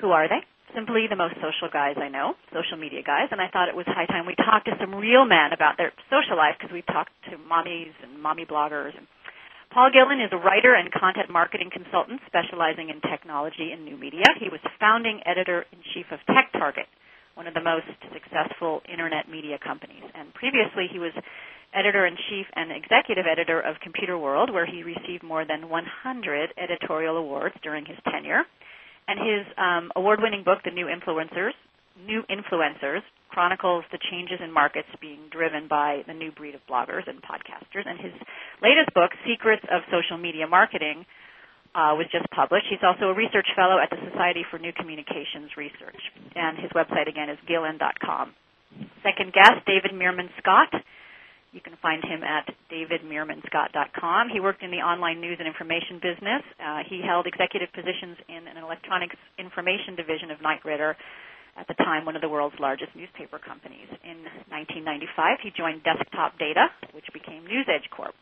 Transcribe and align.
Who 0.00 0.10
are 0.10 0.28
they? 0.28 0.40
Simply 0.74 1.06
the 1.08 1.16
most 1.16 1.36
social 1.36 1.70
guys 1.72 1.96
I 1.96 2.08
know, 2.08 2.34
social 2.52 2.76
media 2.76 3.02
guys, 3.02 3.28
and 3.30 3.40
I 3.40 3.48
thought 3.48 3.70
it 3.70 3.74
was 3.74 3.86
high 3.88 4.04
time 4.04 4.26
we 4.26 4.34
talked 4.36 4.66
to 4.66 4.76
some 4.78 4.94
real 4.94 5.24
men 5.24 5.54
about 5.54 5.78
their 5.78 5.94
social 6.10 6.36
life 6.36 6.56
because 6.60 6.74
we 6.74 6.82
talked 6.82 7.12
to 7.30 7.38
mommies 7.38 7.94
and 8.02 8.20
mommy 8.22 8.44
bloggers 8.44 8.94
and 8.98 9.06
Paul 9.70 9.94
Gillin 9.94 10.18
is 10.18 10.34
a 10.34 10.36
writer 10.36 10.74
and 10.74 10.90
content 10.90 11.30
marketing 11.30 11.70
consultant 11.70 12.20
specializing 12.26 12.90
in 12.90 12.98
technology 13.06 13.70
and 13.70 13.84
new 13.84 13.96
media. 13.96 14.26
He 14.40 14.48
was 14.50 14.58
founding 14.80 15.22
editor 15.24 15.64
in 15.70 15.78
chief 15.94 16.10
of 16.10 16.18
TechTarget, 16.26 16.90
one 17.38 17.46
of 17.46 17.54
the 17.54 17.62
most 17.62 17.86
successful 18.10 18.82
internet 18.90 19.30
media 19.30 19.62
companies. 19.62 20.02
And 20.18 20.34
previously, 20.34 20.90
he 20.90 20.98
was 20.98 21.14
editor 21.72 22.04
in 22.04 22.16
chief 22.28 22.46
and 22.56 22.72
executive 22.74 23.26
editor 23.30 23.60
of 23.60 23.78
Computer 23.78 24.18
World, 24.18 24.50
where 24.52 24.66
he 24.66 24.82
received 24.82 25.22
more 25.22 25.46
than 25.46 25.68
100 25.68 26.50
editorial 26.58 27.16
awards 27.16 27.54
during 27.62 27.86
his 27.86 27.96
tenure. 28.10 28.42
And 29.06 29.22
his 29.22 29.46
um, 29.56 29.92
award 29.94 30.18
winning 30.20 30.42
book, 30.42 30.58
The 30.64 30.74
New 30.74 30.90
Influencers, 30.90 31.54
New 32.04 32.24
Influencers, 32.26 33.06
chronicles 33.30 33.84
the 33.94 33.98
changes 34.10 34.42
in 34.42 34.52
markets 34.52 34.88
being 35.00 35.30
driven 35.30 35.68
by 35.68 36.02
the 36.06 36.14
new 36.14 36.30
breed 36.32 36.54
of 36.54 36.60
bloggers 36.68 37.06
and 37.06 37.22
podcasters. 37.22 37.86
And 37.86 37.98
his 37.98 38.12
latest 38.60 38.92
book, 38.92 39.10
Secrets 39.22 39.62
of 39.70 39.82
Social 39.88 40.18
Media 40.18 40.46
Marketing, 40.46 41.06
uh, 41.74 41.94
was 41.94 42.10
just 42.10 42.26
published. 42.34 42.66
He's 42.68 42.82
also 42.82 43.14
a 43.14 43.14
research 43.14 43.46
fellow 43.54 43.78
at 43.78 43.90
the 43.90 44.02
Society 44.10 44.42
for 44.50 44.58
New 44.58 44.74
Communications 44.74 45.54
Research. 45.56 46.02
And 46.34 46.58
his 46.58 46.70
website, 46.74 47.06
again, 47.06 47.30
is 47.30 47.38
gillin.com. 47.46 48.34
Second 49.02 49.32
guest, 49.32 49.62
David 49.66 49.94
Meerman 49.94 50.28
Scott. 50.38 50.74
You 51.52 51.60
can 51.60 51.74
find 51.82 52.02
him 52.04 52.22
at 52.22 52.46
davidmeermanscott.com. 52.70 54.30
He 54.30 54.38
worked 54.38 54.62
in 54.62 54.70
the 54.70 54.86
online 54.86 55.20
news 55.20 55.38
and 55.40 55.48
information 55.48 55.98
business. 55.98 56.46
Uh, 56.62 56.86
he 56.86 57.02
held 57.02 57.26
executive 57.26 57.72
positions 57.74 58.18
in 58.30 58.46
an 58.46 58.62
electronics 58.62 59.18
information 59.34 59.98
division 59.98 60.30
of 60.30 60.40
Knight 60.42 60.62
Ridder 60.64 60.96
at 61.56 61.66
the 61.68 61.74
time 61.74 62.04
one 62.04 62.16
of 62.16 62.22
the 62.22 62.28
world's 62.28 62.58
largest 62.60 62.94
newspaper 62.94 63.38
companies. 63.38 63.88
In 64.04 64.22
1995, 64.50 65.38
he 65.42 65.50
joined 65.50 65.82
Desktop 65.82 66.38
Data, 66.38 66.68
which 66.92 67.06
became 67.12 67.44
NewsEdge 67.44 67.90
Corp. 67.90 68.14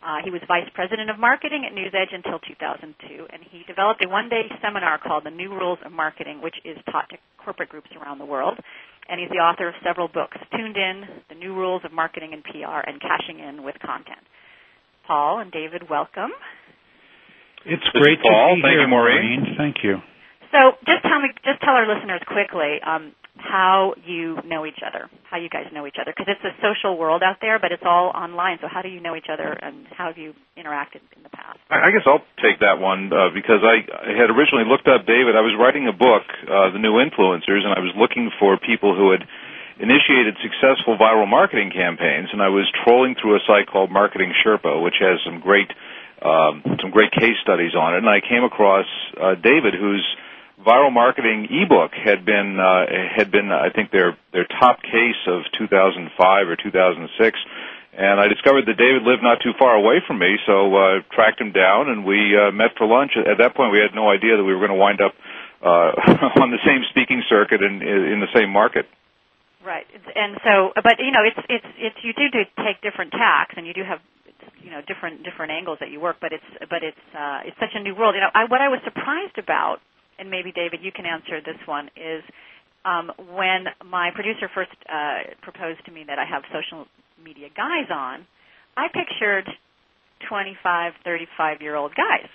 Uh, 0.00 0.24
he 0.24 0.30
was 0.32 0.40
vice 0.48 0.68
president 0.72 1.10
of 1.10 1.18
marketing 1.20 1.68
at 1.68 1.76
NewsEdge 1.76 2.14
until 2.16 2.40
2002, 2.40 3.28
and 3.28 3.44
he 3.52 3.62
developed 3.68 4.00
a 4.02 4.08
one-day 4.08 4.48
seminar 4.64 4.96
called 4.96 5.24
The 5.28 5.30
New 5.30 5.50
Rules 5.52 5.78
of 5.84 5.92
Marketing, 5.92 6.40
which 6.40 6.56
is 6.64 6.78
taught 6.90 7.08
to 7.10 7.16
corporate 7.36 7.68
groups 7.68 7.92
around 8.00 8.16
the 8.16 8.24
world. 8.24 8.56
And 9.08 9.20
he's 9.20 9.28
the 9.28 9.44
author 9.44 9.68
of 9.68 9.74
several 9.84 10.08
books, 10.08 10.38
Tuned 10.56 10.76
In, 10.76 11.04
The 11.28 11.34
New 11.34 11.52
Rules 11.52 11.82
of 11.84 11.92
Marketing 11.92 12.32
and 12.32 12.42
PR, 12.44 12.80
and 12.88 13.00
Cashing 13.00 13.44
In 13.44 13.62
with 13.62 13.76
Content. 13.84 14.24
Paul 15.06 15.40
and 15.40 15.52
David, 15.52 15.90
welcome. 15.90 16.30
It's 17.66 17.84
great 17.92 18.22
Paul. 18.22 18.56
to 18.56 18.56
be 18.56 18.62
Thank 18.62 18.72
here, 18.72 18.80
you, 18.82 18.88
Maureen. 18.88 19.54
Thank 19.58 19.76
you. 19.82 19.96
So 20.52 20.74
just 20.86 21.02
tell 21.02 21.20
me, 21.20 21.30
just 21.44 21.62
tell 21.62 21.74
our 21.74 21.86
listeners 21.86 22.20
quickly 22.26 22.82
um, 22.82 23.14
how 23.38 23.94
you 24.04 24.42
know 24.44 24.66
each 24.66 24.82
other, 24.84 25.08
how 25.30 25.38
you 25.38 25.48
guys 25.48 25.70
know 25.72 25.86
each 25.86 25.96
other, 26.00 26.12
because 26.12 26.26
it's 26.28 26.42
a 26.44 26.54
social 26.58 26.98
world 26.98 27.22
out 27.22 27.38
there, 27.40 27.58
but 27.58 27.72
it's 27.72 27.86
all 27.86 28.10
online. 28.10 28.58
So 28.60 28.66
how 28.66 28.82
do 28.82 28.88
you 28.88 29.00
know 29.00 29.14
each 29.14 29.30
other, 29.32 29.46
and 29.46 29.86
how 29.94 30.08
have 30.10 30.18
you 30.18 30.34
interacted 30.58 31.06
in 31.16 31.22
the 31.22 31.30
past? 31.30 31.58
I 31.70 31.90
guess 31.90 32.02
I'll 32.04 32.26
take 32.42 32.60
that 32.60 32.82
one 32.82 33.12
uh, 33.12 33.30
because 33.32 33.62
I, 33.62 33.86
I 33.86 34.12
had 34.18 34.28
originally 34.30 34.66
looked 34.66 34.88
up 34.90 35.06
David. 35.06 35.38
I 35.38 35.44
was 35.46 35.54
writing 35.54 35.86
a 35.86 35.94
book, 35.94 36.26
uh, 36.44 36.74
The 36.74 36.82
New 36.82 36.98
Influencers, 36.98 37.62
and 37.62 37.72
I 37.72 37.80
was 37.80 37.94
looking 37.96 38.30
for 38.38 38.58
people 38.58 38.98
who 38.98 39.14
had 39.14 39.22
initiated 39.78 40.36
successful 40.42 40.98
viral 40.98 41.30
marketing 41.30 41.70
campaigns, 41.72 42.28
and 42.32 42.42
I 42.42 42.50
was 42.50 42.68
trolling 42.84 43.14
through 43.16 43.36
a 43.36 43.42
site 43.46 43.66
called 43.70 43.90
Marketing 43.90 44.34
Sherpa, 44.44 44.82
which 44.82 45.00
has 45.00 45.18
some 45.24 45.40
great 45.40 45.70
um, 46.20 46.60
some 46.82 46.90
great 46.90 47.12
case 47.12 47.40
studies 47.40 47.72
on 47.72 47.94
it, 47.94 48.04
and 48.04 48.08
I 48.08 48.20
came 48.20 48.44
across 48.44 48.84
uh, 49.16 49.40
David, 49.40 49.72
who's 49.72 50.04
viral 50.64 50.92
marketing 50.92 51.48
ebook 51.50 51.92
had 51.92 52.24
been 52.24 52.58
uh, 52.60 52.86
had 53.16 53.30
been 53.30 53.50
I 53.50 53.70
think 53.70 53.90
their 53.90 54.16
their 54.32 54.46
top 54.46 54.82
case 54.82 55.20
of 55.26 55.42
2005 55.58 56.48
or 56.48 56.56
2006 56.56 57.38
and 57.92 58.20
I 58.20 58.28
discovered 58.28 58.66
that 58.66 58.76
David 58.76 59.02
lived 59.02 59.22
not 59.22 59.42
too 59.42 59.52
far 59.58 59.74
away 59.74 60.00
from 60.06 60.18
me 60.18 60.36
so 60.46 60.74
uh 60.76 61.00
tracked 61.12 61.40
him 61.40 61.52
down 61.52 61.88
and 61.88 62.04
we 62.04 62.36
uh, 62.36 62.52
met 62.52 62.76
for 62.76 62.86
lunch. 62.86 63.12
At 63.16 63.38
that 63.38 63.56
point 63.56 63.72
we 63.72 63.78
had 63.78 63.94
no 63.94 64.08
idea 64.08 64.36
that 64.36 64.44
we 64.44 64.52
were 64.52 64.60
going 64.60 64.76
to 64.76 64.80
wind 64.80 65.00
up 65.00 65.14
uh 65.62 66.38
on 66.44 66.50
the 66.50 66.62
same 66.64 66.84
speaking 66.90 67.22
circuit 67.28 67.62
in 67.62 67.82
in 67.82 68.20
the 68.20 68.30
same 68.34 68.50
market. 68.50 68.86
Right, 69.60 69.84
and 70.16 70.40
so, 70.40 70.72
but 70.82 70.96
you 71.04 71.12
know, 71.12 71.20
it's 71.20 71.36
it's 71.50 71.70
it's 71.76 71.96
you 72.00 72.14
do 72.16 72.32
do 72.32 72.48
take 72.64 72.80
different 72.80 73.12
tacks, 73.12 73.52
and 73.58 73.66
you 73.66 73.74
do 73.74 73.84
have 73.84 74.00
you 74.64 74.70
know 74.70 74.80
different 74.80 75.22
different 75.22 75.52
angles 75.52 75.76
that 75.80 75.90
you 75.90 76.00
work, 76.00 76.16
but 76.18 76.32
it's 76.32 76.48
but 76.70 76.82
it's 76.82 77.04
uh, 77.12 77.44
it's 77.44 77.58
such 77.60 77.76
a 77.76 77.80
new 77.80 77.94
world. 77.94 78.14
You 78.14 78.22
know, 78.22 78.32
I, 78.32 78.48
what 78.48 78.62
I 78.62 78.68
was 78.68 78.80
surprised 78.84 79.36
about 79.36 79.84
and 80.20 80.30
maybe 80.30 80.52
David, 80.52 80.80
you 80.82 80.92
can 80.92 81.06
answer 81.06 81.40
this 81.40 81.58
one, 81.66 81.88
is 81.96 82.22
um, 82.84 83.10
when 83.32 83.66
my 83.84 84.10
producer 84.14 84.48
first 84.54 84.70
uh, 84.88 85.32
proposed 85.42 85.84
to 85.86 85.90
me 85.90 86.04
that 86.06 86.18
I 86.18 86.24
have 86.28 86.44
social 86.52 86.86
media 87.22 87.48
guys 87.48 87.88
on, 87.90 88.26
I 88.76 88.88
pictured 88.92 89.48
25, 90.28 90.92
35 91.04 91.62
year 91.62 91.74
old 91.74 91.92
guys. 91.96 92.28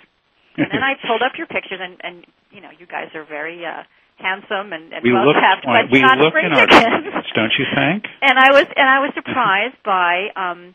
And 0.58 0.66
then 0.70 0.82
I 0.82 0.94
pulled 1.06 1.22
up 1.22 1.32
your 1.38 1.46
pictures, 1.46 1.80
and, 1.80 1.96
and 2.02 2.26
you 2.50 2.60
know, 2.60 2.70
you 2.76 2.86
guys 2.86 3.14
are 3.14 3.24
very 3.24 3.64
uh, 3.64 3.82
handsome 4.18 4.72
and, 4.72 4.92
and 4.92 5.04
we 5.04 5.12
well 5.12 5.28
look, 5.28 5.36
kept, 5.36 5.64
but 5.64 5.92
we 5.92 6.00
not 6.00 6.18
look 6.18 6.32
in 6.34 6.52
our 6.52 6.66
chickens. 6.66 7.12
don't 7.34 7.52
you 7.58 7.66
think? 7.76 8.04
and 8.22 8.38
I 8.38 8.50
was 8.52 8.66
and 8.74 8.88
I 8.88 8.98
was 9.00 9.12
surprised 9.14 9.76
by 9.84 10.32
um, 10.34 10.74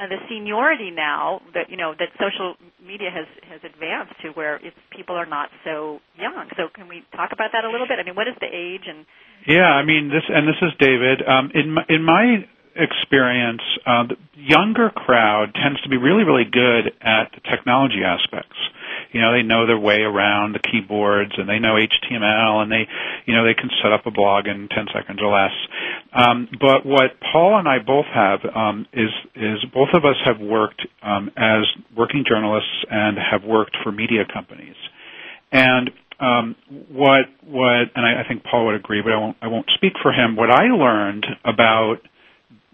uh, 0.00 0.08
the 0.08 0.16
seniority 0.28 0.90
now 0.90 1.42
that 1.52 1.68
you 1.68 1.76
know 1.76 1.92
that 1.98 2.08
social 2.16 2.56
media 2.80 3.10
has 3.12 3.28
has 3.44 3.60
advanced 3.60 4.14
to 4.22 4.30
where 4.30 4.56
it's 4.56 4.76
people 4.96 5.14
are 5.14 5.26
not 5.26 5.50
so 5.64 6.00
young. 6.16 6.48
So 6.56 6.68
can 6.72 6.88
we 6.88 7.04
talk 7.12 7.30
about 7.32 7.52
that 7.52 7.64
a 7.64 7.70
little 7.70 7.86
bit? 7.86 7.98
I 8.00 8.04
mean, 8.04 8.16
what 8.16 8.26
is 8.26 8.34
the 8.40 8.48
age 8.48 8.88
and? 8.88 9.04
Yeah, 9.46 9.68
I 9.68 9.84
mean 9.84 10.08
this, 10.08 10.24
and 10.28 10.48
this 10.48 10.60
is 10.60 10.72
David. 10.78 11.20
Um, 11.26 11.50
in 11.54 11.72
my, 11.72 11.84
in 11.88 12.04
my 12.04 12.44
experience, 12.76 13.62
uh, 13.84 14.04
the 14.08 14.16
younger 14.36 14.88
crowd 14.88 15.52
tends 15.54 15.80
to 15.82 15.88
be 15.88 15.96
really 15.96 16.24
really 16.24 16.48
good 16.48 16.96
at 17.00 17.32
the 17.36 17.40
technology 17.44 18.00
aspects 18.04 18.56
you 19.12 19.20
know 19.20 19.32
they 19.32 19.42
know 19.42 19.66
their 19.66 19.78
way 19.78 20.02
around 20.02 20.54
the 20.54 20.60
keyboards 20.60 21.32
and 21.36 21.48
they 21.48 21.58
know 21.58 21.74
HTML 21.74 22.62
and 22.62 22.70
they 22.70 22.86
you 23.26 23.34
know 23.34 23.44
they 23.44 23.54
can 23.54 23.70
set 23.82 23.92
up 23.92 24.06
a 24.06 24.10
blog 24.10 24.46
in 24.46 24.68
10 24.68 24.86
seconds 24.94 25.20
or 25.22 25.32
less. 25.32 25.52
Um, 26.12 26.48
but 26.60 26.84
what 26.84 27.18
Paul 27.32 27.58
and 27.58 27.68
I 27.68 27.78
both 27.78 28.06
have 28.06 28.40
um, 28.54 28.86
is 28.92 29.10
is 29.34 29.64
both 29.72 29.90
of 29.94 30.04
us 30.04 30.16
have 30.24 30.40
worked 30.40 30.86
um, 31.02 31.30
as 31.36 31.66
working 31.96 32.24
journalists 32.28 32.84
and 32.90 33.16
have 33.18 33.44
worked 33.44 33.76
for 33.82 33.92
media 33.92 34.24
companies. 34.32 34.76
And 35.52 35.90
um, 36.20 36.56
what 36.88 37.26
what 37.44 37.90
and 37.94 38.04
I, 38.06 38.22
I 38.22 38.28
think 38.28 38.44
Paul 38.44 38.66
would 38.66 38.74
agree, 38.74 39.02
but 39.02 39.12
I 39.12 39.16
won't 39.16 39.36
I 39.42 39.48
won't 39.48 39.70
speak 39.74 39.94
for 40.02 40.12
him. 40.12 40.36
What 40.36 40.50
I 40.50 40.64
learned 40.64 41.26
about 41.44 41.96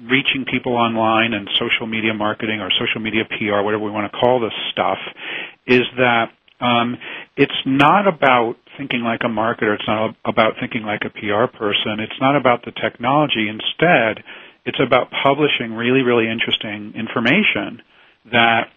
reaching 0.01 0.45
people 0.51 0.77
online 0.77 1.33
and 1.33 1.49
social 1.59 1.87
media 1.87 2.13
marketing 2.13 2.61
or 2.61 2.71
social 2.79 3.01
media 3.01 3.25
PR, 3.25 3.63
whatever 3.63 3.85
we 3.85 3.91
want 3.91 4.11
to 4.11 4.19
call 4.19 4.41
this 4.41 4.53
stuff, 4.73 4.99
is 5.67 5.83
that 5.97 6.31
um, 6.61 6.97
it's 7.37 7.61
not 7.65 8.07
about 8.07 8.57
thinking 8.77 9.03
like 9.03 9.21
a 9.25 9.29
marketer. 9.29 9.75
It's 9.75 9.87
not 9.87 10.15
about 10.25 10.55
thinking 10.61 10.83
like 10.83 11.03
a 11.05 11.11
PR 11.11 11.47
person. 11.57 12.01
It's 12.01 12.21
not 12.21 12.37
about 12.37 12.65
the 12.65 12.73
technology. 12.73 13.49
Instead, 13.49 14.25
it's 14.65 14.81
about 14.81 15.11
publishing 15.23 15.73
really, 15.73 16.03
really 16.03 16.29
interesting 16.31 16.93
information 16.97 17.83
that 18.33 18.69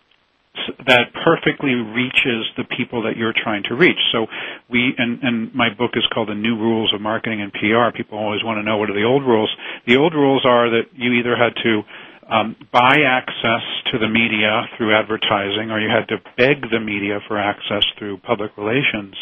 that 0.86 1.14
perfectly 1.24 1.74
reaches 1.74 2.46
the 2.58 2.64
people 2.78 3.04
that 3.04 3.18
you're 3.18 3.34
trying 3.34 3.64
to 3.70 3.76
reach. 3.76 4.00
So 4.12 4.28
we 4.70 4.94
and, 4.98 5.22
and 5.24 5.56
my 5.56 5.70
book 5.70 5.92
is 5.96 6.06
called 6.14 6.30
The 6.30 6.36
New 6.36 6.58
Rules 6.58 6.94
of 6.94 7.02
Marketing 7.02 7.42
and 7.42 7.52
PR. 7.54 7.96
People 7.96 8.18
always 8.18 8.44
want 8.44 8.58
to 8.58 8.64
know 8.64 8.78
what 8.78 8.90
are 8.90 8.98
the 8.98 9.06
old 9.06 9.24
rules. 9.24 9.50
The 9.88 9.98
old 9.98 10.14
rules 10.14 10.46
are 10.46 10.70
that 10.70 10.90
you 10.94 11.14
either 11.14 11.36
had 11.36 11.54
to 11.64 11.82
um, 12.30 12.56
buy 12.72 13.02
access 13.06 13.66
to 13.92 13.98
the 13.98 14.08
media 14.08 14.70
through 14.78 14.94
advertising, 14.94 15.72
or 15.72 15.82
you 15.82 15.90
had 15.90 16.08
to 16.14 16.22
beg 16.38 16.62
the 16.70 16.80
media 16.80 17.20
for 17.28 17.38
access 17.38 17.84
through 17.98 18.18
public 18.18 18.56
relations 18.58 19.16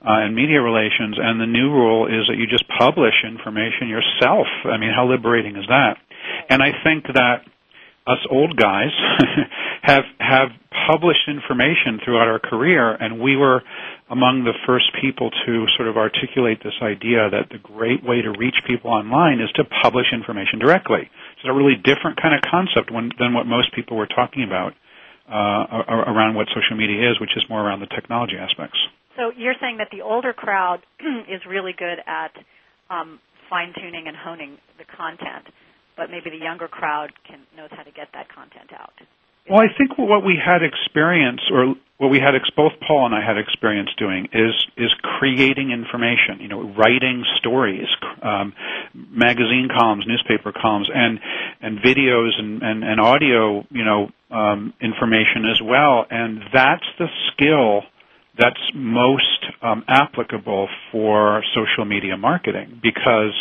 uh, 0.00 0.24
and 0.24 0.34
media 0.34 0.62
relations. 0.62 1.16
And 1.20 1.40
the 1.40 1.46
new 1.46 1.70
rule 1.70 2.06
is 2.06 2.26
that 2.28 2.36
you 2.36 2.46
just 2.46 2.64
publish 2.78 3.14
information 3.28 3.88
yourself. 3.88 4.46
I 4.64 4.78
mean, 4.78 4.90
how 4.94 5.06
liberating 5.06 5.56
is 5.56 5.66
that? 5.68 5.96
And 6.48 6.62
I 6.62 6.72
think 6.82 7.04
that 7.12 7.44
us 8.06 8.18
old 8.30 8.56
guys 8.56 8.90
have 9.82 10.04
have 10.18 10.48
published 10.86 11.26
information 11.28 11.98
throughout 12.04 12.28
our 12.28 12.38
career, 12.38 12.94
and 12.94 13.20
we 13.20 13.36
were 13.36 13.62
among 14.08 14.44
the 14.44 14.54
first 14.66 14.86
people 15.00 15.30
to 15.46 15.66
sort 15.76 15.88
of 15.88 15.96
articulate 15.96 16.62
this 16.62 16.78
idea 16.82 17.28
that 17.30 17.50
the 17.50 17.58
great 17.58 18.04
way 18.04 18.22
to 18.22 18.30
reach 18.38 18.54
people 18.66 18.90
online 18.90 19.40
is 19.40 19.50
to 19.56 19.64
publish 19.82 20.06
information 20.12 20.60
directly. 20.60 21.10
It's 21.36 21.48
a 21.48 21.52
really 21.52 21.74
different 21.74 22.22
kind 22.22 22.34
of 22.34 22.40
concept 22.46 22.92
when, 22.92 23.10
than 23.18 23.34
what 23.34 23.46
most 23.46 23.74
people 23.74 23.96
were 23.96 24.06
talking 24.06 24.44
about 24.44 24.74
uh, 25.26 25.82
around 26.06 26.34
what 26.34 26.46
social 26.54 26.76
media 26.76 27.10
is, 27.10 27.18
which 27.18 27.34
is 27.36 27.42
more 27.50 27.60
around 27.60 27.80
the 27.80 27.90
technology 27.90 28.36
aspects. 28.38 28.78
So 29.16 29.32
you're 29.36 29.58
saying 29.60 29.78
that 29.78 29.88
the 29.90 30.02
older 30.02 30.32
crowd 30.32 30.86
is 31.28 31.40
really 31.48 31.74
good 31.76 31.98
at 32.06 32.30
um, 32.90 33.18
fine 33.50 33.72
tuning 33.74 34.06
and 34.06 34.16
honing 34.16 34.58
the 34.78 34.84
content, 34.84 35.50
but 35.96 36.10
maybe 36.10 36.30
the 36.30 36.42
younger 36.42 36.68
crowd 36.68 37.12
can 37.26 37.40
knows 37.56 37.70
how 37.70 37.82
to 37.82 37.90
get 37.90 38.08
that 38.12 38.28
content 38.28 38.72
out. 38.72 38.92
Well, 39.48 39.60
I 39.60 39.68
think 39.78 39.96
what 39.96 40.24
we 40.24 40.34
had 40.34 40.62
experience, 40.62 41.40
or 41.52 41.76
what 41.98 42.10
we 42.10 42.18
had 42.18 42.34
ex- 42.34 42.50
both 42.56 42.72
Paul 42.86 43.06
and 43.06 43.14
I 43.14 43.24
had 43.24 43.38
experience 43.38 43.90
doing, 43.96 44.28
is 44.32 44.54
is 44.76 44.92
creating 45.18 45.70
information. 45.70 46.40
You 46.40 46.48
know, 46.48 46.74
writing 46.74 47.24
stories, 47.38 47.86
um, 48.22 48.54
magazine 48.92 49.68
columns, 49.72 50.04
newspaper 50.06 50.52
columns, 50.52 50.90
and 50.92 51.20
and 51.60 51.78
videos 51.78 52.38
and 52.38 52.62
and, 52.62 52.82
and 52.82 53.00
audio. 53.00 53.64
You 53.70 53.84
know, 53.84 54.10
um, 54.30 54.74
information 54.80 55.46
as 55.50 55.60
well. 55.62 56.06
And 56.10 56.42
that's 56.52 56.86
the 56.98 57.06
skill 57.32 57.82
that's 58.38 58.60
most 58.74 59.46
um, 59.62 59.84
applicable 59.88 60.68
for 60.92 61.42
social 61.54 61.84
media 61.84 62.16
marketing 62.16 62.80
because 62.82 63.32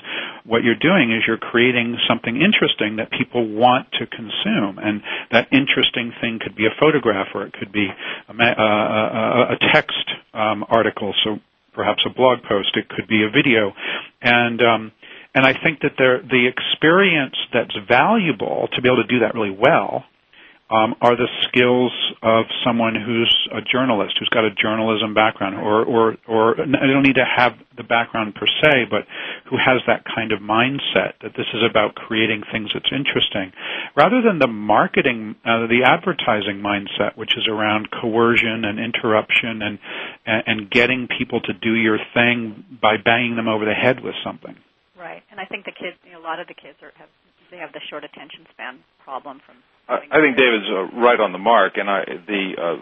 what 0.45 0.63
you're 0.63 0.79
doing 0.79 1.11
is 1.11 1.23
you're 1.27 1.37
creating 1.37 1.97
something 2.07 2.35
interesting 2.35 2.97
that 2.97 3.11
people 3.11 3.47
want 3.47 3.91
to 3.93 4.05
consume, 4.07 4.79
and 4.79 5.01
that 5.31 5.47
interesting 5.51 6.13
thing 6.21 6.39
could 6.41 6.55
be 6.55 6.65
a 6.65 6.73
photograph 6.79 7.27
or 7.33 7.45
it 7.45 7.53
could 7.53 7.71
be 7.71 7.87
a, 8.29 8.33
a, 8.33 9.41
a 9.53 9.57
text 9.73 10.05
um, 10.33 10.63
article, 10.69 11.13
so 11.23 11.37
perhaps 11.73 12.01
a 12.05 12.09
blog 12.09 12.39
post. 12.47 12.69
It 12.75 12.87
could 12.87 13.07
be 13.07 13.23
a 13.23 13.29
video, 13.29 13.73
and 14.21 14.61
um, 14.61 14.91
and 15.33 15.45
I 15.45 15.53
think 15.61 15.81
that 15.81 15.97
the 15.97 16.47
experience 16.47 17.35
that's 17.53 17.75
valuable 17.87 18.69
to 18.73 18.81
be 18.81 18.87
able 18.87 19.03
to 19.03 19.07
do 19.07 19.19
that 19.19 19.33
really 19.33 19.51
well 19.51 20.05
um, 20.69 20.95
are 20.99 21.15
the 21.15 21.29
skills 21.47 21.93
of 22.23 22.45
someone 22.65 22.95
who's 22.95 23.31
a 23.53 23.61
journalist, 23.61 24.15
who's 24.17 24.29
got 24.29 24.45
a 24.45 24.49
journalism 24.49 25.13
background, 25.13 25.55
or, 25.55 25.85
or, 25.85 26.17
or 26.27 26.55
they 26.57 26.89
don't 26.89 27.03
need 27.03 27.21
to 27.21 27.25
have 27.25 27.53
the 27.77 27.83
background 27.83 28.33
per 28.33 28.47
se, 28.47 28.89
but 28.89 29.05
who 29.49 29.57
has 29.57 29.77
that 29.85 30.03
kind 30.03 30.31
of 30.31 30.39
mindset 30.39 31.13
that 31.21 31.37
this 31.37 31.45
is 31.53 31.61
about 31.69 31.93
creating 31.93 32.41
things 32.51 32.71
that's 32.73 32.89
interesting, 32.91 33.53
rather 33.95 34.23
than 34.25 34.39
the 34.39 34.47
marketing, 34.47 35.35
uh, 35.45 35.67
the 35.67 35.85
advertising 35.85 36.65
mindset, 36.65 37.15
which 37.15 37.37
is 37.37 37.47
around 37.47 37.89
coercion 37.91 38.65
and 38.65 38.79
interruption 38.79 39.61
and, 39.61 39.77
and, 40.25 40.43
and 40.47 40.71
getting 40.71 41.07
people 41.19 41.41
to 41.41 41.53
do 41.53 41.75
your 41.75 41.99
thing 42.15 42.65
by 42.81 42.97
banging 42.97 43.35
them 43.35 43.47
over 43.47 43.65
the 43.65 43.73
head 43.73 44.01
with 44.01 44.15
something. 44.23 44.55
Right, 44.97 45.21
and 45.29 45.39
I 45.39 45.45
think 45.45 45.65
the 45.65 45.77
kids, 45.77 45.97
you 46.03 46.13
know, 46.13 46.19
a 46.19 46.25
lot 46.25 46.39
of 46.39 46.47
the 46.47 46.55
kids 46.55 46.81
are, 46.81 46.91
have 46.97 47.09
they 47.55 47.61
have 47.63 47.71
the 47.71 47.79
short 47.87 48.03
attention 48.03 48.43
span 48.51 48.83
problem 48.99 49.39
from. 49.39 49.55
I, 49.87 50.03
I 50.11 50.19
think 50.19 50.35
David's 50.35 50.67
uh, 50.67 50.91
right 50.99 51.19
on 51.19 51.31
the 51.31 51.39
mark, 51.39 51.79
and 51.79 51.87
I, 51.89 52.03
the 52.27 52.43
uh, 52.59 52.77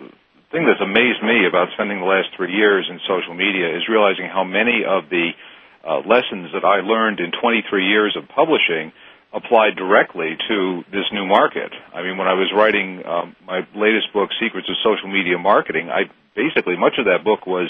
thing 0.50 0.66
that's 0.66 0.81
amazed 0.81 1.22
me 1.22 1.46
about 1.46 1.70
spending 1.78 2.02
the 2.02 2.10
last 2.10 2.34
three 2.34 2.58
years 2.58 2.90
in 2.90 2.98
social 3.06 3.38
media 3.38 3.70
is 3.78 3.86
realizing 3.86 4.25
how 4.25 4.44
many 4.44 4.81
of 4.81 5.14
the 5.14 5.38
uh, 5.86 6.02
lessons 6.10 6.50
that 6.58 6.66
I 6.66 6.81
learned 6.81 7.20
in 7.20 7.30
23 7.38 7.86
years 7.86 8.18
of 8.18 8.25
publishing 8.34 8.90
applied 9.34 9.75
directly 9.78 10.38
to 10.50 10.81
this 10.90 11.06
new 11.12 11.25
market. 11.25 11.70
I 11.94 12.02
mean, 12.02 12.18
when 12.18 12.28
I 12.28 12.34
was 12.34 12.50
writing 12.56 13.06
um, 13.06 13.36
my 13.46 13.62
latest 13.75 14.14
book, 14.14 14.30
Secrets 14.42 14.70
of 14.70 14.78
Social 14.81 15.10
Media 15.10 15.38
Marketing, 15.38 15.90
I 15.90 16.10
basically 16.34 16.78
much 16.78 16.98
of 16.98 17.06
that 17.06 17.22
book 17.22 17.46
was 17.46 17.70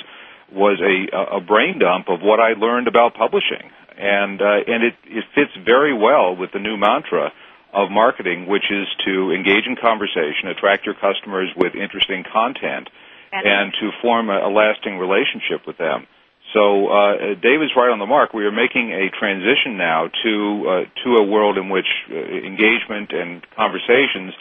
was 0.51 0.79
a, 0.81 1.37
a 1.37 1.41
brain 1.41 1.79
dump 1.79 2.09
of 2.09 2.21
what 2.21 2.39
I 2.39 2.53
learned 2.53 2.87
about 2.87 3.15
publishing 3.15 3.71
and 3.97 4.41
uh, 4.41 4.65
and 4.67 4.83
it, 4.83 4.95
it 5.05 5.23
fits 5.35 5.51
very 5.65 5.93
well 5.93 6.35
with 6.35 6.51
the 6.51 6.59
new 6.59 6.77
mantra 6.77 7.31
of 7.73 7.89
marketing, 7.89 8.47
which 8.47 8.69
is 8.69 8.87
to 9.05 9.31
engage 9.31 9.65
in 9.65 9.75
conversation, 9.75 10.47
attract 10.49 10.85
your 10.85 10.95
customers 10.95 11.49
with 11.55 11.73
interesting 11.75 12.23
content, 12.31 12.89
and, 13.31 13.45
and 13.45 13.73
to 13.81 13.89
form 14.01 14.29
a, 14.29 14.45
a, 14.45 14.51
lasting 14.51 14.97
relationship 14.97 15.65
with 15.65 15.77
them. 15.77 16.05
So 16.53 16.87
uh, 16.87 17.33
is 17.33 17.71
right 17.75 17.89
on 17.89 17.97
the 17.97 18.05
mark. 18.05 18.33
We 18.33 18.45
are 18.45 18.51
making 18.51 18.91
a 18.91 19.09
transition 19.09 19.77
now 19.77 20.09
to 20.23 20.33
uh, 20.67 21.03
to 21.03 21.09
a 21.17 21.23
world 21.23 21.57
in 21.57 21.69
which 21.69 21.87
uh, 22.09 22.15
engagement 22.15 23.11
and 23.11 23.45
conversations 23.55 24.33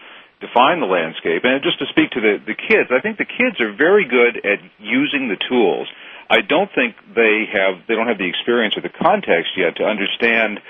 define 0.43 0.81
the 0.83 0.91
landscape. 0.91 1.47
And 1.47 1.63
just 1.63 1.79
to 1.79 1.87
speak 1.87 2.11
to 2.19 2.21
the, 2.21 2.35
the 2.45 2.59
kids, 2.59 2.91
I 2.91 3.01
think 3.01 3.17
the 3.17 3.25
kids 3.31 3.63
are 3.63 3.73
very 3.73 4.05
good 4.05 4.43
at 4.45 4.59
using 4.83 5.31
the 5.31 5.39
tools. 5.39 5.87
I 6.29 6.43
don't 6.43 6.71
think 6.75 6.97
they 7.15 7.47
have 7.53 7.87
they 7.87 7.95
don't 7.95 8.09
have 8.09 8.19
the 8.19 8.29
experience 8.29 8.77
or 8.77 8.83
the 8.83 8.93
context 8.93 9.53
yet 9.57 9.77
to 9.77 9.85
understand 9.85 10.61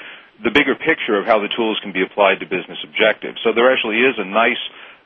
the 0.43 0.51
bigger 0.51 0.75
picture 0.75 1.17
of 1.19 1.25
how 1.25 1.39
the 1.39 1.49
tools 1.49 1.79
can 1.83 1.93
be 1.93 2.03
applied 2.03 2.41
to 2.41 2.47
business 2.47 2.79
objectives. 2.85 3.39
So 3.45 3.53
there 3.55 3.73
actually 3.73 4.03
is 4.03 4.19
a 4.19 4.25
nice 4.27 4.59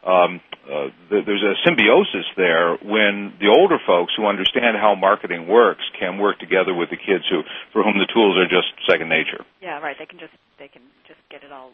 um, 0.03 0.41
uh, 0.67 0.89
there's 1.11 1.43
a 1.43 1.55
symbiosis 1.65 2.27
there 2.37 2.77
when 2.83 3.35
the 3.39 3.49
older 3.49 3.79
folks 3.87 4.13
who 4.17 4.27
understand 4.27 4.77
how 4.77 4.95
marketing 4.95 5.47
works 5.47 5.83
can 5.99 6.19
work 6.19 6.39
together 6.39 6.75
with 6.75 6.91
the 6.91 6.97
kids 6.97 7.25
who 7.31 7.43
for 7.73 7.83
whom 7.83 7.99
the 7.99 8.07
tools 8.13 8.37
are 8.37 8.49
just 8.49 8.69
second 8.89 9.09
nature. 9.09 9.45
Yeah, 9.63 9.79
right. 9.79 9.97
They 9.99 10.07
can 10.07 10.19
just 10.19 10.33
they 10.59 10.69
can 10.69 10.83
just 11.07 11.21
get 11.31 11.45
it 11.45 11.53
all. 11.53 11.71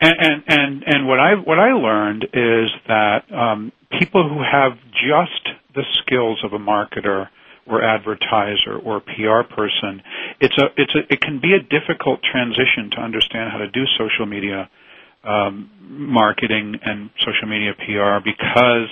And 0.00 0.16
and 0.18 0.42
and, 0.46 0.84
and 0.86 1.08
what 1.08 1.20
I 1.20 1.34
what 1.34 1.58
I 1.58 1.72
learned 1.72 2.24
is 2.32 2.70
that 2.88 3.30
um, 3.32 3.72
people 3.98 4.28
who 4.28 4.42
have 4.42 4.78
just 4.92 5.48
the 5.74 5.84
skills 6.00 6.42
of 6.44 6.52
a 6.52 6.58
marketer 6.58 7.28
or 7.66 7.82
advertiser 7.82 8.78
or 8.82 9.00
PR 9.00 9.46
person, 9.48 10.02
it's 10.40 10.56
a 10.58 10.66
it's 10.76 10.94
a 10.94 11.12
it 11.12 11.20
can 11.20 11.40
be 11.40 11.52
a 11.54 11.60
difficult 11.60 12.20
transition 12.22 12.90
to 12.92 13.00
understand 13.00 13.52
how 13.52 13.58
to 13.58 13.68
do 13.68 13.84
social 13.98 14.26
media 14.26 14.70
um, 15.24 15.70
marketing 15.80 16.78
and 16.84 17.10
social 17.20 17.46
media 17.48 17.72
PR 17.74 18.18
because 18.24 18.88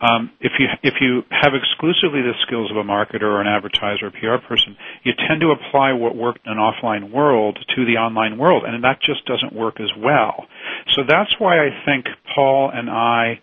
um, 0.00 0.30
if 0.40 0.52
you 0.58 0.66
if 0.82 0.94
you 1.00 1.22
have 1.30 1.52
exclusively 1.54 2.22
the 2.22 2.32
skills 2.46 2.70
of 2.70 2.76
a 2.76 2.82
marketer 2.82 3.22
or 3.28 3.40
an 3.40 3.46
advertiser 3.46 4.06
or 4.06 4.10
PR 4.10 4.44
person, 4.46 4.76
you 5.04 5.12
tend 5.28 5.40
to 5.42 5.52
apply 5.52 5.92
what 5.92 6.16
worked 6.16 6.46
in 6.46 6.52
an 6.52 6.58
offline 6.58 7.12
world 7.12 7.58
to 7.76 7.84
the 7.84 7.98
online 7.98 8.38
world, 8.38 8.64
and 8.66 8.82
that 8.82 9.00
just 9.00 9.24
doesn't 9.26 9.52
work 9.52 9.80
as 9.80 9.90
well. 9.96 10.46
So 10.94 11.02
that's 11.06 11.34
why 11.38 11.58
I 11.58 11.70
think 11.84 12.06
Paul 12.34 12.70
and 12.72 12.88
I 12.88 13.40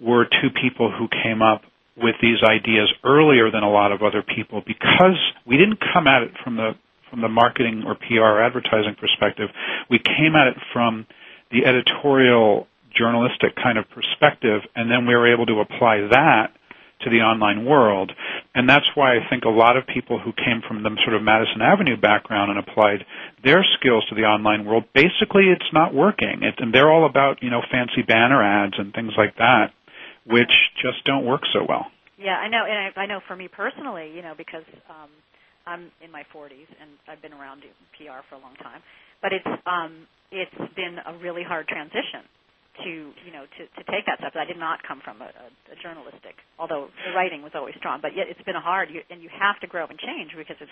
were 0.00 0.24
two 0.24 0.50
people 0.50 0.90
who 0.90 1.08
came 1.08 1.42
up 1.42 1.62
with 1.96 2.14
these 2.22 2.42
ideas 2.42 2.92
earlier 3.04 3.50
than 3.50 3.62
a 3.62 3.70
lot 3.70 3.92
of 3.92 4.02
other 4.02 4.22
people 4.22 4.62
because 4.66 5.18
we 5.46 5.56
didn't 5.56 5.78
come 5.92 6.06
at 6.06 6.22
it 6.22 6.30
from 6.42 6.56
the 6.56 6.72
from 7.10 7.22
the 7.22 7.28
marketing 7.28 7.84
or 7.86 7.94
PR 7.94 8.40
advertising 8.40 8.94
perspective. 8.98 9.48
We 9.90 9.98
came 9.98 10.36
at 10.36 10.48
it 10.48 10.56
from 10.72 11.06
the 11.50 11.64
editorial 11.64 12.66
journalistic 12.94 13.56
kind 13.56 13.78
of 13.78 13.84
perspective, 13.90 14.62
and 14.74 14.90
then 14.90 15.06
we 15.06 15.14
were 15.14 15.32
able 15.32 15.46
to 15.46 15.60
apply 15.60 16.08
that 16.10 16.52
to 17.00 17.10
the 17.10 17.20
online 17.22 17.64
world. 17.64 18.12
And 18.54 18.68
that's 18.68 18.86
why 18.94 19.16
I 19.16 19.20
think 19.30 19.44
a 19.44 19.50
lot 19.50 19.76
of 19.76 19.86
people 19.86 20.18
who 20.18 20.32
came 20.32 20.62
from 20.66 20.82
the 20.82 20.90
sort 21.04 21.14
of 21.14 21.22
Madison 21.22 21.62
Avenue 21.62 21.96
background 21.96 22.50
and 22.50 22.58
applied 22.58 23.04
their 23.44 23.64
skills 23.78 24.04
to 24.08 24.14
the 24.14 24.22
online 24.22 24.64
world, 24.64 24.84
basically 24.94 25.46
it's 25.46 25.72
not 25.72 25.94
working. 25.94 26.42
And 26.42 26.74
they're 26.74 26.90
all 26.90 27.06
about, 27.06 27.42
you 27.42 27.50
know, 27.50 27.62
fancy 27.70 28.02
banner 28.02 28.42
ads 28.42 28.74
and 28.78 28.92
things 28.92 29.12
like 29.16 29.36
that, 29.36 29.72
which 30.26 30.50
just 30.82 31.04
don't 31.04 31.24
work 31.24 31.42
so 31.52 31.64
well. 31.68 31.86
Yeah, 32.18 32.34
I 32.34 32.48
know, 32.48 32.64
and 32.66 32.92
I, 32.96 33.02
I 33.02 33.06
know 33.06 33.20
for 33.28 33.36
me 33.36 33.46
personally, 33.46 34.10
you 34.12 34.22
know, 34.22 34.34
because 34.36 34.64
um, 34.90 35.10
I'm 35.66 35.92
in 36.02 36.10
my 36.10 36.24
40s 36.34 36.66
and 36.80 36.90
I've 37.06 37.22
been 37.22 37.32
around 37.32 37.62
PR 37.94 38.26
for 38.28 38.34
a 38.34 38.42
long 38.42 38.56
time, 38.56 38.82
but 39.22 39.32
it's 39.32 39.46
um, 39.66 40.06
it's 40.30 40.74
been 40.74 40.98
a 41.04 41.16
really 41.18 41.42
hard 41.42 41.68
transition 41.68 42.26
to 42.84 42.90
you 43.26 43.32
know 43.32 43.44
to, 43.58 43.62
to 43.74 43.82
take 43.90 44.06
that 44.06 44.18
step. 44.22 44.34
I 44.36 44.44
did 44.44 44.58
not 44.58 44.82
come 44.86 45.00
from 45.02 45.20
a, 45.20 45.30
a, 45.30 45.46
a 45.74 45.76
journalistic, 45.82 46.38
although 46.58 46.88
the 47.06 47.12
writing 47.14 47.42
was 47.42 47.52
always 47.54 47.74
strong. 47.78 47.98
But 48.00 48.14
yet 48.14 48.26
it's 48.30 48.42
been 48.42 48.56
a 48.56 48.62
hard, 48.62 48.90
you, 48.90 49.02
and 49.10 49.22
you 49.22 49.30
have 49.34 49.58
to 49.60 49.66
grow 49.66 49.86
and 49.86 49.98
change 49.98 50.30
because 50.36 50.56
it's, 50.60 50.70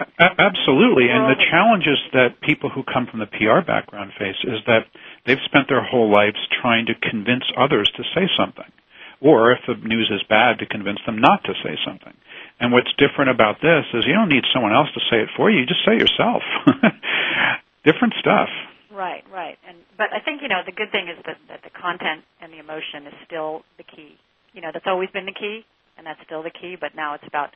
it's 0.00 0.38
absolutely. 0.38 1.12
And 1.12 1.28
the 1.28 1.40
challenges 1.50 1.98
that 2.12 2.40
people 2.40 2.70
who 2.70 2.82
come 2.82 3.06
from 3.06 3.20
the 3.20 3.28
PR 3.28 3.60
background 3.64 4.12
face 4.18 4.40
is 4.44 4.60
that 4.66 4.88
they've 5.26 5.42
spent 5.44 5.68
their 5.68 5.84
whole 5.84 6.10
lives 6.10 6.40
trying 6.60 6.86
to 6.86 6.94
convince 6.96 7.44
others 7.56 7.90
to 7.96 8.02
say 8.14 8.28
something, 8.36 8.68
or 9.20 9.52
if 9.52 9.60
the 9.68 9.76
news 9.76 10.10
is 10.12 10.22
bad, 10.28 10.58
to 10.60 10.66
convince 10.66 11.00
them 11.04 11.18
not 11.18 11.44
to 11.44 11.52
say 11.62 11.76
something. 11.84 12.14
And 12.60 12.72
what's 12.72 12.92
different 12.96 13.30
about 13.30 13.60
this 13.60 13.84
is 13.92 14.06
you 14.06 14.14
don't 14.14 14.28
need 14.28 14.44
someone 14.54 14.72
else 14.72 14.88
to 14.94 15.00
say 15.10 15.18
it 15.20 15.30
for 15.36 15.50
you. 15.50 15.60
You 15.60 15.66
just 15.66 15.84
say 15.84 15.96
it 15.96 16.00
yourself. 16.00 16.42
Different 17.84 18.14
stuff. 18.20 18.48
Right, 18.94 19.24
right. 19.32 19.58
And 19.66 19.78
but 19.96 20.14
I 20.14 20.20
think 20.22 20.42
you 20.42 20.48
know 20.48 20.62
the 20.62 20.76
good 20.76 20.92
thing 20.92 21.08
is 21.08 21.18
that, 21.26 21.40
that 21.48 21.60
the 21.66 21.72
content 21.74 22.22
and 22.38 22.52
the 22.52 22.60
emotion 22.60 23.08
is 23.10 23.16
still 23.26 23.66
the 23.74 23.82
key. 23.82 24.14
You 24.54 24.60
know 24.62 24.70
that's 24.72 24.86
always 24.86 25.10
been 25.10 25.26
the 25.26 25.34
key, 25.34 25.66
and 25.98 26.06
that's 26.06 26.20
still 26.22 26.44
the 26.44 26.52
key. 26.54 26.76
But 26.78 26.94
now 26.94 27.14
it's 27.18 27.26
about 27.26 27.50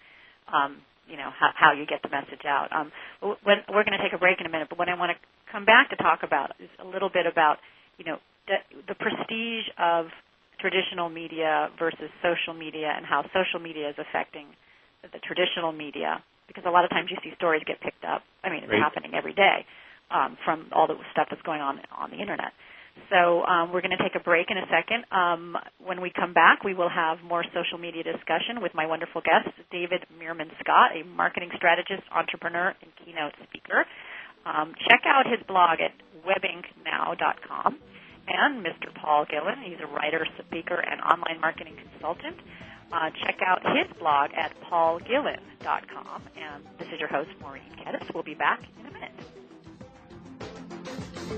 um, 0.50 0.82
you 1.06 1.16
know 1.16 1.30
how, 1.30 1.52
how 1.54 1.70
you 1.76 1.86
get 1.86 2.02
the 2.02 2.10
message 2.10 2.42
out. 2.42 2.72
Um, 2.72 2.90
when, 3.20 3.62
we're 3.68 3.84
going 3.84 3.94
to 3.94 4.02
take 4.02 4.16
a 4.16 4.18
break 4.18 4.40
in 4.40 4.46
a 4.46 4.50
minute, 4.50 4.66
but 4.66 4.80
what 4.80 4.88
I 4.88 4.98
want 4.98 5.14
to 5.14 5.18
come 5.52 5.64
back 5.64 5.90
to 5.90 5.96
talk 5.96 6.24
about 6.24 6.56
is 6.58 6.72
a 6.82 6.86
little 6.88 7.12
bit 7.12 7.28
about 7.28 7.62
you 8.00 8.04
know 8.08 8.18
the, 8.48 8.58
the 8.90 8.96
prestige 8.98 9.68
of 9.78 10.10
traditional 10.58 11.12
media 11.12 11.68
versus 11.78 12.10
social 12.24 12.56
media 12.56 12.90
and 12.96 13.04
how 13.04 13.22
social 13.30 13.60
media 13.60 13.92
is 13.92 13.96
affecting 14.00 14.48
the 15.04 15.20
traditional 15.22 15.70
media 15.70 16.18
because 16.48 16.64
a 16.66 16.72
lot 16.72 16.82
of 16.82 16.90
times 16.90 17.12
you 17.12 17.18
see 17.22 17.30
stories 17.36 17.62
get 17.68 17.78
picked 17.78 18.02
up. 18.02 18.24
I 18.42 18.48
mean, 18.48 18.64
it's 18.64 18.72
right. 18.72 18.80
happening 18.80 19.12
every 19.14 19.34
day 19.34 19.68
um, 20.10 20.36
from 20.44 20.68
all 20.72 20.86
the 20.86 20.96
stuff 21.12 21.28
that's 21.30 21.42
going 21.42 21.60
on 21.60 21.80
on 21.96 22.10
the 22.10 22.18
internet. 22.18 22.52
So 23.10 23.44
um, 23.44 23.72
we're 23.72 23.82
going 23.82 23.96
to 23.96 24.02
take 24.02 24.16
a 24.16 24.24
break 24.24 24.50
in 24.50 24.56
a 24.56 24.66
second. 24.72 25.04
Um, 25.12 25.56
when 25.84 26.00
we 26.00 26.10
come 26.10 26.32
back, 26.32 26.64
we 26.64 26.74
will 26.74 26.88
have 26.88 27.18
more 27.22 27.44
social 27.54 27.78
media 27.78 28.02
discussion 28.02 28.62
with 28.62 28.72
my 28.74 28.86
wonderful 28.86 29.20
guest, 29.20 29.52
David 29.70 30.02
Meerman 30.18 30.50
Scott, 30.60 30.96
a 30.96 31.04
marketing 31.04 31.50
strategist, 31.56 32.02
entrepreneur, 32.10 32.74
and 32.82 32.90
keynote 33.04 33.32
speaker. 33.48 33.84
Um, 34.46 34.74
check 34.88 35.02
out 35.06 35.26
his 35.26 35.44
blog 35.46 35.78
at 35.80 35.92
webinknow.com. 36.24 37.78
And 38.28 38.64
Mr. 38.64 38.92
Paul 39.00 39.24
Gillin, 39.30 39.62
he's 39.62 39.78
a 39.80 39.86
writer, 39.86 40.26
speaker, 40.46 40.82
and 40.82 41.00
online 41.00 41.40
marketing 41.40 41.76
consultant. 41.76 42.36
Uh, 42.92 43.10
check 43.24 43.38
out 43.46 43.62
his 43.76 43.86
blog 43.98 44.30
at 44.34 44.52
paulgillin.com. 44.70 46.22
And 46.36 46.64
this 46.78 46.88
is 46.88 46.98
your 46.98 47.08
host, 47.08 47.30
Maureen 47.40 47.62
Kedes. 47.78 48.12
We'll 48.14 48.24
be 48.24 48.34
back 48.34 48.62
in 48.80 48.86
a 48.86 48.90
minute. 48.90 49.45
All 51.28 51.32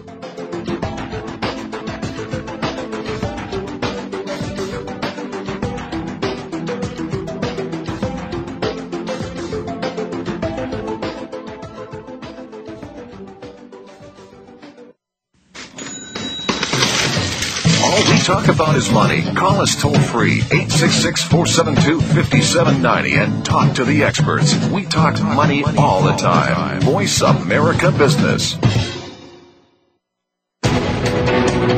we 18.12 18.18
talk 18.18 18.48
about 18.48 18.76
is 18.76 18.90
money. 18.90 19.22
Call 19.22 19.60
us 19.60 19.80
toll 19.80 19.98
free 19.98 20.40
866 20.40 21.22
472 21.24 22.00
5790 22.00 23.14
and 23.14 23.44
talk 23.44 23.74
to 23.76 23.84
the 23.84 24.02
experts. 24.04 24.54
We 24.68 24.84
talk 24.84 25.20
money 25.22 25.64
all 25.76 26.02
the 26.02 26.12
time. 26.12 26.80
Voice 26.82 27.22
America 27.22 27.90
Business. 27.90 28.58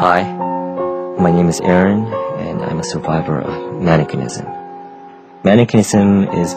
Hi, 0.00 0.22
my 1.18 1.30
name 1.30 1.50
is 1.50 1.60
Aaron, 1.60 2.06
and 2.06 2.62
I'm 2.62 2.80
a 2.80 2.82
survivor 2.82 3.38
of 3.38 3.52
mannequinism. 3.82 4.46
Mannequinism 5.44 6.40
is 6.40 6.54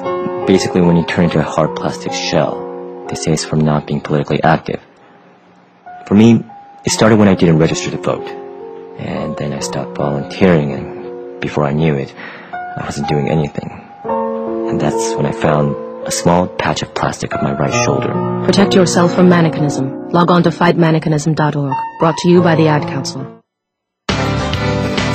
basically 0.47 0.79
when 0.79 0.95
you 0.95 1.05
turn 1.05 1.25
into 1.25 1.39
a 1.39 1.43
hard 1.43 1.75
plastic 1.75 2.13
shell. 2.13 3.05
They 3.09 3.15
say 3.15 3.33
it's 3.33 3.43
from 3.43 3.59
not 3.59 3.85
being 3.85 3.99
politically 3.99 4.41
active. 4.41 4.81
For 6.07 6.15
me, 6.15 6.41
it 6.85 6.91
started 6.91 7.19
when 7.19 7.27
I 7.27 7.35
didn't 7.35 7.59
register 7.59 7.91
to 7.91 7.97
vote. 7.97 8.25
And 8.97 9.35
then 9.35 9.51
I 9.51 9.59
stopped 9.59 9.97
volunteering, 9.97 10.71
and 10.71 11.41
before 11.41 11.65
I 11.65 11.73
knew 11.73 11.95
it, 11.95 12.15
I 12.53 12.85
wasn't 12.85 13.09
doing 13.09 13.27
anything. 13.27 13.69
And 14.05 14.79
that's 14.79 15.15
when 15.15 15.25
I 15.25 15.33
found 15.33 15.75
a 16.05 16.11
small 16.11 16.47
patch 16.47 16.81
of 16.81 16.93
plastic 16.95 17.35
on 17.35 17.43
my 17.43 17.53
right 17.53 17.73
shoulder. 17.85 18.11
Protect 18.45 18.75
yourself 18.75 19.13
from 19.13 19.29
mannequinism. 19.29 20.13
Log 20.13 20.31
on 20.31 20.43
to 20.43 20.49
fightmannequinism.org. 20.49 21.73
Brought 21.99 22.17
to 22.17 22.29
you 22.29 22.41
by 22.41 22.55
the 22.55 22.67
Ad 22.67 22.83
Council. 22.83 23.42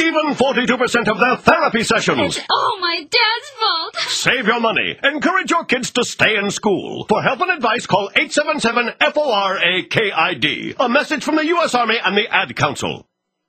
Even 0.00 0.34
42% 0.34 1.08
of 1.08 1.20
their 1.20 1.36
therapy 1.36 1.84
sessions. 1.84 2.38
It's 2.38 2.46
all 2.50 2.78
my 2.80 3.00
dad's 3.00 3.50
fault. 3.60 3.96
Save 4.08 4.46
your 4.46 4.60
money. 4.60 4.96
Encourage 5.02 5.50
your 5.50 5.64
kids 5.66 5.90
to 5.92 6.04
stay 6.04 6.36
in 6.36 6.50
school. 6.50 7.04
For 7.06 7.22
help 7.22 7.40
and 7.42 7.50
advice, 7.50 7.86
call 7.86 8.08
877-FORAKID. 8.16 10.76
A 10.80 10.88
message 10.88 11.22
from 11.22 11.36
the 11.36 11.44
U.S. 11.46 11.74
Army 11.74 11.98
and 12.02 12.16
the 12.16 12.26
Ad 12.28 12.56
Council. 12.56 13.06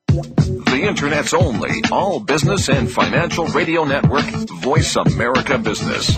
The 0.07 0.83
Internet's 0.87 1.33
only 1.33 1.81
all 1.89 2.19
business 2.19 2.67
and 2.67 2.91
financial 2.91 3.45
radio 3.47 3.85
network, 3.85 4.25
Voice 4.59 4.97
America 4.97 5.57
Business. 5.57 6.17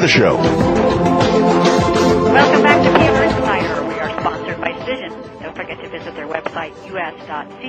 the 0.01 0.07
show. 0.07 0.35
Welcome 2.33 2.63
back 2.65 2.81
to 2.81 2.89
PR 2.89 3.21
Insider. 3.21 3.85
We 3.85 3.93
are 4.01 4.09
sponsored 4.19 4.59
by 4.59 4.73
Cision. 4.81 5.13
Don't 5.43 5.55
forget 5.55 5.77
to 5.77 5.89
visit 5.89 6.15
their 6.15 6.25
website, 6.27 6.73
us.cision.com. 6.89 7.61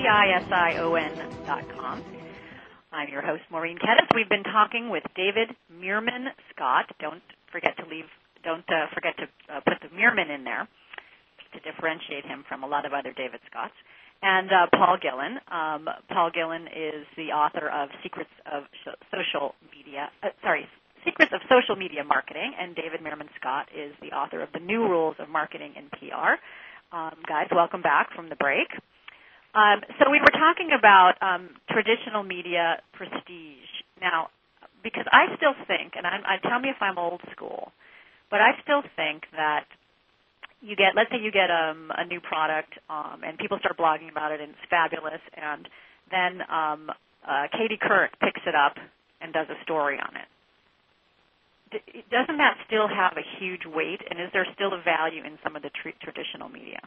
I'm 2.91 3.09
your 3.11 3.21
host, 3.21 3.43
Maureen 3.51 3.77
Kettis. 3.77 4.09
We've 4.15 4.31
been 4.31 4.45
talking 4.45 4.89
with 4.89 5.05
David 5.15 5.55
Meerman 5.71 6.29
Scott. 6.55 6.87
Don't 6.99 7.23
forget 7.53 7.77
to 7.77 7.85
leave. 7.85 8.07
Don't 8.43 8.65
uh, 8.71 8.87
forget 8.95 9.15
to 9.19 9.25
uh, 9.53 9.61
put 9.61 9.81
the 9.83 9.89
Meerman 9.95 10.35
in 10.35 10.45
there 10.45 10.67
to 11.53 11.61
differentiate 11.61 12.25
him 12.25 12.45
from 12.49 12.65
a 12.65 12.67
lot 12.67 12.87
of 12.87 12.95
other 12.95 13.13
David 13.13 13.41
Scotts. 13.51 13.75
And 14.23 14.49
uh, 14.51 14.69
Paul 14.73 14.97
Gillin. 15.03 15.37
Um, 15.53 15.87
Paul 16.09 16.31
Gillin 16.33 16.67
is 16.69 17.05
the 17.17 17.33
author 17.33 17.69
of 17.69 17.91
Secrets 18.03 18.31
of 18.51 18.65
Social 19.13 19.55
Media. 19.77 20.09
Uh, 20.23 20.29
sorry, 20.41 20.67
Secrets 21.05 21.33
of 21.35 21.41
Social 21.51 21.75
Media 21.75 22.05
Marketing, 22.05 22.55
and 22.59 22.75
David 22.75 23.01
Meerman 23.03 23.29
Scott 23.39 23.67
is 23.75 23.93
the 24.01 24.15
author 24.15 24.41
of 24.43 24.51
The 24.55 24.61
New 24.61 24.87
Rules 24.87 25.17
of 25.19 25.29
Marketing 25.29 25.75
and 25.77 25.91
PR. 25.91 26.39
Um, 26.95 27.19
guys, 27.27 27.49
welcome 27.51 27.83
back 27.83 28.15
from 28.15 28.29
the 28.29 28.37
break. 28.37 28.71
Um, 29.55 29.83
so 29.99 30.11
we 30.11 30.21
were 30.21 30.33
talking 30.33 30.71
about 30.77 31.15
um, 31.21 31.51
traditional 31.69 32.23
media 32.23 32.79
prestige. 32.93 33.83
Now, 34.01 34.31
because 34.83 35.05
I 35.13 35.35
still 35.37 35.55
think, 35.67 35.95
and 35.97 36.07
I, 36.07 36.39
I 36.39 36.49
tell 36.49 36.61
me 36.61 36.71
if 36.71 36.81
I'm 36.81 36.99
old 36.99 37.21
school, 37.35 37.73
but 38.31 38.41
I 38.41 38.55
still 38.63 38.83
think 38.97 39.25
that 39.35 39.67
you 40.63 40.77
get, 40.77 40.95
let's 40.95 41.11
say 41.11 41.19
you 41.19 41.33
get 41.33 41.51
um, 41.51 41.91
a 41.97 42.07
new 42.07 42.21
product, 42.21 42.79
um, 42.89 43.23
and 43.27 43.37
people 43.39 43.59
start 43.59 43.77
blogging 43.77 44.11
about 44.11 44.31
it, 44.31 44.41
and 44.41 44.51
it's 44.51 44.67
fabulous, 44.71 45.21
and 45.35 45.69
then 46.11 46.47
um, 46.47 46.91
uh, 47.27 47.51
Katie 47.51 47.79
Couric 47.83 48.15
picks 48.23 48.41
it 48.47 48.55
up 48.55 48.79
and 49.21 49.33
does 49.33 49.47
a 49.51 49.59
story 49.65 49.99
on 49.99 50.15
it 50.15 50.31
doesn't 52.11 52.39
that 52.39 52.59
still 52.67 52.89
have 52.89 53.17
a 53.17 53.25
huge 53.39 53.67
weight, 53.67 54.01
and 54.11 54.21
is 54.21 54.29
there 54.33 54.47
still 54.55 54.73
a 54.75 54.83
value 54.83 55.25
in 55.25 55.39
some 55.43 55.57
of 55.57 55.63
the 55.63 55.71
tr- 55.71 55.97
traditional 56.03 56.49
media? 56.49 56.81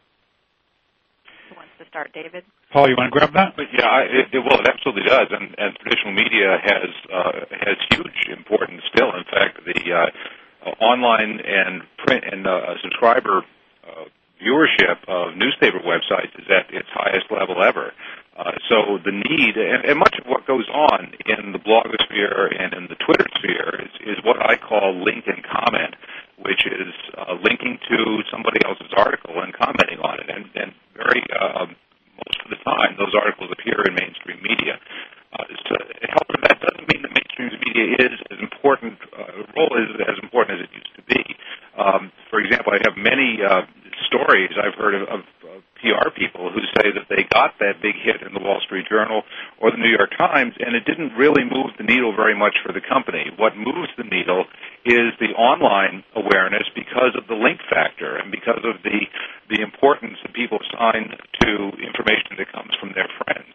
Who 1.49 1.55
wants 1.55 1.73
to 1.77 1.85
start, 1.89 2.11
David? 2.13 2.43
Paul, 2.73 2.89
you 2.89 2.95
want 2.97 3.13
to 3.13 3.19
grab 3.19 3.33
that? 3.33 3.55
But 3.55 3.69
yeah, 3.73 3.85
I, 3.85 4.01
it, 4.09 4.33
well, 4.33 4.59
it 4.59 4.67
absolutely 4.67 5.05
does, 5.05 5.29
and, 5.29 5.53
and 5.57 5.77
traditional 5.77 6.13
media 6.13 6.57
has 6.57 6.89
uh, 7.13 7.31
has 7.65 7.77
huge 7.91 8.29
importance 8.33 8.81
still. 8.93 9.13
In 9.13 9.25
fact, 9.29 9.61
the 9.65 9.79
uh, 9.93 10.69
online 10.81 11.39
and 11.45 11.83
print 12.05 12.23
and 12.25 12.47
uh, 12.47 12.77
subscriber 12.81 13.45
uh, 13.85 14.05
viewership 14.41 14.97
of 15.07 15.37
newspaper 15.37 15.79
websites 15.79 16.33
is 16.37 16.45
at 16.49 16.73
its 16.73 16.89
highest 16.91 17.29
level 17.31 17.63
ever. 17.63 17.93
Uh, 18.35 18.51
so 18.67 18.99
the 18.99 19.15
need, 19.15 19.55
and, 19.55 19.87
and 19.87 19.95
much 19.97 20.11
of 20.19 20.27
what 20.27 20.45
goes 20.45 20.67
on 20.67 21.07
in 21.23 21.55
the 21.55 21.59
blogosphere 21.59 22.51
and 22.51 22.73
in 22.73 22.83
the 22.91 22.99
Twitter 22.99 23.23
sphere 23.39 23.79
is, 23.79 24.17
is 24.17 24.17
what 24.27 24.35
I 24.43 24.59
call 24.59 24.91
link 24.91 25.23
and 25.27 25.39
comment, 25.39 25.95
which 26.43 26.67
is 26.67 26.91
uh, 27.15 27.39
linking 27.39 27.79
to 27.87 27.97
somebody 28.27 28.59
else's 28.67 28.91
article 28.97 29.39
and 29.39 29.55
commenting 29.55 30.03
on 30.03 30.19
it. 30.19 30.27
And, 30.27 30.51
and 30.51 30.75
very 30.99 31.23
uh, 31.31 31.71
most 32.19 32.39
of 32.43 32.51
the 32.51 32.59
time, 32.67 32.99
those 32.99 33.15
articles 33.15 33.55
appear 33.55 33.79
in 33.87 33.95
mainstream 33.95 34.43
media. 34.43 34.83
Uh, 35.31 35.47
so, 35.71 35.75
however, 36.11 36.35
that 36.43 36.59
doesn't 36.59 36.87
mean 36.91 37.07
that 37.07 37.15
mainstream 37.15 37.55
media 37.63 38.03
is 38.03 38.19
as 38.35 38.39
important, 38.43 38.99
uh, 39.15 39.47
role 39.55 39.79
is 39.79 39.95
as 40.11 40.19
important 40.19 40.59
as 40.59 40.67
it 40.67 40.71
used 40.75 40.95
to 40.99 41.03
be. 41.07 41.23
Um, 41.79 42.11
for 42.27 42.43
example, 42.43 42.75
I 42.75 42.83
have 42.83 42.99
many 42.99 43.39
uh, 43.39 43.63
stories 44.07 44.51
I've 44.59 44.75
heard 44.75 44.95
of, 44.95 45.07
of 45.07 45.21
PR 45.85 46.09
people 46.15 46.49
who 46.49 46.63
say 46.79 46.89
that 46.95 47.05
they 47.09 47.27
got 47.29 47.59
that 47.59 47.77
big 47.81 47.95
hit 47.99 48.25
in 48.25 48.33
the 48.33 48.41
Wall 48.41 48.59
Street 48.65 48.87
Journal 48.89 49.23
or 49.61 49.71
the 49.71 49.77
New 49.77 49.91
York 49.91 50.11
Times, 50.17 50.55
and 50.59 50.75
it 50.75 50.83
didn't 50.85 51.13
really 51.13 51.43
move 51.43 51.77
the 51.77 51.85
needle 51.85 52.15
very 52.15 52.33
much 52.33 52.57
for 52.65 52.73
the 52.73 52.81
company. 52.81 53.29
What 53.37 53.55
moves 53.55 53.91
the 53.97 54.07
needle 54.07 54.45
is 54.85 55.13
the 55.19 55.35
online 55.37 56.03
awareness 56.15 56.65
because 56.73 57.13
of 57.13 57.27
the 57.27 57.37
link 57.37 57.59
factor 57.69 58.17
and 58.17 58.31
because 58.31 58.63
of 58.63 58.81
the 58.83 59.05
the 59.53 59.61
importance 59.61 60.17
that 60.25 60.33
people 60.33 60.57
assign 60.57 61.13
to 61.45 61.69
information 61.77 62.33
that 62.41 62.49
comes 62.49 62.73
from 62.81 62.97
their 62.97 63.09
friends. 63.21 63.53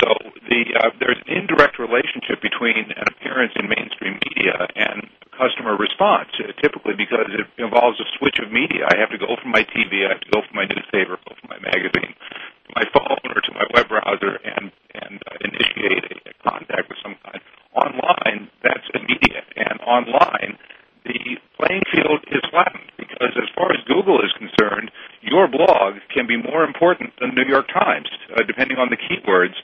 So 0.00 0.08
the 0.48 0.60
uh, 0.80 0.90
there's 1.00 1.20
an 1.28 1.32
indirect 1.32 1.78
relationship 1.78 2.40
between 2.40 2.88
an 2.88 3.04
appearance 3.04 3.52
in 3.56 3.68
mainstream 3.68 4.16
media 4.24 4.56
and 4.76 5.08
customer 5.40 5.76
response, 5.76 6.28
uh, 6.40 6.52
typically 6.60 6.96
because 6.96 7.28
it 7.32 7.44
involves 7.60 8.00
a 8.00 8.08
switch 8.16 8.36
of 8.40 8.52
media. 8.52 8.84
I 8.88 9.00
have 9.00 9.08
to 9.12 9.20
go 9.20 9.36
from 9.40 9.52
my 9.52 9.64
TV, 9.64 10.04
I 10.04 10.16
have 10.16 10.24
to 10.24 10.32
go 10.32 10.40
from 10.44 10.56
my 10.56 10.68
newspaper, 10.68 11.20
go 11.20 11.32
from 11.36 11.48
my 11.52 11.60
magazine, 11.60 12.12
to 12.16 12.70
my 12.76 12.84
phone 12.96 13.24
or 13.28 13.40
to 13.40 13.52
my 13.52 13.64
web 13.76 13.88
browser, 13.92 14.40
and 14.40 14.72
and 14.96 15.20
uh, 15.28 15.36
initiate 15.44 16.04
a, 16.12 16.16
a 16.28 16.34
contact 16.44 16.88
with 16.88 17.00
some 17.04 17.16
kind. 17.20 17.40
Online, 17.76 18.48
that's 18.64 18.88
immediate, 18.96 19.46
and 19.56 19.78
online, 19.84 20.58
the 21.04 21.38
playing 21.60 21.84
field 21.92 22.24
is 22.32 22.42
flattened 22.50 22.88
because, 22.98 23.36
as 23.36 23.48
far 23.54 23.70
as 23.70 23.84
Google 23.86 24.18
is 24.24 24.32
concerned, 24.34 24.90
your 25.22 25.46
blog 25.46 26.02
can 26.12 26.26
be 26.26 26.36
more 26.36 26.64
important 26.64 27.12
than 27.20 27.36
New 27.36 27.46
York 27.46 27.68
Times, 27.68 28.10
uh, 28.34 28.42
depending 28.42 28.76
on 28.76 28.90
the 28.90 28.98
keywords 28.98 29.54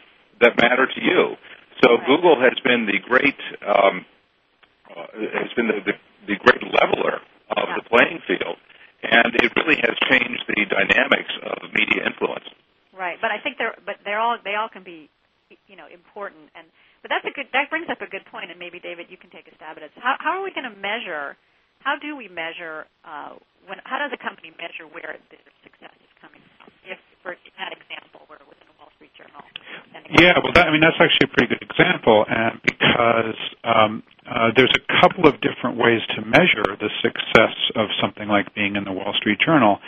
that 0.41 0.57
matter 0.61 0.87
to 0.87 1.01
you. 1.03 1.37
So 1.83 1.97
Google 2.07 2.41
has 2.41 2.57
been 2.65 2.87
the 2.87 2.99
great 3.03 3.37
um, 3.67 4.07
uh, 4.87 5.07
has 5.13 5.53
been 5.57 5.69
the, 5.69 5.81
the, 5.85 5.95
the 6.25 6.37
great 6.41 6.63
leveler 6.63 7.21
of 7.53 7.67
yeah. 7.69 7.77
the 7.77 7.85
playing 7.85 8.21
field, 8.25 8.57
and 9.03 9.35
it 9.37 9.53
really 9.57 9.77
has 9.85 9.93
changed 10.09 10.45
the 10.49 10.65
dynamics 10.65 11.33
of 11.43 11.69
media 11.75 12.07
influence. 12.07 12.49
Right, 12.97 13.19
but 13.21 13.31
I 13.31 13.39
think 13.45 13.59
they're 13.59 13.77
but 13.85 14.01
they're 14.05 14.21
all 14.21 14.39
they 14.43 14.55
all 14.57 14.73
can 14.73 14.83
be, 14.85 15.11
you 15.69 15.77
know, 15.77 15.85
important 15.93 16.49
and 16.57 16.67
but 17.03 17.13
that's 17.13 17.29
a 17.29 17.35
good 17.37 17.47
that 17.53 17.69
brings 17.87 18.03
up 18.03 18.07
a 18.07 18.11
good 18.11 18.27
point, 18.31 18.51
and 18.51 18.59
maybe 18.59 18.81
David, 18.81 19.07
you 19.09 19.17
can 19.17 19.31
take 19.31 19.47
a 19.47 19.55
stab 19.55 19.77
at 19.77 19.83
it. 19.83 19.91
How 19.97 20.17
how 20.19 20.39
are 20.39 20.45
we 20.45 20.51
going 20.51 20.67
to 20.67 20.77
measure? 20.77 21.37
How 21.81 21.95
do 21.99 22.17
we 22.17 22.29
measure? 22.29 22.87
Uh, 23.05 23.39
when 23.67 23.79
how 23.85 23.99
does 23.99 24.11
a 24.13 24.19
company 24.19 24.51
measure 24.59 24.91
where 24.91 25.19
their 25.31 25.47
success 25.63 25.95
is 26.03 26.13
coming 26.21 26.43
from? 26.59 26.71
If 26.83 26.99
for 27.23 27.35
that 27.59 27.73
example, 27.73 28.27
where 28.27 28.39
it 28.39 28.49
was 28.49 28.59
in 28.63 28.67
a 28.71 28.77
Wall 28.79 28.91
Street 28.99 29.15
Journal. 29.15 29.43
Yeah, 30.19 30.39
well, 30.43 30.53
that, 30.55 30.67
I 30.67 30.71
mean 30.71 30.83
that's 30.83 30.99
actually 30.99 31.31
a 31.31 31.33
pretty 31.35 31.55
good 31.55 31.63
example, 31.63 32.27
and 32.29 32.59
because 32.63 33.39
um, 33.65 34.03
uh, 34.27 34.51
there's 34.55 34.75
a 34.75 34.85
couple 35.01 35.27
of 35.27 35.41
different 35.41 35.79
ways 35.79 36.03
to 36.15 36.23
measure 36.23 36.67
the 36.79 36.91
success 37.03 37.55
of 37.75 37.89
something 38.01 38.29
like 38.29 38.55
being 38.55 38.77
in 38.77 38.85
the 38.85 38.93
Wall 38.93 39.15
Street 39.15 39.39
Journal. 39.39 39.79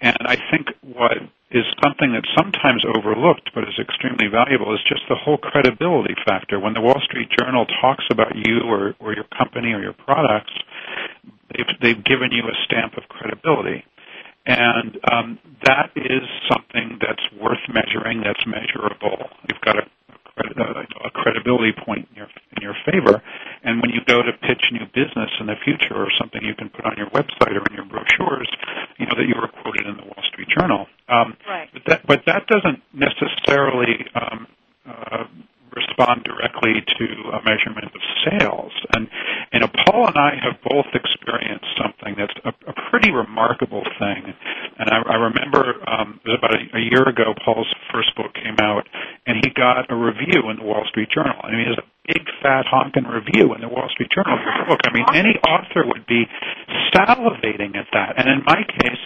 And 0.00 0.18
I 0.26 0.36
think 0.50 0.70
what 0.82 1.18
is 1.50 1.64
something 1.82 2.12
that's 2.12 2.28
sometimes 2.36 2.84
overlooked 2.84 3.50
but 3.54 3.64
is 3.64 3.78
extremely 3.78 4.26
valuable 4.26 4.74
is 4.74 4.80
just 4.88 5.02
the 5.08 5.14
whole 5.14 5.38
credibility 5.38 6.14
factor. 6.26 6.58
When 6.58 6.74
the 6.74 6.80
Wall 6.80 7.00
Street 7.04 7.28
Journal 7.38 7.66
talks 7.80 8.04
about 8.10 8.34
you 8.34 8.62
or, 8.66 8.94
or 8.98 9.14
your 9.14 9.26
company 9.36 9.72
or 9.72 9.80
your 9.80 9.92
products, 9.94 10.52
they've, 11.54 11.70
they've 11.80 12.04
given 12.04 12.32
you 12.32 12.42
a 12.42 12.56
stamp 12.64 12.96
of 12.96 13.08
credibility. 13.08 13.84
And 14.46 14.98
um, 15.10 15.38
that 15.64 15.90
is 15.96 16.22
something 16.50 16.98
that's 17.00 17.22
worth 17.40 17.62
measuring, 17.68 18.22
that's 18.22 18.42
measurable. 18.46 19.26
You've 19.48 19.60
got 19.60 19.76
a, 19.78 19.86
a, 20.38 21.06
a 21.06 21.10
credibility 21.10 21.72
point 21.72 22.06
in 22.10 22.16
your 22.16 22.28
in 22.56 22.62
your 22.62 22.76
favor, 22.86 23.22
and 23.66 23.82
when 23.82 23.90
you 23.90 24.00
go 24.06 24.22
to 24.22 24.32
pitch 24.46 24.70
new 24.70 24.86
business 24.94 25.30
in 25.40 25.46
the 25.46 25.58
future 25.64 25.98
or 25.98 26.08
something 26.18 26.40
you 26.42 26.54
can 26.54 26.70
put 26.70 26.86
on 26.86 26.94
your 26.96 27.10
website 27.10 27.52
or 27.58 27.66
in 27.66 27.74
your 27.74 27.84
brochures, 27.84 28.48
you 28.96 29.06
know 29.06 29.18
that 29.18 29.26
you 29.26 29.34
were 29.34 29.48
quoted 29.48 29.86
in 29.86 29.96
the 29.98 30.06
Wall 30.06 30.22
Street 30.30 30.48
Journal. 30.48 30.86
Um, 31.08 31.36
right. 31.48 31.68
But 31.74 31.82
that 31.86 32.06
but 32.06 32.22
that 32.26 32.46
doesn't 32.46 32.80
necessarily 32.94 34.06
um, 34.14 34.46
uh, 34.86 35.24
respond 35.74 36.24
directly 36.24 36.80
to 36.80 37.04
a 37.36 37.42
measurement 37.44 37.90
of 37.92 38.00
sales. 38.24 38.72
And 38.94 39.08
you 39.52 39.60
know, 39.60 39.68
Paul 39.84 40.08
and 40.08 40.16
I 40.16 40.38
have 40.46 40.62
both 40.62 40.86
experienced 40.94 41.66
something 41.76 42.14
that's 42.16 42.38
a, 42.44 42.54
a 42.70 42.74
pretty 42.90 43.10
remarkable 43.10 43.84
thing. 43.98 44.32
And 44.78 44.90
I, 44.90 45.02
I 45.10 45.16
remember 45.16 45.74
um, 45.90 46.20
it 46.24 46.28
was 46.28 46.38
about 46.38 46.54
a, 46.54 46.62
a 46.78 46.82
year 46.86 47.02
ago. 47.08 47.34
Paul's 47.44 47.72
first 47.92 48.14
book 48.16 48.32
came 48.34 48.56
out, 48.60 48.88
and 49.26 49.42
he 49.44 49.50
got 49.50 49.90
a 49.90 49.96
review 49.96 50.50
in 50.50 50.56
the 50.56 50.64
Wall 50.64 50.84
Street 50.88 51.10
Journal. 51.10 51.36
I 51.42 51.52
mean, 51.52 51.68
a 51.74 51.82
big 52.06 52.24
fat 52.42 52.66
honking 52.70 53.04
review 53.04 53.54
in 53.54 53.60
the 53.60 53.68
Wall 53.68 53.88
Street 53.90 54.10
Journal 54.14 54.38
of 54.38 54.42
your 54.42 54.66
book. 54.66 54.80
I 54.86 54.92
mean, 54.94 55.06
any 55.14 55.34
author 55.42 55.84
would 55.86 56.06
be 56.06 56.24
salivating 56.94 57.76
at 57.76 57.90
that. 57.92 58.18
And 58.18 58.30
in 58.30 58.42
my 58.46 58.62
case, 58.62 59.04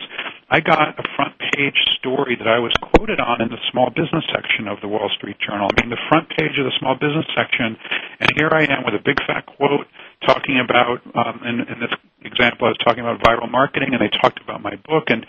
I 0.50 0.58
got 0.58 0.98
a 0.98 1.04
front 1.14 1.38
page 1.54 1.78
story 1.98 2.34
that 2.34 2.48
I 2.50 2.58
was 2.58 2.74
quoted 2.90 3.22
on 3.22 3.40
in 3.40 3.48
the 3.48 3.62
small 3.70 3.88
business 3.90 4.26
section 4.34 4.66
of 4.66 4.82
the 4.82 4.88
Wall 4.90 5.08
Street 5.14 5.38
Journal. 5.38 5.70
I 5.70 5.74
mean, 5.78 5.94
the 5.94 6.04
front 6.10 6.28
page 6.30 6.58
of 6.58 6.66
the 6.66 6.74
small 6.82 6.98
business 6.98 7.26
section, 7.38 7.78
and 8.18 8.28
here 8.34 8.50
I 8.50 8.66
am 8.66 8.82
with 8.82 8.98
a 8.98 9.02
big 9.02 9.22
fat 9.30 9.46
quote 9.46 9.86
talking 10.26 10.58
about, 10.58 11.00
um, 11.14 11.40
in, 11.46 11.62
in 11.70 11.78
this 11.78 11.94
example, 12.26 12.66
I 12.66 12.74
was 12.74 12.82
talking 12.82 13.06
about 13.06 13.22
viral 13.22 13.50
marketing, 13.50 13.94
and 13.94 14.02
they 14.02 14.10
talked 14.10 14.42
about 14.42 14.60
my 14.60 14.74
book, 14.84 15.08
and 15.08 15.24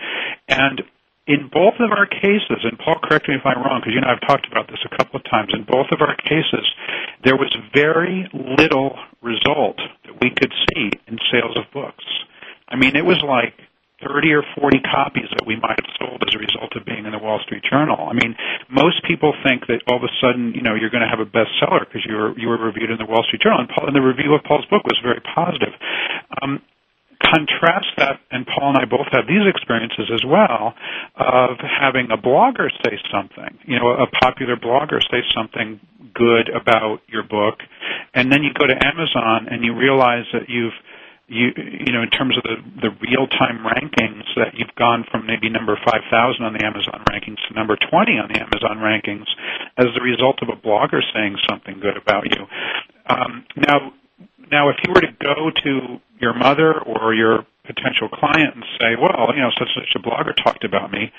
and 0.49 0.81
in 1.27 1.53
both 1.53 1.77
of 1.77 1.93
our 1.93 2.10
cases, 2.10 2.65
and 2.65 2.81
Paul, 2.81 2.97
correct 2.97 3.29
me 3.29 3.38
if 3.38 3.45
I'm 3.45 3.62
wrong, 3.62 3.79
because 3.79 3.93
you 3.93 4.01
know 4.01 4.10
I've 4.10 4.25
talked 4.25 4.49
about 4.49 4.67
this 4.67 4.81
a 4.84 4.91
couple 4.97 5.21
of 5.21 5.23
times. 5.29 5.53
In 5.53 5.63
both 5.69 5.93
of 5.93 6.01
our 6.01 6.17
cases, 6.17 6.65
there 7.23 7.36
was 7.36 7.55
very 7.73 8.29
little 8.34 8.97
result 9.21 9.77
that 10.05 10.15
we 10.21 10.31
could 10.31 10.53
see 10.69 10.91
in 11.07 11.17
sales 11.31 11.57
of 11.57 11.65
books. 11.73 12.05
I 12.67 12.75
mean, 12.75 12.95
it 12.95 13.05
was 13.05 13.21
like 13.21 13.53
30 14.01 14.34
or 14.34 14.43
40 14.57 14.81
copies 14.81 15.29
that 15.38 15.45
we 15.45 15.55
might 15.55 15.77
have 15.77 15.91
sold 15.99 16.23
as 16.25 16.34
a 16.34 16.41
result 16.41 16.73
of 16.75 16.86
being 16.86 17.05
in 17.05 17.12
the 17.12 17.21
Wall 17.21 17.39
Street 17.45 17.62
Journal. 17.62 18.10
I 18.10 18.13
mean, 18.13 18.34
most 18.69 19.03
people 19.05 19.34
think 19.45 19.67
that 19.67 19.86
all 19.88 19.97
of 19.97 20.03
a 20.03 20.13
sudden, 20.17 20.53
you 20.55 20.62
know, 20.62 20.73
you're 20.73 20.89
going 20.89 21.05
to 21.05 21.12
have 21.12 21.21
a 21.21 21.29
bestseller 21.29 21.86
because 21.86 22.01
you 22.05 22.15
were 22.15 22.34
you 22.38 22.49
were 22.49 22.57
reviewed 22.57 22.89
in 22.89 22.97
the 22.97 23.05
Wall 23.05 23.23
Street 23.27 23.41
Journal, 23.41 23.62
and, 23.62 23.69
Paul, 23.69 23.88
and 23.88 23.95
the 23.95 24.01
review 24.01 24.34
of 24.34 24.41
Paul's 24.43 24.65
book 24.65 24.84
was 24.86 24.97
very 25.03 25.21
positive. 25.21 25.73
Um, 26.41 26.62
contrast 27.21 27.88
that, 27.97 28.19
and 28.31 28.45
Paul 28.45 28.75
and 28.75 28.77
I 28.77 28.86
both 28.86 29.07
have 29.12 29.27
these 29.27 29.45
experiences 29.47 30.12
as 30.13 30.23
well, 30.25 30.73
of 31.15 31.57
having 31.60 32.10
a 32.12 32.17
blogger 32.17 32.69
say 32.84 32.97
something, 33.12 33.57
you 33.65 33.79
know, 33.79 33.89
a 33.89 34.07
popular 34.07 34.55
blogger 34.55 35.01
say 35.12 35.23
something 35.34 35.79
good 36.13 36.49
about 36.49 37.01
your 37.07 37.23
book, 37.23 37.60
and 38.13 38.31
then 38.31 38.43
you 38.43 38.51
go 38.53 38.67
to 38.67 38.75
Amazon 38.75 39.47
and 39.49 39.63
you 39.63 39.75
realize 39.75 40.25
that 40.34 40.49
you've 40.49 40.73
you 41.31 41.47
you 41.55 41.93
know 41.93 42.03
in 42.03 42.10
terms 42.10 42.36
of 42.38 42.43
the 42.43 42.60
the 42.81 42.91
real 42.99 43.25
time 43.27 43.63
rankings 43.63 44.27
that 44.36 44.53
you've 44.53 44.75
gone 44.75 45.05
from 45.10 45.25
maybe 45.25 45.49
number 45.49 45.79
5000 45.79 46.43
on 46.43 46.53
the 46.53 46.65
Amazon 46.65 47.01
rankings 47.10 47.39
to 47.47 47.55
number 47.55 47.77
20 47.77 48.19
on 48.19 48.27
the 48.27 48.39
Amazon 48.39 48.84
rankings 48.84 49.27
as 49.77 49.88
a 49.95 50.03
result 50.03 50.39
of 50.43 50.49
a 50.49 50.60
blogger 50.60 50.99
saying 51.13 51.38
something 51.49 51.79
good 51.79 51.95
about 51.95 52.25
you. 52.25 52.45
Um, 53.07 53.45
now 53.55 53.93
now 54.52 54.70
if 54.70 54.78
you 54.84 54.94
were 54.94 55.02
to 55.02 55.14
go 55.20 55.50
to 55.64 56.00
your 56.20 56.34
mother 56.34 56.80
or 56.80 57.14
your 57.14 57.46
potential 57.66 58.10
client 58.10 58.58
and 58.58 58.66
say, 58.82 58.98
well, 58.98 59.32
you 59.34 59.42
know, 59.42 59.54
such 59.54 59.70
and 59.76 59.86
such 59.86 59.94
a 59.96 60.02
blogger 60.02 60.34
talked 60.36 60.64
about 60.66 60.92
me. 60.92 61.12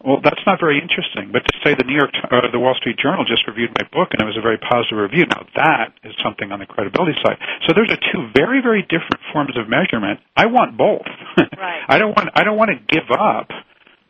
Well, 0.00 0.22
that's 0.22 0.40
not 0.46 0.60
very 0.60 0.80
interesting. 0.80 1.30
But 1.32 1.42
to 1.44 1.54
say 1.62 1.74
the 1.74 1.84
New 1.84 1.94
York, 1.98 2.14
uh, 2.30 2.48
the 2.50 2.58
Wall 2.58 2.74
Street 2.78 2.96
Journal 2.98 3.26
just 3.26 3.46
reviewed 3.46 3.70
my 3.74 3.84
book 3.90 4.14
and 4.14 4.22
it 4.22 4.26
was 4.26 4.38
a 4.38 4.44
very 4.44 4.58
positive 4.58 4.98
review. 4.98 5.26
Now 5.26 5.46
that 5.56 5.92
is 6.04 6.14
something 6.22 6.50
on 6.52 6.60
the 6.62 6.66
credibility 6.66 7.18
side. 7.22 7.38
So 7.66 7.74
there's 7.74 7.90
a 7.90 8.00
two 8.14 8.30
very, 8.34 8.62
very 8.62 8.82
different 8.82 9.20
forms 9.32 9.58
of 9.58 9.68
measurement. 9.68 10.20
I 10.36 10.46
want 10.46 10.76
both. 10.76 11.06
Right. 11.58 11.82
I 11.88 11.98
don't 11.98 12.14
want, 12.14 12.30
I 12.34 12.44
don't 12.44 12.56
want 12.56 12.70
to 12.70 12.78
give 12.86 13.10
up 13.10 13.50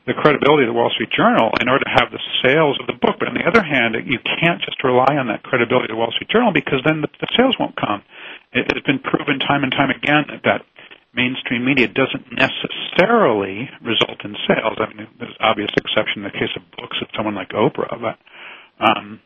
the 0.08 0.12
credibility 0.12 0.64
of 0.64 0.72
the 0.72 0.76
Wall 0.76 0.92
Street 0.92 1.08
Journal 1.12 1.52
in 1.60 1.68
order 1.68 1.84
to 1.84 1.92
have 1.92 2.12
the 2.12 2.20
sales 2.44 2.76
of 2.80 2.88
the 2.88 2.96
book. 2.96 3.16
But 3.20 3.28
on 3.28 3.36
the 3.36 3.44
other 3.44 3.64
hand, 3.64 3.96
you 4.04 4.18
can't 4.20 4.60
just 4.60 4.76
rely 4.84 5.16
on 5.16 5.28
that 5.28 5.44
credibility 5.44 5.92
of 5.92 5.96
the 5.96 6.00
Wall 6.00 6.12
Street 6.12 6.28
Journal 6.28 6.52
because 6.52 6.80
then 6.84 7.00
the, 7.00 7.08
the 7.20 7.28
sales 7.36 7.56
won't 7.60 7.76
come. 7.76 8.04
It, 8.52 8.66
it's 8.70 8.86
been 8.86 9.00
proven 9.00 9.38
time 9.38 9.62
and 9.62 9.72
time 9.72 9.90
again 9.90 10.24
that, 10.28 10.42
that 10.44 10.60
mainstream 11.14 11.64
media 11.64 11.88
doesn't 11.88 12.30
necessarily 12.32 13.68
result 13.82 14.24
in 14.24 14.36
sales. 14.46 14.78
I 14.78 14.92
mean, 14.94 15.08
there's 15.18 15.36
obvious 15.40 15.70
exception 15.76 16.24
in 16.24 16.30
the 16.30 16.36
case 16.36 16.52
of 16.56 16.62
books 16.76 16.96
of 17.02 17.08
someone 17.16 17.34
like 17.34 17.50
Oprah, 17.50 17.90
but 18.00 18.16
um, 18.78 19.20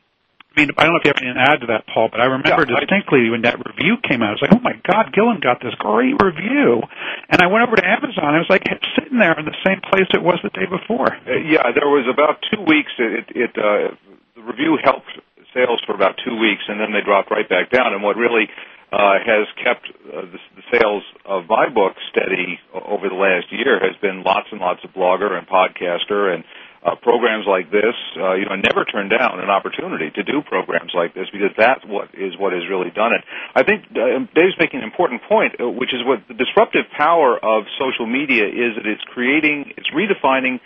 I 0.52 0.61
mean, 0.61 0.68
I 0.76 0.85
don't 0.85 0.92
know 0.92 1.00
if 1.00 1.08
you 1.08 1.12
have 1.16 1.22
anything 1.24 1.40
to 1.40 1.48
add 1.48 1.61
to 1.64 1.68
that, 1.72 1.88
Paul, 1.88 2.12
but 2.12 2.20
I 2.20 2.28
remember 2.28 2.52
yeah, 2.52 2.61
distinctly 2.61 3.28
I, 3.28 3.32
when 3.32 3.42
that 3.48 3.56
review 3.56 3.96
came 4.04 4.20
out. 4.20 4.37
I 4.37 4.37
was 4.37 4.44
like, 4.44 4.52
"Oh 4.52 4.61
my 4.61 4.76
God, 4.85 5.08
Gillin 5.16 5.40
got 5.40 5.64
this 5.64 5.72
great 5.80 6.12
review," 6.20 6.85
and 7.32 7.40
I 7.40 7.48
went 7.48 7.64
over 7.64 7.76
to 7.80 7.85
Amazon. 7.85 8.37
I 8.37 8.40
was 8.44 8.52
like 8.52 8.68
sitting 8.92 9.16
there 9.16 9.32
in 9.32 9.48
the 9.48 9.56
same 9.64 9.80
place 9.80 10.04
it 10.12 10.20
was 10.20 10.37
the 10.44 10.52
day 10.52 10.68
before. 10.68 11.08
Uh, 11.08 11.40
yeah, 11.40 11.72
there 11.72 11.88
was 11.88 12.04
about 12.04 12.44
two 12.52 12.61
weeks. 12.68 12.92
It, 13.00 13.32
it 13.32 13.52
uh, 13.56 13.96
the 14.37 14.44
review 14.44 14.76
helped 14.76 15.08
sales 15.56 15.80
for 15.88 15.96
about 15.96 16.20
two 16.20 16.37
weeks, 16.37 16.68
and 16.68 16.76
then 16.76 16.92
they 16.92 17.00
dropped 17.00 17.32
right 17.32 17.48
back 17.48 17.72
down. 17.72 17.96
And 17.96 18.04
what 18.04 18.20
really 18.20 18.48
has 18.92 19.46
kept 19.62 19.88
uh, 19.88 20.22
the, 20.22 20.38
sales 20.70 21.02
of 21.24 21.44
my 21.48 21.68
book 21.68 21.96
steady 22.11 22.59
over 22.72 23.09
the 23.09 23.14
last 23.14 23.46
year 23.52 23.81
has 23.81 23.96
been 24.00 24.22
lots 24.22 24.48
and 24.50 24.61
lots 24.61 24.81
of 24.85 24.90
blogger 24.92 25.33
and 25.37 25.46
podcaster 25.46 26.35
and 26.35 26.44
uh, 26.85 26.96
programs 26.96 27.46
like 27.46 27.70
this. 27.70 27.94
Uh, 28.16 28.35
you 28.35 28.44
know, 28.44 28.52
I 28.52 28.57
never 28.57 28.85
turn 28.85 29.09
down 29.09 29.38
an 29.38 29.50
opportunity 29.50 30.11
to 30.11 30.22
do 30.22 30.42
programs 30.42 30.90
like 30.94 31.14
this 31.14 31.26
because 31.33 31.55
that's 31.57 31.85
what 31.87 32.11
is 32.14 32.35
what 32.38 32.52
has 32.52 32.62
really 32.68 32.90
done 32.90 33.12
it. 33.12 33.22
I 33.55 33.62
think 33.62 33.87
uh, 33.94 34.26
Dave's 34.35 34.59
making 34.59 34.81
an 34.81 34.85
important 34.85 35.22
point, 35.28 35.55
uh, 35.61 35.68
which 35.68 35.94
is 35.94 36.00
what 36.05 36.26
the 36.26 36.35
disruptive 36.35 36.90
power 36.96 37.38
of 37.38 37.64
social 37.78 38.07
media 38.07 38.46
is 38.46 38.74
that 38.76 38.87
it's 38.87 39.05
creating, 39.14 39.72
it's 39.76 39.88
redefining 39.94 40.59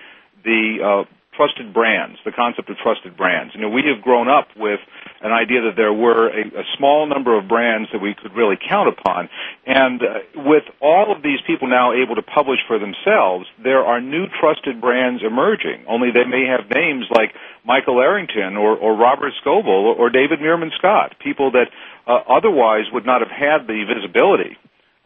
the 0.45 0.79
uh, 0.81 1.05
trusted 1.37 1.73
brands, 1.73 2.19
the 2.25 2.33
concept 2.33 2.71
of 2.71 2.77
trusted 2.79 3.17
brands. 3.17 3.55
You 3.55 3.61
know, 3.61 3.69
we 3.69 3.83
have 3.93 4.03
grown 4.03 4.29
up 4.29 4.49
with 4.57 4.81
an 5.21 5.33
idea 5.33 5.63
that 5.63 5.77
there 5.77 5.93
were 5.93 6.29
a, 6.29 6.61
a 6.61 6.65
small 6.77 7.07
number 7.07 7.39
of 7.39 7.49
brands 7.49 7.89
that 7.93 8.01
we 8.01 8.15
could 8.15 8.35
really 8.35 8.57
count 8.57 8.89
upon. 8.89 9.29
And 9.67 10.03
uh, 10.03 10.07
with 10.35 10.65
all 10.81 11.15
of 11.15 11.23
these 11.23 11.39
people 11.47 11.69
now 11.69 11.93
able 11.93 12.17
to 12.17 12.23
publish 12.23 12.61
for 12.67 12.79
themselves, 12.79 13.47
there 13.63 13.85
are 13.85 14.01
new 14.01 14.27
trusted 14.41 14.81
brands 14.81 15.23
emerging. 15.23 15.85
Only 15.87 16.11
they 16.11 16.25
may 16.25 16.47
have 16.47 16.71
names 16.71 17.07
like 17.11 17.35
Michael 17.65 18.01
Arrington 18.01 18.57
or, 18.57 18.77
or 18.77 18.97
Robert 18.97 19.33
Scoble 19.45 19.69
or, 19.69 19.95
or 19.95 20.11
David 20.11 20.41
Meerman 20.41 20.71
Scott, 20.79 21.17
people 21.23 21.53
that 21.53 21.69
uh, 22.07 22.21
otherwise 22.29 22.85
would 22.93 23.05
not 23.05 23.21
have 23.21 23.31
had 23.31 23.67
the 23.67 23.85
visibility 23.85 24.57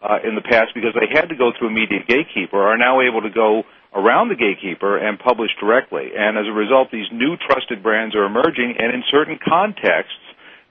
uh, 0.02 0.18
in 0.24 0.34
the 0.34 0.40
past 0.40 0.72
because 0.74 0.94
they 0.94 1.08
had 1.12 1.28
to 1.28 1.36
go 1.36 1.52
through 1.56 1.68
a 1.68 1.70
media 1.70 2.00
gatekeeper 2.06 2.56
are 2.56 2.78
now 2.78 3.00
able 3.00 3.22
to 3.22 3.30
go 3.30 3.64
around 3.94 4.28
the 4.28 4.36
gatekeeper 4.36 4.96
and 4.96 5.18
publish 5.18 5.50
directly. 5.60 6.10
And 6.16 6.38
as 6.38 6.46
a 6.46 6.52
result, 6.52 6.90
these 6.90 7.10
new 7.12 7.36
trusted 7.36 7.82
brands 7.82 8.14
are 8.14 8.24
emerging, 8.24 8.76
and 8.78 8.94
in 8.94 9.02
certain 9.10 9.38
contexts, 9.42 10.22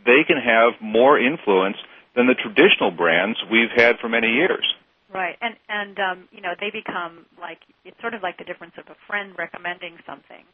they 0.06 0.24
can 0.26 0.38
have 0.38 0.74
more 0.82 1.20
influence 1.20 1.78
than 2.16 2.28
the 2.28 2.36
traditional 2.36 2.92
brands 2.92 3.38
we've 3.52 3.72
had 3.76 4.00
for 4.00 4.10
many 4.10 4.28
years. 4.28 4.66
Right, 5.12 5.36
and 5.42 5.56
and 5.68 5.98
um, 6.00 6.28
you 6.32 6.42
know 6.42 6.54
they 6.60 6.70
become 6.70 7.26
like 7.42 7.58
it's 7.84 8.00
sort 8.00 8.14
of 8.14 8.22
like 8.22 8.38
the 8.38 8.44
difference 8.44 8.74
of 8.78 8.86
a 8.94 8.98
friend 9.08 9.34
recommending 9.38 9.98
something, 10.06 10.46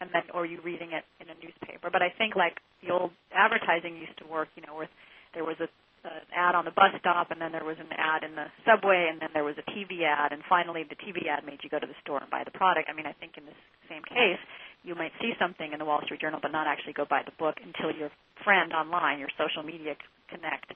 and 0.00 0.08
then 0.14 0.22
or 0.32 0.46
you 0.46 0.60
reading 0.64 0.92
it 0.92 1.04
in 1.20 1.28
a 1.28 1.36
newspaper. 1.44 1.90
But 1.92 2.00
I 2.00 2.08
think 2.08 2.34
like 2.34 2.56
the 2.80 2.90
old 2.90 3.10
advertising 3.36 3.98
used 3.98 4.16
to 4.18 4.26
work, 4.26 4.48
you 4.56 4.62
know, 4.64 4.74
where 4.74 4.88
there 5.34 5.44
was 5.44 5.56
a 5.60 5.68
an 6.04 6.26
ad 6.34 6.54
on 6.54 6.64
the 6.64 6.74
bus 6.74 6.90
stop, 6.98 7.30
and 7.30 7.40
then 7.40 7.52
there 7.52 7.64
was 7.64 7.78
an 7.78 7.90
ad 7.94 8.26
in 8.26 8.34
the 8.34 8.50
subway, 8.66 9.06
and 9.10 9.22
then 9.22 9.30
there 9.34 9.44
was 9.46 9.54
a 9.58 9.66
TV 9.70 10.02
ad, 10.02 10.32
and 10.32 10.42
finally 10.48 10.82
the 10.82 10.98
TV 10.98 11.30
ad 11.30 11.46
made 11.46 11.62
you 11.62 11.70
go 11.70 11.78
to 11.78 11.86
the 11.86 11.98
store 12.02 12.18
and 12.18 12.30
buy 12.30 12.42
the 12.44 12.50
product. 12.50 12.90
I 12.90 12.94
mean, 12.94 13.06
I 13.06 13.14
think 13.14 13.38
in 13.38 13.46
this 13.46 13.58
same 13.88 14.02
case, 14.02 14.42
you 14.82 14.94
might 14.94 15.14
see 15.22 15.32
something 15.38 15.72
in 15.72 15.78
the 15.78 15.86
Wall 15.86 16.00
Street 16.04 16.20
Journal, 16.20 16.40
but 16.42 16.50
not 16.50 16.66
actually 16.66 16.92
go 16.92 17.06
buy 17.06 17.22
the 17.24 17.34
book 17.38 17.62
until 17.62 17.94
your 17.94 18.10
friend 18.42 18.72
online, 18.72 19.22
your 19.22 19.30
social 19.38 19.62
media 19.62 19.94
connect, 20.26 20.74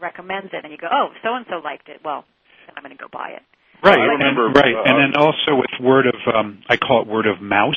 recommends 0.00 0.48
it, 0.52 0.64
and 0.64 0.72
you 0.72 0.78
go, 0.80 0.88
oh, 0.88 1.12
so 1.22 1.36
and 1.36 1.44
so 1.52 1.60
liked 1.60 1.88
it. 1.88 2.00
Well, 2.04 2.24
then 2.66 2.74
I'm 2.76 2.82
going 2.82 2.96
to 2.96 3.00
go 3.00 3.12
buy 3.12 3.36
it. 3.36 3.44
Right, 3.84 4.00
I 4.00 4.16
remember, 4.16 4.46
and, 4.46 4.56
right, 4.56 4.72
uh, 4.72 4.88
and 4.88 4.96
then 4.96 5.20
also 5.20 5.60
with 5.60 5.68
word 5.76 6.06
of, 6.06 6.16
um, 6.32 6.62
I 6.70 6.78
call 6.78 7.02
it 7.02 7.08
word 7.08 7.26
of 7.26 7.42
mouse, 7.42 7.76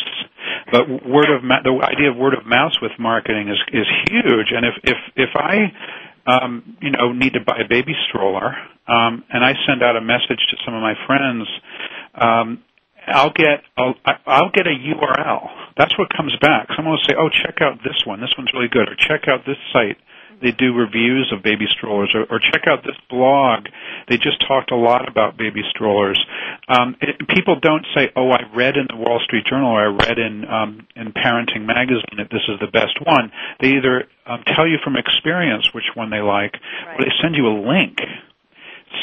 but 0.71 0.87
word 0.87 1.27
of 1.27 1.43
ma- 1.43 1.59
the 1.63 1.75
idea 1.83 2.11
of 2.11 2.15
word 2.15 2.33
of 2.33 2.45
mouse 2.45 2.79
with 2.81 2.91
marketing 2.97 3.49
is 3.49 3.59
is 3.73 3.87
huge. 4.07 4.55
And 4.55 4.63
if 4.63 4.75
if 4.83 4.97
if 5.17 5.29
I 5.35 5.73
um, 6.27 6.77
you 6.81 6.91
know, 6.91 7.13
need 7.13 7.33
to 7.33 7.39
buy 7.39 7.57
a 7.63 7.67
baby 7.67 7.93
stroller, 8.09 8.53
um, 8.87 9.23
and 9.31 9.43
I 9.43 9.53
send 9.65 9.81
out 9.81 9.95
a 9.95 10.01
message 10.01 10.43
to 10.51 10.57
some 10.65 10.75
of 10.75 10.81
my 10.81 10.93
friends, 11.07 11.47
um, 12.15 12.63
I'll 13.07 13.31
get 13.31 13.63
I'll, 13.77 13.95
I'll 14.25 14.51
get 14.51 14.67
a 14.67 14.75
URL. 14.75 15.47
That's 15.77 15.97
what 15.97 16.09
comes 16.15 16.35
back. 16.41 16.67
Someone 16.75 16.93
will 16.93 17.07
say, 17.07 17.15
"Oh, 17.17 17.29
check 17.29 17.61
out 17.61 17.79
this 17.83 18.05
one. 18.05 18.19
This 18.19 18.33
one's 18.37 18.51
really 18.53 18.67
good," 18.67 18.89
or 18.89 18.95
"Check 18.95 19.27
out 19.27 19.45
this 19.45 19.57
site." 19.71 19.97
They 20.41 20.51
do 20.51 20.73
reviews 20.73 21.33
of 21.33 21.41
baby 21.41 21.65
strollers, 21.69 22.13
or, 22.13 22.21
or 22.29 22.39
check 22.39 22.67
out 22.67 22.83
this 22.83 22.95
blog 23.09 23.65
They 24.07 24.17
just 24.17 24.37
talked 24.47 24.71
a 24.71 24.75
lot 24.75 25.07
about 25.09 25.35
baby 25.37 25.61
strollers. 25.69 26.19
Um, 26.69 26.95
it, 27.01 27.17
people 27.27 27.59
don't 27.59 27.85
say, 27.95 28.11
"Oh, 28.15 28.29
I 28.31 28.43
read 28.55 28.77
in 28.77 28.85
the 28.89 28.95
Wall 28.97 29.19
Street 29.25 29.45
Journal 29.49 29.71
or 29.71 29.81
I 29.81 29.91
read 30.07 30.19
in 30.19 30.45
um, 30.45 30.87
in 30.95 31.11
Parenting 31.13 31.65
Magazine 31.65 32.17
that 32.17 32.29
this 32.29 32.43
is 32.47 32.59
the 32.59 32.67
best 32.71 32.99
one." 33.03 33.31
They 33.61 33.69
either 33.77 34.05
um, 34.25 34.43
tell 34.55 34.67
you 34.67 34.77
from 34.83 34.95
experience 34.95 35.73
which 35.73 35.89
one 35.95 36.09
they 36.09 36.21
like, 36.21 36.53
Right. 36.85 36.99
or 36.99 37.03
they 37.05 37.11
send 37.21 37.35
you 37.35 37.47
a 37.47 37.55
link. 37.67 37.97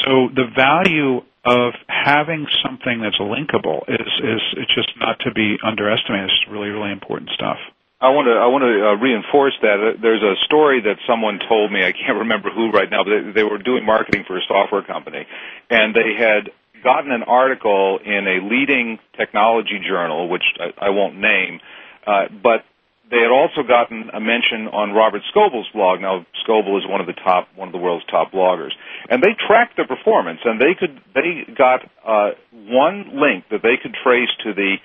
So 0.05 0.29
the 0.33 0.45
value 0.55 1.21
of 1.45 1.73
having 1.87 2.47
something 2.63 3.01
that's 3.01 3.19
linkable 3.19 3.83
is 3.87 4.07
is 4.23 4.41
it's 4.57 4.73
just 4.73 4.91
not 4.99 5.19
to 5.25 5.31
be 5.31 5.57
underestimated. 5.63 6.29
It's 6.31 6.51
really 6.51 6.69
really 6.69 6.91
important 6.91 7.29
stuff. 7.35 7.57
I 8.05 8.09
want 8.13 8.29
to 8.29 8.37
I 8.37 8.45
want 8.53 8.61
to 8.61 8.73
uh, 8.85 8.93
reinforce 9.01 9.57
that. 9.65 9.81
Uh, 9.81 9.97
There's 9.97 10.21
a 10.21 10.37
story 10.45 10.77
that 10.85 11.01
someone 11.09 11.39
told 11.49 11.73
me. 11.73 11.81
I 11.81 11.91
can't 11.91 12.19
remember 12.29 12.53
who 12.53 12.69
right 12.69 12.89
now, 12.89 13.01
but 13.03 13.33
they, 13.33 13.41
they 13.41 13.43
were 13.43 13.57
doing 13.57 13.83
marketing 13.83 14.25
for 14.29 14.37
a 14.37 14.45
software 14.47 14.83
company, 14.83 15.25
and 15.71 15.95
they 15.95 16.13
had 16.13 16.53
gotten 16.83 17.11
an 17.11 17.23
article 17.23 17.97
in 18.05 18.29
a 18.29 18.45
leading 18.45 18.99
technology 19.17 19.81
journal, 19.81 20.29
which 20.29 20.45
I, 20.61 20.85
I 20.85 20.89
won't 20.91 21.17
name, 21.17 21.59
uh, 22.05 22.29
but 22.29 22.61
they 23.09 23.17
had 23.17 23.33
also 23.33 23.65
gotten 23.65 24.09
a 24.13 24.21
mention 24.21 24.69
on 24.69 24.93
Robert 24.93 25.21
Scoble's 25.33 25.69
blog. 25.73 26.01
Now, 26.01 26.25
Scoble 26.45 26.77
is 26.77 26.85
one 26.85 27.01
of 27.01 27.07
the 27.07 27.17
top, 27.17 27.49
one 27.55 27.67
of 27.67 27.71
the 27.71 27.81
world's 27.81 28.05
top 28.05 28.31
bloggers, 28.31 28.73
and 29.09 29.21
they 29.21 29.33
tracked 29.47 29.77
their 29.77 29.87
performance, 29.87 30.41
and 30.45 30.61
they 30.61 30.77
could, 30.77 31.01
they 31.13 31.41
got 31.57 31.81
uh, 32.05 32.37
one 32.53 33.17
link 33.17 33.45
that 33.49 33.61
they 33.63 33.81
could 33.81 33.95
trace 34.03 34.29
to 34.43 34.53
the 34.53 34.77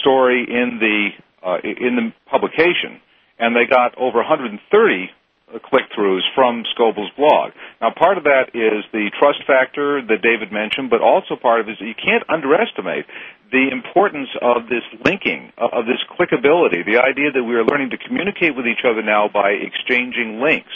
story 0.00 0.44
in 0.48 0.80
the 0.80 1.10
uh, 1.44 1.58
in 1.62 1.96
the 1.96 2.12
publication, 2.30 3.00
and 3.38 3.54
they 3.56 3.66
got 3.68 3.98
over 3.98 4.18
130 4.18 4.62
uh, 4.62 5.58
click-throughs 5.58 6.22
from 6.34 6.64
Scoble's 6.74 7.10
blog. 7.16 7.52
Now, 7.80 7.92
part 7.92 8.16
of 8.16 8.24
that 8.24 8.54
is 8.54 8.84
the 8.92 9.10
trust 9.18 9.44
factor 9.46 10.00
that 10.00 10.22
David 10.22 10.52
mentioned, 10.52 10.88
but 10.88 11.02
also 11.02 11.36
part 11.36 11.60
of 11.60 11.68
it 11.68 11.72
is 11.72 11.78
that 11.78 11.86
you 11.86 11.98
can't 11.98 12.24
underestimate 12.28 13.06
the 13.50 13.68
importance 13.70 14.30
of 14.40 14.68
this 14.68 14.82
linking, 15.04 15.52
of 15.58 15.70
of 15.72 15.84
this 15.86 16.00
clickability, 16.16 16.84
the 16.86 16.98
idea 17.02 17.30
that 17.32 17.44
we 17.44 17.54
are 17.54 17.64
learning 17.64 17.90
to 17.90 17.98
communicate 17.98 18.56
with 18.56 18.66
each 18.66 18.84
other 18.88 19.02
now 19.02 19.28
by 19.28 19.50
exchanging 19.50 20.40
links. 20.40 20.72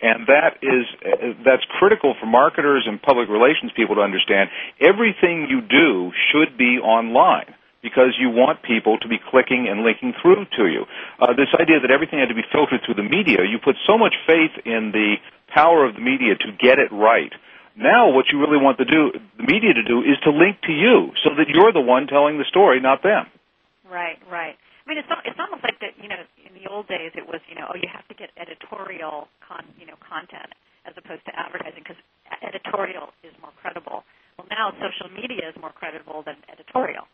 And 0.00 0.28
that 0.28 0.58
is 0.62 0.84
uh, 1.02 1.34
that's 1.44 1.64
critical 1.78 2.14
for 2.20 2.26
marketers 2.26 2.84
and 2.86 3.00
public 3.00 3.28
relations 3.28 3.72
people 3.74 3.96
to 3.96 4.02
understand. 4.02 4.50
Everything 4.78 5.48
you 5.48 5.62
do 5.62 6.12
should 6.30 6.58
be 6.58 6.78
online 6.78 7.54
because 7.82 8.18
you 8.18 8.30
want 8.30 8.62
people 8.62 8.98
to 8.98 9.08
be 9.08 9.18
clicking 9.30 9.68
and 9.70 9.82
linking 9.82 10.12
through 10.20 10.46
to 10.58 10.66
you. 10.66 10.84
Uh, 11.20 11.32
this 11.34 11.50
idea 11.54 11.78
that 11.80 11.90
everything 11.90 12.18
had 12.18 12.28
to 12.28 12.34
be 12.34 12.46
filtered 12.50 12.82
through 12.84 12.98
the 12.98 13.06
media, 13.06 13.46
you 13.46 13.58
put 13.62 13.76
so 13.86 13.96
much 13.96 14.14
faith 14.26 14.54
in 14.64 14.90
the 14.92 15.16
power 15.52 15.84
of 15.86 15.94
the 15.94 16.02
media 16.02 16.34
to 16.34 16.50
get 16.58 16.78
it 16.78 16.90
right. 16.90 17.32
Now, 17.78 18.10
what 18.10 18.26
you 18.34 18.42
really 18.42 18.58
want 18.58 18.78
to 18.82 18.84
do, 18.84 19.14
the 19.38 19.46
media 19.46 19.70
to 19.72 19.86
do, 19.86 20.02
is 20.02 20.18
to 20.26 20.34
link 20.34 20.58
to 20.66 20.74
you 20.74 21.14
so 21.22 21.30
that 21.38 21.46
you're 21.46 21.70
the 21.70 21.84
one 21.84 22.10
telling 22.10 22.38
the 22.38 22.44
story, 22.50 22.80
not 22.82 23.06
them. 23.06 23.30
Right, 23.86 24.18
right. 24.26 24.58
I 24.58 24.84
mean, 24.88 24.98
it's 24.98 25.08
it's 25.24 25.38
almost 25.38 25.62
like 25.62 25.78
that. 25.84 25.94
You 26.00 26.08
know, 26.08 26.18
in 26.42 26.56
the 26.56 26.64
old 26.66 26.88
days, 26.88 27.12
it 27.14 27.28
was 27.28 27.44
you 27.46 27.54
know, 27.54 27.68
oh, 27.68 27.76
you 27.76 27.86
have 27.92 28.08
to 28.08 28.16
get 28.16 28.32
editorial 28.40 29.28
con, 29.44 29.62
you 29.78 29.84
know, 29.84 30.00
content 30.00 30.50
as 30.88 30.96
opposed 30.96 31.22
to 31.28 31.32
advertising 31.36 31.84
because 31.84 32.00
editorial 32.40 33.12
is 33.20 33.36
more 33.44 33.52
credible. 33.60 34.02
Well, 34.40 34.48
now 34.48 34.72
social 34.80 35.12
media 35.12 35.52
is 35.52 35.54
more 35.60 35.76
credible 35.76 36.24
than 36.24 36.40
editorial. 36.48 37.04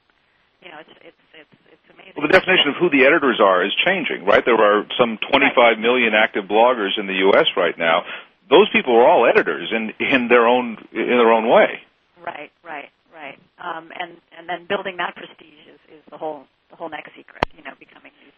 You 0.64 0.70
know, 0.72 0.80
it's 0.80 0.96
it's 1.04 1.24
it's 1.36 1.56
it's 1.68 1.86
amazing. 1.92 2.16
Well, 2.16 2.26
the 2.26 2.32
definition 2.32 2.72
of 2.72 2.76
who 2.80 2.88
the 2.88 3.04
editors 3.04 3.36
are 3.36 3.60
is 3.64 3.72
changing, 3.84 4.24
right? 4.24 4.40
There 4.44 4.56
are 4.56 4.88
some 4.96 5.18
25 5.30 5.78
million 5.78 6.14
active 6.16 6.44
bloggers 6.44 6.96
in 6.96 7.06
the 7.06 7.20
U.S. 7.28 7.44
right 7.56 7.76
now. 7.76 8.04
Those 8.48 8.68
people 8.72 8.96
are 8.96 9.04
all 9.04 9.28
editors 9.28 9.68
in 9.72 9.92
in 10.00 10.28
their 10.28 10.48
own 10.48 10.80
in 10.92 11.16
their 11.20 11.32
own 11.32 11.48
way. 11.48 11.84
Right, 12.16 12.50
right, 12.64 12.88
right. 13.12 13.38
Um, 13.60 13.92
and 13.92 14.16
and 14.32 14.48
then 14.48 14.64
building 14.64 14.96
that 14.96 15.14
prestige 15.16 15.68
is, 15.68 16.00
is 16.00 16.02
the 16.10 16.16
whole 16.16 16.48
the 16.70 16.76
whole 16.76 16.88
next 16.88 17.12
secret. 17.12 17.44
You 17.56 17.62
know, 17.62 17.76
becoming 17.78 18.12
these 18.24 18.32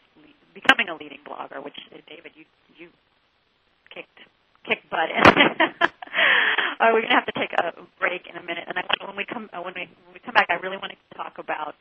becoming 0.57 0.89
a 0.89 0.97
leading 0.97 1.21
blogger, 1.23 1.63
which 1.63 1.79
uh, 1.95 2.03
David, 2.09 2.33
you 2.35 2.43
you 2.75 2.89
kicked 3.95 4.19
kicked 4.67 4.89
butt 4.91 5.15
in. 5.15 5.23
uh, 6.81 6.91
we're 6.91 7.03
gonna 7.03 7.15
have 7.15 7.31
to 7.31 7.37
take 7.39 7.53
a 7.53 7.77
break 8.01 8.27
in 8.27 8.35
a 8.35 8.43
minute, 8.43 8.65
and 8.67 8.79
I, 8.79 8.83
when 9.05 9.15
we 9.15 9.25
come 9.25 9.51
uh, 9.53 9.61
when 9.61 9.75
we 9.77 9.87
when 10.09 10.15
we 10.15 10.21
come 10.25 10.35
back, 10.35 10.49
I 10.51 10.59
really 10.59 10.79
want 10.79 10.91
to 10.91 10.99
talk 11.15 11.39
about 11.39 11.77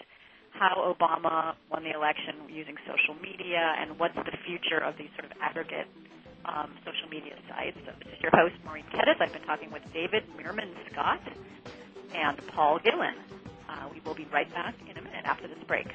how 0.59 0.93
Obama 0.93 1.55
won 1.71 1.83
the 1.83 1.91
election 1.91 2.35
using 2.49 2.75
social 2.87 3.19
media 3.21 3.75
and 3.79 3.99
what's 3.99 4.15
the 4.15 4.37
future 4.45 4.79
of 4.79 4.97
these 4.97 5.09
sort 5.19 5.31
of 5.31 5.37
aggregate 5.41 5.87
um, 6.45 6.71
social 6.85 7.09
media 7.09 7.35
sites. 7.49 7.77
So 7.85 7.91
this 7.99 8.13
is 8.13 8.21
your 8.21 8.31
host, 8.31 8.55
Maureen 8.63 8.85
Kettis. 8.93 9.19
I've 9.19 9.33
been 9.33 9.43
talking 9.43 9.71
with 9.71 9.83
David 9.93 10.23
Meerman 10.37 10.71
Scott 10.91 11.21
and 12.13 12.39
Paul 12.47 12.79
Gillin. 12.79 13.15
Uh, 13.67 13.89
we 13.93 13.99
will 14.05 14.15
be 14.15 14.27
right 14.31 14.51
back 14.53 14.75
in 14.89 14.97
a 14.97 15.01
minute 15.01 15.25
after 15.25 15.47
this 15.47 15.57
break. 15.67 15.87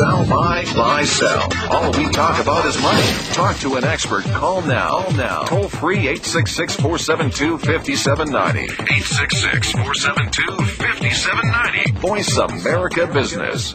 Sell, 0.00 0.26
buy, 0.26 0.64
buy, 0.74 1.04
sell. 1.04 1.52
All 1.68 1.92
we 1.92 2.08
talk 2.10 2.40
about 2.40 2.64
is 2.64 2.80
money. 2.80 3.02
Talk 3.34 3.58
to 3.58 3.74
an 3.74 3.84
expert. 3.84 4.24
Call 4.24 4.62
now. 4.62 5.02
Call 5.02 5.12
now. 5.12 5.42
Toll 5.42 5.68
free 5.68 5.98
866 6.08 6.76
472 6.76 7.58
5790. 7.58 8.60
866 8.72 9.72
472 9.72 10.64
5790. 10.64 12.00
Voice 12.00 12.34
America 12.38 13.06
Business. 13.08 13.74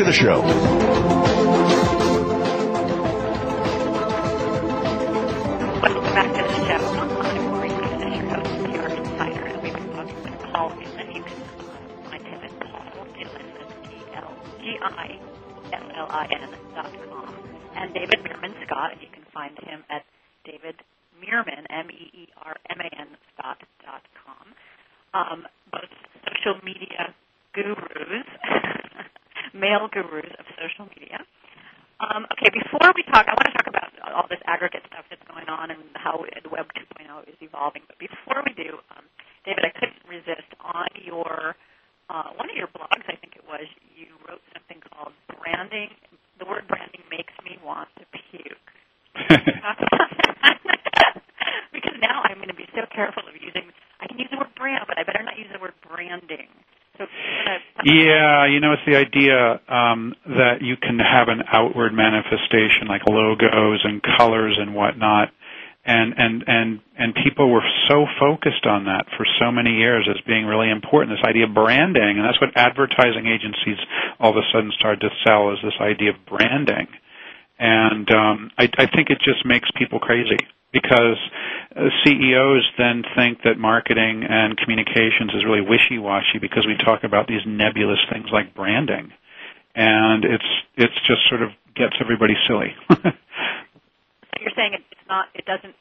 the 0.03 0.11
show. 0.11 1.90
You 58.51 58.59
know, 58.59 58.73
it's 58.73 58.85
the 58.85 58.97
idea 58.97 59.59
um, 59.67 60.13
that 60.25 60.61
you 60.61 60.75
can 60.77 60.99
have 60.99 61.27
an 61.27 61.43
outward 61.51 61.93
manifestation 61.93 62.87
like 62.87 63.01
logos 63.07 63.81
and 63.83 64.01
colors 64.17 64.57
and 64.59 64.75
whatnot, 64.75 65.29
and 65.85 66.13
and 66.17 66.43
and 66.45 66.79
and 66.97 67.15
people 67.23 67.49
were 67.49 67.65
so 67.87 68.05
focused 68.19 68.65
on 68.65 68.85
that 68.85 69.05
for 69.17 69.25
so 69.39 69.51
many 69.51 69.77
years 69.77 70.07
as 70.09 70.21
being 70.27 70.45
really 70.45 70.69
important. 70.69 71.17
This 71.17 71.27
idea 71.27 71.45
of 71.45 71.53
branding, 71.53 72.19
and 72.19 72.25
that's 72.25 72.39
what 72.39 72.51
advertising 72.55 73.25
agencies 73.25 73.79
all 74.19 74.31
of 74.31 74.37
a 74.37 74.45
sudden 74.53 74.71
started 74.77 75.01
to 75.01 75.09
sell 75.25 75.51
is 75.51 75.59
this 75.63 75.79
idea 75.81 76.11
of 76.11 76.25
branding, 76.25 76.87
and 77.61 78.09
um, 78.09 78.51
I, 78.57 78.67
I 78.75 78.87
think 78.87 79.11
it 79.11 79.19
just 79.23 79.45
makes 79.45 79.69
people 79.77 79.99
crazy 79.99 80.39
because 80.73 81.21
uh, 81.75 81.89
CEOs 82.03 82.65
then 82.75 83.03
think 83.15 83.43
that 83.43 83.59
marketing 83.59 84.25
and 84.27 84.57
communications 84.57 85.29
is 85.35 85.45
really 85.45 85.61
wishy-washy 85.61 86.39
because 86.41 86.65
we 86.65 86.75
talk 86.83 87.03
about 87.03 87.27
these 87.27 87.45
nebulous 87.45 87.99
things 88.11 88.25
like 88.33 88.55
branding, 88.55 89.13
and 89.75 90.25
it's 90.25 90.49
it's 90.75 90.97
just 91.05 91.21
sort 91.29 91.43
of 91.43 91.51
gets 91.75 91.93
everybody 92.01 92.33
silly. 92.47 92.73
so 92.89 92.95
you're 94.41 94.57
saying 94.57 94.73
it's 94.73 95.05
not, 95.07 95.27
it 95.35 95.45
doesn't. 95.45 95.75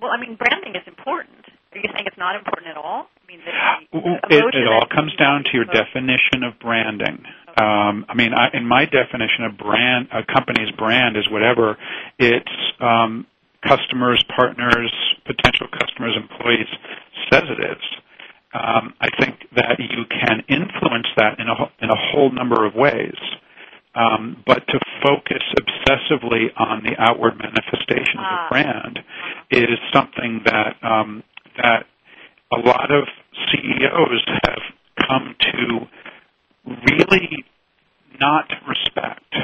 Well, 0.00 0.10
I 0.10 0.18
mean, 0.18 0.34
branding 0.36 0.76
is 0.76 0.86
important. 0.86 1.44
Are 1.72 1.78
you 1.78 1.90
saying 1.92 2.06
it's 2.06 2.16
not 2.16 2.36
important 2.36 2.68
at 2.68 2.78
all? 2.78 3.08
I 3.20 3.24
mean, 3.28 3.40
the, 3.44 4.00
the 4.30 4.38
it, 4.38 4.54
it 4.64 4.66
all 4.66 4.88
comes 4.88 5.14
down 5.16 5.44
to 5.44 5.50
your 5.52 5.66
definition 5.66 6.40
of 6.42 6.58
branding. 6.58 7.20
Um, 7.58 8.06
I 8.08 8.14
mean, 8.14 8.32
I, 8.34 8.50
in 8.54 8.66
my 8.66 8.84
definition 8.84 9.44
a 9.44 9.52
brand, 9.52 10.08
a 10.12 10.22
company's 10.22 10.70
brand 10.72 11.16
is 11.16 11.28
whatever 11.28 11.76
its 12.18 12.50
um, 12.78 13.26
customers, 13.66 14.24
partners, 14.36 14.92
potential 15.26 15.66
customers, 15.66 16.16
employees 16.16 16.68
says 17.32 17.42
it 17.50 17.60
is. 17.60 17.82
Um, 18.54 18.94
I 19.00 19.08
think 19.18 19.40
that 19.56 19.78
you 19.78 20.04
can 20.08 20.42
influence 20.48 21.08
that 21.16 21.38
in 21.38 21.48
a 21.48 21.54
in 21.82 21.90
a 21.90 21.96
whole 21.96 22.30
number 22.30 22.64
of 22.64 22.74
ways, 22.74 23.18
um, 23.94 24.42
but 24.46 24.66
to 24.68 24.78
focus 25.02 25.42
obsessively 25.60 26.46
on 26.56 26.82
the 26.84 26.94
outward 26.98 27.36
manifestation 27.38 28.20
of 28.20 28.24
a 28.24 28.48
brand 28.50 28.98
is 29.50 29.78
something 29.92 30.40
that 30.46 30.76
um, 30.82 31.22
that 31.60 31.86
a 32.52 32.56
lot 32.56 32.90
of 32.90 33.04
CEOs 33.50 34.24
have 34.44 34.62
come 35.06 35.34
to 35.40 35.86
really 36.68 37.44
not 38.20 38.50
respect 38.66 39.34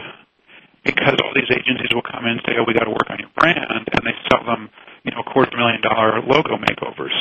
because 0.84 1.16
all 1.24 1.32
these 1.34 1.50
agencies 1.50 1.88
will 1.94 2.04
come 2.04 2.24
in 2.26 2.37
and 2.38 2.42
say, 2.46 2.54
"Oh, 2.58 2.64
we 2.66 2.74
got 2.74 2.84
to 2.84 2.90
work 2.90 3.08
on 3.08 3.18
your 3.18 3.32
brand," 3.38 3.88
and 3.88 4.02
they 4.04 4.14
sell 4.30 4.44
them, 4.44 4.70
you 5.04 5.12
know, 5.12 5.22
quarter 5.22 5.56
million 5.56 5.80
dollar 5.80 6.20
logo 6.20 6.56
makeovers. 6.56 7.16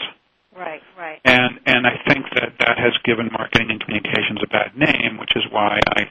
Right, 0.56 0.84
right. 0.98 1.20
And 1.26 1.60
and 1.66 1.88
I 1.88 1.98
think 2.08 2.26
that 2.36 2.54
that 2.60 2.78
has 2.78 2.94
given 3.04 3.32
marketing 3.32 3.72
and 3.72 3.80
communications 3.80 4.40
a 4.44 4.48
bad 4.48 4.78
name, 4.78 5.18
which 5.18 5.36
is 5.36 5.44
why 5.50 5.80
I 5.96 6.10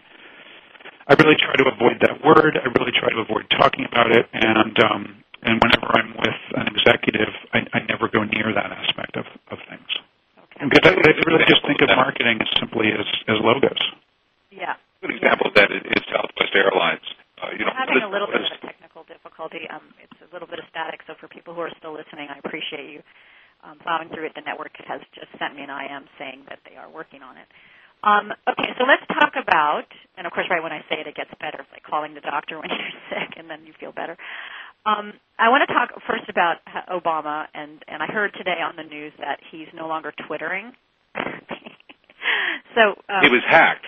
I 1.08 1.14
really 1.14 1.36
try 1.36 1.54
to 1.56 1.68
avoid 1.68 2.00
that 2.00 2.24
word. 2.24 2.58
I 2.58 2.66
really 2.78 2.92
try 2.92 3.10
to 3.10 3.20
avoid 3.20 3.50
talking 3.50 3.84
about 3.84 4.10
it, 4.10 4.26
and 4.32 4.78
um, 4.82 5.22
and 5.42 5.60
whenever 5.60 5.90
I'm 5.98 6.14
with 6.18 6.40
an 6.54 6.68
executive, 6.68 7.34
I, 7.52 7.66
I 7.72 7.80
never 7.88 8.08
go 8.08 8.22
near 8.22 8.52
that 8.54 8.70
aspect 8.70 9.16
of, 9.16 9.26
of 9.50 9.58
things. 9.68 9.90
Okay. 10.62 10.70
Because 10.70 10.84
I, 10.86 10.94
I 10.94 11.12
really 11.26 11.46
just 11.50 11.66
think 11.66 11.82
of 11.82 11.90
marketing 11.90 12.38
as 12.38 12.50
simply 12.62 12.94
as 12.94 13.06
as 13.26 13.42
logos. 13.42 13.82
Yeah. 14.54 14.78
A 14.78 15.00
good 15.02 15.18
example 15.18 15.50
of 15.50 15.54
that 15.58 15.74
is 15.74 15.82
Southwest 16.06 16.54
Airlines. 16.54 17.02
Uh, 17.42 17.50
you 17.58 17.66
know, 17.66 17.74
I'm 17.74 17.90
having 17.90 18.06
a 18.06 18.12
little 18.12 18.30
bit 18.30 18.46
of 18.46 18.46
a 18.46 18.62
technical 18.62 19.02
difficulty. 19.10 19.66
Um, 19.66 19.82
it's 19.98 20.14
a 20.22 20.30
little 20.30 20.46
bit 20.46 20.62
of 20.62 20.66
static, 20.70 21.02
so 21.10 21.18
for 21.18 21.26
people 21.26 21.58
who 21.58 21.66
are 21.66 21.74
still 21.82 21.90
listening, 21.90 22.30
I 22.30 22.38
appreciate 22.38 22.86
you 22.94 23.02
um, 23.66 23.82
plowing 23.82 24.14
through 24.14 24.30
it. 24.30 24.38
The 24.38 24.46
network 24.46 24.70
has 24.86 25.02
just 25.10 25.34
sent 25.42 25.58
me 25.58 25.66
an 25.66 25.72
IM 25.74 26.06
saying 26.22 26.46
that 26.46 26.62
they 26.62 26.78
are 26.78 26.86
working 26.86 27.26
on 27.26 27.34
it. 27.34 27.50
Um, 28.02 28.34
okay, 28.46 28.74
so 28.78 28.86
let's 28.86 29.06
talk 29.10 29.34
about, 29.38 29.86
and 30.18 30.26
of 30.26 30.32
course, 30.34 30.46
right 30.50 30.62
when 30.62 30.74
I 30.74 30.82
say 30.90 30.98
it, 31.02 31.06
it 31.06 31.14
gets 31.14 31.30
better. 31.38 31.62
It's 31.62 31.70
like 31.70 31.86
calling 31.86 32.14
the 32.14 32.22
doctor 32.22 32.58
when 32.58 32.70
you're 32.74 32.98
sick, 33.10 33.38
and 33.38 33.50
then 33.50 33.66
you 33.66 33.74
feel 33.78 33.90
better. 33.90 34.18
Um, 34.84 35.12
I 35.38 35.48
want 35.48 35.62
to 35.66 35.72
talk 35.72 35.90
first 36.06 36.28
about 36.28 36.56
Obama, 36.90 37.46
and 37.54 37.82
and 37.86 38.02
I 38.02 38.06
heard 38.06 38.32
today 38.34 38.58
on 38.62 38.74
the 38.76 38.82
news 38.82 39.12
that 39.18 39.38
he's 39.50 39.68
no 39.74 39.86
longer 39.88 40.12
twittering. 40.26 40.72
So 42.74 42.96
um, 43.08 43.20
he 43.20 43.28
was 43.28 43.42
hacked. 43.44 43.84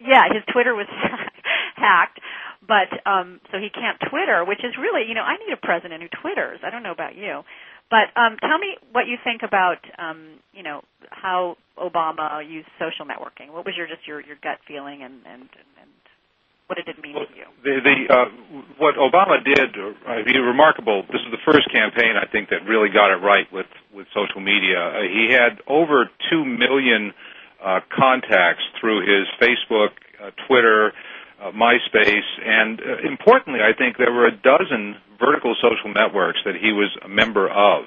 Yeah, 0.00 0.26
his 0.32 0.42
Twitter 0.52 0.74
was 0.74 0.86
hacked, 1.76 2.18
but 2.66 2.90
um, 3.06 3.40
so 3.50 3.58
he 3.58 3.70
can't 3.70 3.98
Twitter, 4.10 4.44
which 4.44 4.62
is 4.62 4.74
really, 4.78 5.06
you 5.08 5.14
know, 5.14 5.22
I 5.22 5.36
need 5.38 5.52
a 5.52 5.56
president 5.60 6.02
who 6.02 6.08
twitters. 6.22 6.60
I 6.64 6.70
don't 6.70 6.82
know 6.82 6.92
about 6.92 7.16
you, 7.16 7.42
but 7.90 8.10
um, 8.14 8.36
tell 8.40 8.58
me 8.58 8.76
what 8.92 9.06
you 9.06 9.16
think 9.22 9.42
about, 9.42 9.78
um, 9.98 10.38
you 10.52 10.62
know, 10.62 10.82
how 11.10 11.56
Obama 11.78 12.42
used 12.42 12.68
social 12.78 13.06
networking. 13.06 13.52
What 13.52 13.64
was 13.64 13.74
your 13.76 13.86
just 13.86 14.06
your 14.06 14.20
your 14.20 14.36
gut 14.42 14.58
feeling 14.66 15.02
and 15.02 15.22
and 15.26 15.46
and 15.46 15.90
what 16.68 16.76
did 16.76 16.88
it 16.88 17.02
mean 17.02 17.16
well, 17.16 17.26
to 17.26 17.34
you? 17.34 17.48
The, 17.64 17.80
the 17.80 17.96
uh, 18.12 18.28
what 18.76 18.94
Obama 18.96 19.42
did, 19.42 19.72
uh, 19.72 20.20
he 20.24 20.36
remarkable. 20.36 21.02
This 21.10 21.24
is 21.24 21.32
the 21.32 21.40
first 21.44 21.64
campaign 21.72 22.12
I 22.20 22.30
think 22.30 22.50
that 22.50 22.68
really 22.68 22.92
got 22.92 23.10
it 23.10 23.24
right 23.24 23.50
with 23.50 23.66
with 23.92 24.06
social 24.14 24.40
media. 24.40 24.78
Uh, 24.78 25.00
he 25.02 25.32
had 25.32 25.64
over 25.66 26.10
two 26.30 26.44
million 26.44 27.12
uh, 27.64 27.80
contacts 27.88 28.62
through 28.78 29.00
his 29.00 29.26
Facebook, 29.40 29.96
uh, 30.22 30.30
Twitter, 30.46 30.92
uh, 31.40 31.50
MySpace, 31.52 32.28
and 32.44 32.80
uh, 32.80 33.08
importantly, 33.08 33.60
I 33.64 33.72
think 33.72 33.96
there 33.96 34.12
were 34.12 34.26
a 34.26 34.36
dozen 34.36 34.96
vertical 35.18 35.56
social 35.56 35.92
networks 35.92 36.38
that 36.44 36.54
he 36.54 36.70
was 36.72 36.94
a 37.02 37.08
member 37.08 37.48
of, 37.48 37.84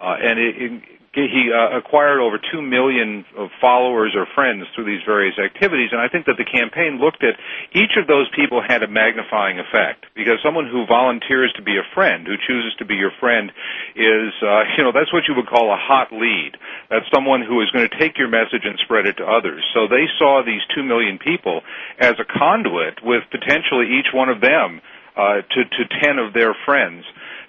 uh, 0.00 0.16
and 0.22 0.38
it, 0.38 0.54
it, 0.56 0.82
he 1.12 1.50
uh, 1.50 1.76
acquired 1.76 2.20
over 2.22 2.38
two 2.38 2.62
million 2.62 3.24
of 3.36 3.50
followers 3.60 4.14
or 4.14 4.26
friends 4.32 4.62
through 4.74 4.86
these 4.86 5.02
various 5.04 5.34
activities, 5.42 5.90
and 5.90 6.00
I 6.00 6.06
think 6.06 6.26
that 6.26 6.38
the 6.38 6.46
campaign 6.46 7.02
looked 7.02 7.24
at 7.24 7.34
each 7.74 7.98
of 7.98 8.06
those 8.06 8.30
people 8.30 8.62
had 8.62 8.84
a 8.84 8.88
magnifying 8.88 9.58
effect 9.58 10.06
because 10.14 10.38
someone 10.38 10.70
who 10.70 10.86
volunteers 10.86 11.52
to 11.56 11.62
be 11.62 11.78
a 11.78 11.86
friend, 11.94 12.28
who 12.28 12.38
chooses 12.46 12.78
to 12.78 12.84
be 12.84 12.94
your 12.94 13.10
friend, 13.18 13.50
is 13.98 14.30
uh, 14.38 14.62
you 14.78 14.86
know 14.86 14.92
that's 14.94 15.12
what 15.12 15.26
you 15.26 15.34
would 15.34 15.50
call 15.50 15.74
a 15.74 15.76
hot 15.76 16.12
lead. 16.14 16.54
That's 16.90 17.10
someone 17.12 17.42
who 17.42 17.60
is 17.60 17.70
going 17.74 17.88
to 17.90 17.98
take 17.98 18.16
your 18.16 18.28
message 18.28 18.62
and 18.62 18.78
spread 18.78 19.06
it 19.06 19.18
to 19.18 19.26
others. 19.26 19.66
So 19.74 19.90
they 19.90 20.06
saw 20.16 20.46
these 20.46 20.62
two 20.74 20.84
million 20.86 21.18
people 21.18 21.62
as 21.98 22.14
a 22.22 22.24
conduit 22.38 23.02
with 23.02 23.26
potentially 23.34 23.98
each 23.98 24.14
one 24.14 24.28
of 24.28 24.40
them 24.40 24.80
uh, 25.16 25.42
to 25.42 25.60
to 25.66 25.82
ten 25.98 26.22
of 26.22 26.32
their 26.34 26.54
friends. 26.64 27.02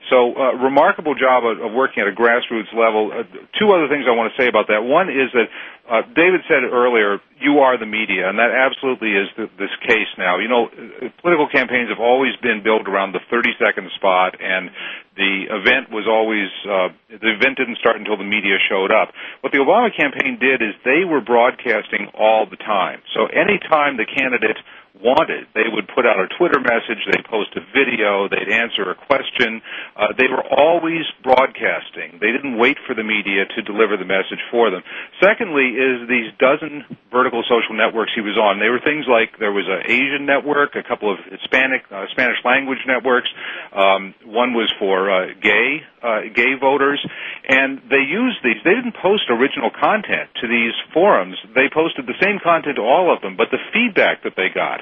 So, 0.10 0.34
uh, 0.34 0.58
remarkable 0.58 1.14
job 1.14 1.45
of, 1.45 1.62
of 1.62 1.72
working 1.74 2.02
at 2.02 2.10
a 2.10 2.16
grassroots 2.16 2.74
level. 2.74 3.14
Uh, 3.14 3.24
two 3.60 3.70
other 3.72 3.88
things 3.88 4.10
I 4.10 4.16
want 4.18 4.34
to 4.34 4.38
say 4.41 4.49
about 4.49 4.68
that. 4.68 4.82
One 4.82 5.08
is 5.14 5.30
that 5.38 5.47
uh, 5.91 6.02
David 6.16 6.41
said 6.47 6.64
earlier, 6.66 7.20
you 7.39 7.60
are 7.60 7.78
the 7.78 7.86
media, 7.86 8.30
and 8.30 8.39
that 8.39 8.49
absolutely 8.49 9.12
is 9.12 9.28
the, 9.38 9.45
this 9.60 9.74
case 9.84 10.10
now. 10.18 10.39
You 10.39 10.47
know, 10.47 10.72
uh, 10.72 11.12
political 11.22 11.47
campaigns 11.52 11.89
have 11.89 11.99
always 11.99 12.32
been 12.41 12.64
built 12.64 12.88
around 12.88 13.14
the 13.14 13.22
30 13.30 13.60
second 13.60 13.91
spot, 13.99 14.39
and 14.39 14.72
the 15.20 15.52
event 15.52 15.91
was 15.91 16.08
always, 16.08 16.47
uh, 16.64 16.95
the 17.12 17.36
event 17.36 17.60
didn't 17.60 17.78
start 17.78 17.99
until 17.99 18.16
the 18.16 18.28
media 18.28 18.56
showed 18.72 18.89
up. 18.89 19.12
What 19.41 19.52
the 19.52 19.60
Obama 19.60 19.91
campaign 19.91 20.39
did 20.39 20.64
is 20.64 20.74
they 20.88 21.04
were 21.04 21.22
broadcasting 21.22 22.08
all 22.16 22.47
the 22.49 22.58
time. 22.58 23.04
So 23.14 23.28
anytime 23.28 23.97
the 23.97 24.08
candidate 24.08 24.58
wanted. 24.99 25.47
They 25.55 25.67
would 25.71 25.87
put 25.87 26.05
out 26.05 26.19
a 26.19 26.27
Twitter 26.37 26.59
message, 26.59 26.99
they'd 27.07 27.25
post 27.25 27.55
a 27.55 27.63
video, 27.71 28.27
they'd 28.27 28.51
answer 28.51 28.91
a 28.91 28.95
question. 28.95 29.61
Uh, 29.95 30.11
they 30.17 30.27
were 30.27 30.43
always 30.43 31.07
broadcasting. 31.23 32.19
They 32.19 32.31
didn't 32.31 32.57
wait 32.57 32.77
for 32.85 32.93
the 32.93 33.03
media 33.03 33.47
to 33.47 33.59
deliver 33.63 33.95
the 33.95 34.05
message 34.05 34.41
for 34.51 34.69
them. 34.69 34.83
Secondly, 35.23 35.79
is 35.79 36.07
these 36.07 36.29
dozen 36.39 36.83
vertical 37.11 37.43
social 37.47 37.75
networks 37.75 38.11
he 38.15 38.21
was 38.21 38.37
on. 38.37 38.59
They 38.59 38.69
were 38.69 38.83
things 38.83 39.05
like 39.07 39.39
there 39.39 39.51
was 39.51 39.65
an 39.67 39.89
Asian 39.89 40.25
network, 40.25 40.75
a 40.75 40.83
couple 40.83 41.11
of 41.11 41.19
Hispanic, 41.23 41.87
uh, 41.91 42.05
Spanish 42.11 42.37
language 42.43 42.83
networks. 42.85 43.29
Um, 43.71 44.13
one 44.25 44.53
was 44.53 44.71
for 44.79 45.09
uh, 45.09 45.33
gay, 45.41 45.83
uh, 46.03 46.27
gay 46.33 46.55
voters, 46.59 46.99
and 47.47 47.79
they 47.89 48.03
used 48.03 48.43
these. 48.43 48.59
They 48.63 48.75
didn't 48.75 48.95
post 49.01 49.23
original 49.29 49.71
content 49.71 50.29
to 50.41 50.47
these 50.47 50.73
forums. 50.93 51.37
They 51.55 51.69
posted 51.71 52.05
the 52.07 52.17
same 52.21 52.39
content 52.43 52.75
to 52.75 52.83
all 52.83 53.13
of 53.13 53.21
them, 53.21 53.35
but 53.37 53.47
the 53.51 53.59
feedback 53.73 54.23
that 54.23 54.33
they 54.35 54.49
got 54.53 54.81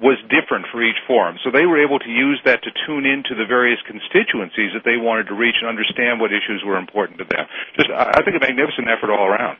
was 0.00 0.18
different 0.30 0.66
for 0.70 0.82
each 0.82 0.98
forum. 1.06 1.36
So 1.42 1.50
they 1.50 1.66
were 1.66 1.82
able 1.82 1.98
to 1.98 2.08
use 2.10 2.40
that 2.44 2.62
to 2.62 2.70
tune 2.86 3.04
into 3.04 3.34
the 3.34 3.46
various 3.46 3.78
constituencies 3.86 4.70
that 4.74 4.84
they 4.84 4.96
wanted 4.96 5.26
to 5.28 5.34
reach 5.34 5.56
and 5.60 5.68
understand 5.68 6.20
what 6.20 6.30
issues 6.30 6.62
were 6.64 6.78
important 6.78 7.18
to 7.18 7.26
them. 7.26 7.46
Just, 7.76 7.90
I 7.90 8.22
think 8.22 8.36
a 8.36 8.40
magnificent 8.40 8.86
effort 8.86 9.10
all 9.10 9.26
around. 9.26 9.58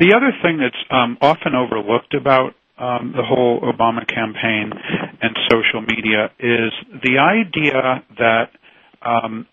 The 0.00 0.12
other 0.14 0.32
thing 0.42 0.58
that's 0.58 0.82
um, 0.90 1.18
often 1.20 1.54
overlooked 1.54 2.14
about 2.14 2.54
um, 2.78 3.14
the 3.16 3.22
whole 3.22 3.60
Obama 3.60 4.06
campaign 4.06 4.72
and 5.22 5.36
social 5.50 5.80
media 5.80 6.30
is 6.38 6.72
the 7.02 7.18
idea 7.18 8.04
that 8.18 8.50
um, 9.02 9.46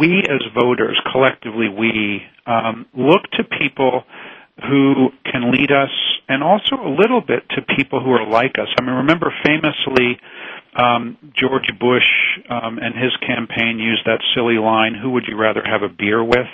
we 0.00 0.24
as 0.24 0.42
voters, 0.54 1.00
collectively 1.12 1.68
we, 1.68 2.22
um, 2.46 2.86
look 2.96 3.22
to 3.32 3.44
people 3.44 4.04
who 4.68 5.08
can 5.30 5.50
lead 5.52 5.70
us 5.70 5.90
and 6.28 6.42
also 6.42 6.76
a 6.76 6.88
little 6.88 7.20
bit 7.20 7.42
to 7.50 7.62
people 7.76 8.02
who 8.02 8.12
are 8.12 8.26
like 8.26 8.58
us. 8.58 8.68
I 8.78 8.82
mean, 8.82 8.94
remember 8.94 9.32
famously, 9.44 10.18
um, 10.76 11.16
George 11.36 11.68
Bush 11.78 12.08
um, 12.48 12.78
and 12.78 12.94
his 12.94 13.14
campaign 13.26 13.78
used 13.78 14.06
that 14.06 14.20
silly 14.34 14.58
line, 14.58 14.94
"Who 14.94 15.10
would 15.10 15.24
you 15.28 15.36
rather 15.36 15.62
have 15.64 15.82
a 15.82 15.88
beer 15.88 16.22
with?" 16.22 16.50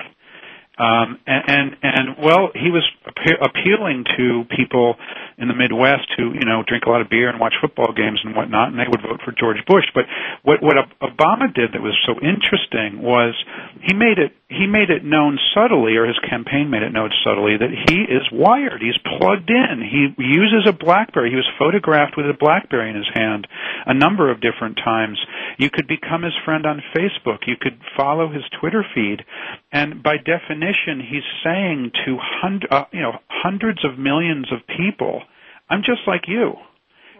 Um, 0.80 1.20
and, 1.26 1.44
and 1.46 1.76
and 1.82 2.06
well, 2.24 2.48
he 2.54 2.70
was 2.70 2.88
appealing 3.04 4.04
to 4.16 4.44
people 4.56 4.96
in 5.36 5.48
the 5.48 5.54
Midwest 5.54 6.08
who 6.16 6.32
you 6.32 6.46
know 6.48 6.64
drink 6.66 6.84
a 6.86 6.90
lot 6.90 7.02
of 7.02 7.10
beer 7.10 7.28
and 7.28 7.38
watch 7.38 7.52
football 7.60 7.92
games 7.92 8.20
and 8.24 8.34
whatnot, 8.34 8.68
and 8.68 8.78
they 8.78 8.88
would 8.88 9.02
vote 9.02 9.20
for 9.22 9.32
George 9.32 9.60
Bush. 9.68 9.84
But 9.94 10.04
what 10.42 10.62
what 10.62 10.76
Obama 11.02 11.52
did 11.52 11.72
that 11.72 11.82
was 11.82 11.92
so 12.06 12.16
interesting 12.24 13.02
was 13.02 13.36
he 13.82 13.92
made 13.92 14.16
it 14.16 14.32
he 14.50 14.66
made 14.66 14.90
it 14.90 15.04
known 15.04 15.38
subtly, 15.54 15.94
or 15.96 16.06
his 16.06 16.18
campaign 16.28 16.70
made 16.70 16.82
it 16.82 16.92
known 16.92 17.10
subtly 17.22 17.56
that 17.56 17.70
he 17.70 18.02
is 18.02 18.26
wired. 18.32 18.82
He's 18.82 18.98
plugged 18.98 19.48
in. 19.48 19.78
He 19.80 20.10
uses 20.18 20.66
a 20.66 20.72
BlackBerry. 20.72 21.30
He 21.30 21.36
was 21.36 21.48
photographed 21.56 22.16
with 22.16 22.26
a 22.26 22.34
BlackBerry 22.34 22.90
in 22.90 22.96
his 22.96 23.08
hand 23.14 23.46
a 23.86 23.94
number 23.94 24.28
of 24.28 24.40
different 24.40 24.76
times. 24.76 25.18
You 25.56 25.70
could 25.70 25.86
become 25.86 26.22
his 26.22 26.34
friend 26.44 26.66
on 26.66 26.82
Facebook. 26.96 27.46
You 27.46 27.54
could 27.60 27.78
follow 27.96 28.28
his 28.28 28.42
Twitter 28.60 28.84
feed, 28.92 29.24
and 29.70 30.02
by 30.02 30.16
definition 30.16 30.98
he's 30.98 31.22
saying 31.44 31.92
to 32.04 32.18
hund- 32.18 32.66
uh, 32.70 32.86
you 32.92 33.02
know 33.02 33.20
hundreds 33.28 33.84
of 33.84 33.98
millions 33.98 34.50
of 34.50 34.66
people, 34.66 35.22
"I'm 35.68 35.82
just 35.82 36.08
like 36.08 36.26
you." 36.26 36.58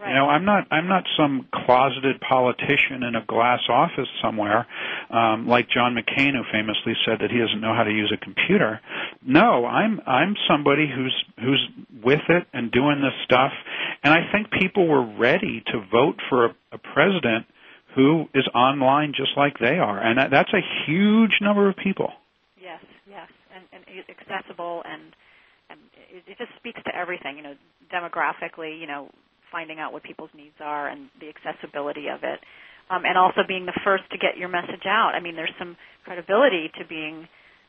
Right. 0.01 0.09
You 0.09 0.15
know, 0.15 0.25
I'm 0.29 0.45
not 0.45 0.67
I'm 0.71 0.87
not 0.87 1.03
some 1.15 1.47
closeted 1.53 2.19
politician 2.21 3.03
in 3.03 3.15
a 3.15 3.23
glass 3.25 3.59
office 3.69 4.07
somewhere, 4.21 4.65
um, 5.11 5.47
like 5.47 5.69
John 5.69 5.95
McCain, 5.95 6.33
who 6.33 6.41
famously 6.51 6.93
said 7.05 7.19
that 7.21 7.29
he 7.29 7.37
doesn't 7.37 7.61
know 7.61 7.75
how 7.75 7.83
to 7.83 7.91
use 7.91 8.11
a 8.11 8.17
computer. 8.17 8.79
No, 9.21 9.65
I'm 9.65 10.01
I'm 10.07 10.35
somebody 10.49 10.89
who's 10.89 11.15
who's 11.39 11.69
with 12.03 12.21
it 12.29 12.47
and 12.51 12.71
doing 12.71 13.01
this 13.01 13.13
stuff, 13.25 13.51
and 14.03 14.11
I 14.11 14.31
think 14.31 14.49
people 14.49 14.87
were 14.87 15.05
ready 15.05 15.63
to 15.67 15.85
vote 15.91 16.15
for 16.29 16.45
a, 16.45 16.55
a 16.71 16.77
president 16.79 17.45
who 17.95 18.25
is 18.33 18.47
online 18.55 19.13
just 19.15 19.31
like 19.37 19.59
they 19.59 19.77
are, 19.77 19.99
and 19.99 20.17
that, 20.17 20.31
that's 20.31 20.53
a 20.53 20.61
huge 20.87 21.37
number 21.41 21.69
of 21.69 21.75
people 21.75 22.09
Yes, 22.61 22.79
yes, 23.09 23.27
and, 23.55 23.65
and 23.73 24.05
accessible 24.07 24.83
and 24.85 25.15
and 25.69 25.79
it, 26.13 26.23
it 26.27 26.37
just 26.37 26.51
speaks 26.57 26.79
to 26.85 26.95
everything. 26.95 27.37
You 27.37 27.43
know, 27.43 27.55
demographically, 27.91 28.79
you 28.79 28.87
know, 28.87 29.09
finding 29.51 29.79
out 29.79 29.93
what 29.93 30.03
people's 30.03 30.31
needs 30.33 30.55
are 30.59 30.87
and 30.87 31.09
the 31.19 31.27
accessibility 31.29 32.07
of 32.07 32.23
it, 32.23 32.39
um, 32.89 33.03
and 33.05 33.17
also 33.17 33.41
being 33.47 33.65
the 33.65 33.77
first 33.83 34.03
to 34.11 34.17
get 34.17 34.37
your 34.37 34.49
message 34.49 34.87
out. 34.87 35.13
I 35.13 35.19
mean, 35.19 35.35
there's 35.35 35.53
some 35.59 35.77
credibility 36.03 36.71
to 36.79 36.85
being 36.87 37.27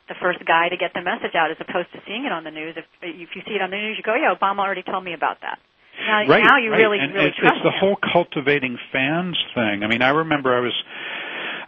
the 0.09 0.15
first 0.21 0.43
guy 0.47 0.69
to 0.69 0.77
get 0.77 0.93
the 0.95 1.03
message 1.03 1.35
out 1.35 1.51
as 1.51 1.59
opposed 1.61 1.93
to 1.93 1.99
seeing 2.07 2.25
it 2.25 2.33
on 2.33 2.45
the 2.45 2.51
news. 2.51 2.75
If 2.77 2.87
if 3.03 3.31
you 3.35 3.43
see 3.47 3.55
it 3.55 3.63
on 3.63 3.71
the 3.71 3.77
news, 3.77 3.97
you 3.97 4.03
go, 4.03 4.15
"Yeah, 4.15 4.35
Obama 4.35 4.61
already 4.61 4.83
told 4.83 5.05
me 5.05 5.15
about 5.15 5.41
that." 5.43 5.59
Now, 6.01 6.27
right, 6.27 6.43
now 6.43 6.57
you 6.59 6.71
right. 6.71 6.79
really, 6.79 6.99
and 6.99 7.15
really 7.15 7.29
it's, 7.31 7.39
trust 7.39 7.57
it's 7.57 7.65
the 7.65 7.71
him. 7.71 7.81
whole 7.81 7.99
cultivating 8.01 8.79
fans 8.91 9.39
thing. 9.55 9.85
I 9.85 9.87
mean, 9.87 10.03
I 10.03 10.11
remember 10.11 10.57
I 10.57 10.61
was 10.61 10.75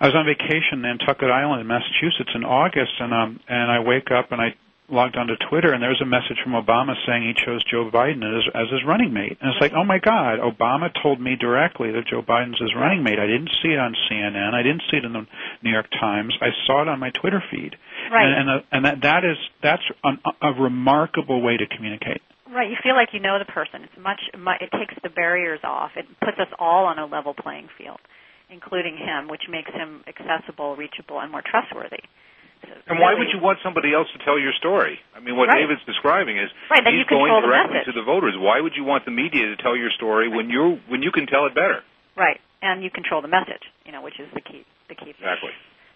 I 0.01 0.07
was 0.07 0.15
on 0.17 0.27
vacation 0.27 0.83
in 0.83 0.83
Nantucket 0.83 1.31
Island 1.31 1.61
in 1.61 1.67
Massachusetts 1.67 2.33
in 2.35 2.45
August, 2.45 2.93
and 2.99 3.15
um, 3.15 3.41
and 3.49 3.71
I 3.71 3.81
wake 3.81 4.11
up 4.11 4.33
and 4.33 4.41
I 4.41 4.57
logged 4.95 5.17
onto 5.17 5.35
Twitter, 5.51 5.73
and 5.75 5.83
there 5.83 5.91
was 5.91 6.01
a 6.01 6.07
message 6.07 6.39
from 6.43 6.55
Obama 6.55 6.95
saying 7.07 7.27
he 7.27 7.35
chose 7.35 7.63
Joe 7.67 7.91
Biden 7.93 8.23
as, 8.23 8.47
as 8.55 8.71
his 8.71 8.87
running 8.87 9.13
mate. 9.13 9.37
And 9.41 9.51
it's 9.51 9.61
like, 9.61 9.75
oh 9.75 9.85
my 9.85 9.99
God, 9.99 10.39
Obama 10.39 10.89
told 11.03 11.21
me 11.21 11.37
directly 11.37 11.91
that 11.93 12.07
Joe 12.07 12.23
Biden's 12.23 12.61
his 12.61 12.75
running 12.75 13.03
mate. 13.03 13.19
I 13.19 13.27
didn't 13.27 13.51
see 13.63 13.75
it 13.75 13.79
on 13.79 13.95
CNN. 14.07 14.55
I 14.55 14.63
didn't 14.63 14.83
see 14.91 14.97
it 14.97 15.05
in 15.05 15.13
the 15.13 15.27
New 15.63 15.71
York 15.71 15.91
Times. 15.91 16.33
I 16.41 16.55
saw 16.67 16.83
it 16.83 16.89
on 16.89 17.01
my 17.01 17.11
Twitter 17.11 17.43
feed. 17.51 17.77
Right. 18.11 18.25
And 18.25 18.35
and, 18.35 18.49
uh, 18.49 18.65
and 18.73 18.85
that 18.85 19.03
that 19.03 19.23
is 19.25 19.37
that's 19.63 19.83
an, 20.03 20.19
a 20.41 20.53
remarkable 20.53 21.43
way 21.43 21.57
to 21.57 21.67
communicate. 21.67 22.23
Right, 22.55 22.71
you 22.71 22.77
feel 22.83 22.95
like 22.95 23.09
you 23.13 23.21
know 23.21 23.39
the 23.39 23.51
person. 23.51 23.83
It's 23.83 23.99
much. 23.99 24.21
It 24.31 24.71
takes 24.71 24.95
the 25.03 25.09
barriers 25.09 25.61
off. 25.65 25.91
It 25.97 26.07
puts 26.21 26.39
us 26.39 26.47
all 26.59 26.85
on 26.87 26.99
a 26.99 27.07
level 27.07 27.35
playing 27.35 27.69
field, 27.77 27.99
including 28.49 28.97
him, 28.97 29.29
which 29.29 29.43
makes 29.51 29.73
him 29.73 30.05
accessible, 30.07 30.77
reachable, 30.77 31.19
and 31.19 31.33
more 31.33 31.43
trustworthy. 31.43 32.05
And 32.87 33.01
why 33.01 33.15
would 33.15 33.29
you 33.33 33.41
want 33.41 33.59
somebody 33.63 33.93
else 33.95 34.09
to 34.13 34.21
tell 34.25 34.39
your 34.39 34.53
story? 34.59 34.99
I 35.17 35.21
mean, 35.21 35.37
what 35.37 35.49
Right. 35.49 35.65
David's 35.65 35.85
describing 35.85 36.39
is 36.39 36.51
Right, 36.71 36.85
he's 36.85 37.03
you 37.03 37.05
going 37.09 37.33
control 37.33 37.41
the 37.41 37.49
directly 37.49 37.81
to 37.85 37.93
the 37.93 38.03
voters. 38.05 38.35
Why 38.37 38.61
would 38.61 38.77
you 38.77 38.85
want 38.85 39.05
the 39.05 39.15
media 39.15 39.47
to 39.53 39.57
tell 39.57 39.77
your 39.77 39.91
story 39.91 40.29
when 40.29 40.51
you 40.51 40.81
when 40.89 41.03
you 41.03 41.11
can 41.11 41.27
tell 41.27 41.47
it 41.47 41.55
better? 41.55 41.83
Right, 42.17 42.41
and 42.63 42.83
you 42.83 42.91
control 42.91 43.23
the 43.23 43.29
message. 43.29 43.63
You 43.85 43.93
know, 43.93 44.03
which 44.03 44.19
is 44.21 44.29
the 44.35 44.41
key. 44.41 44.65
The 44.89 44.95
key. 44.95 45.11
Exactly. 45.11 45.51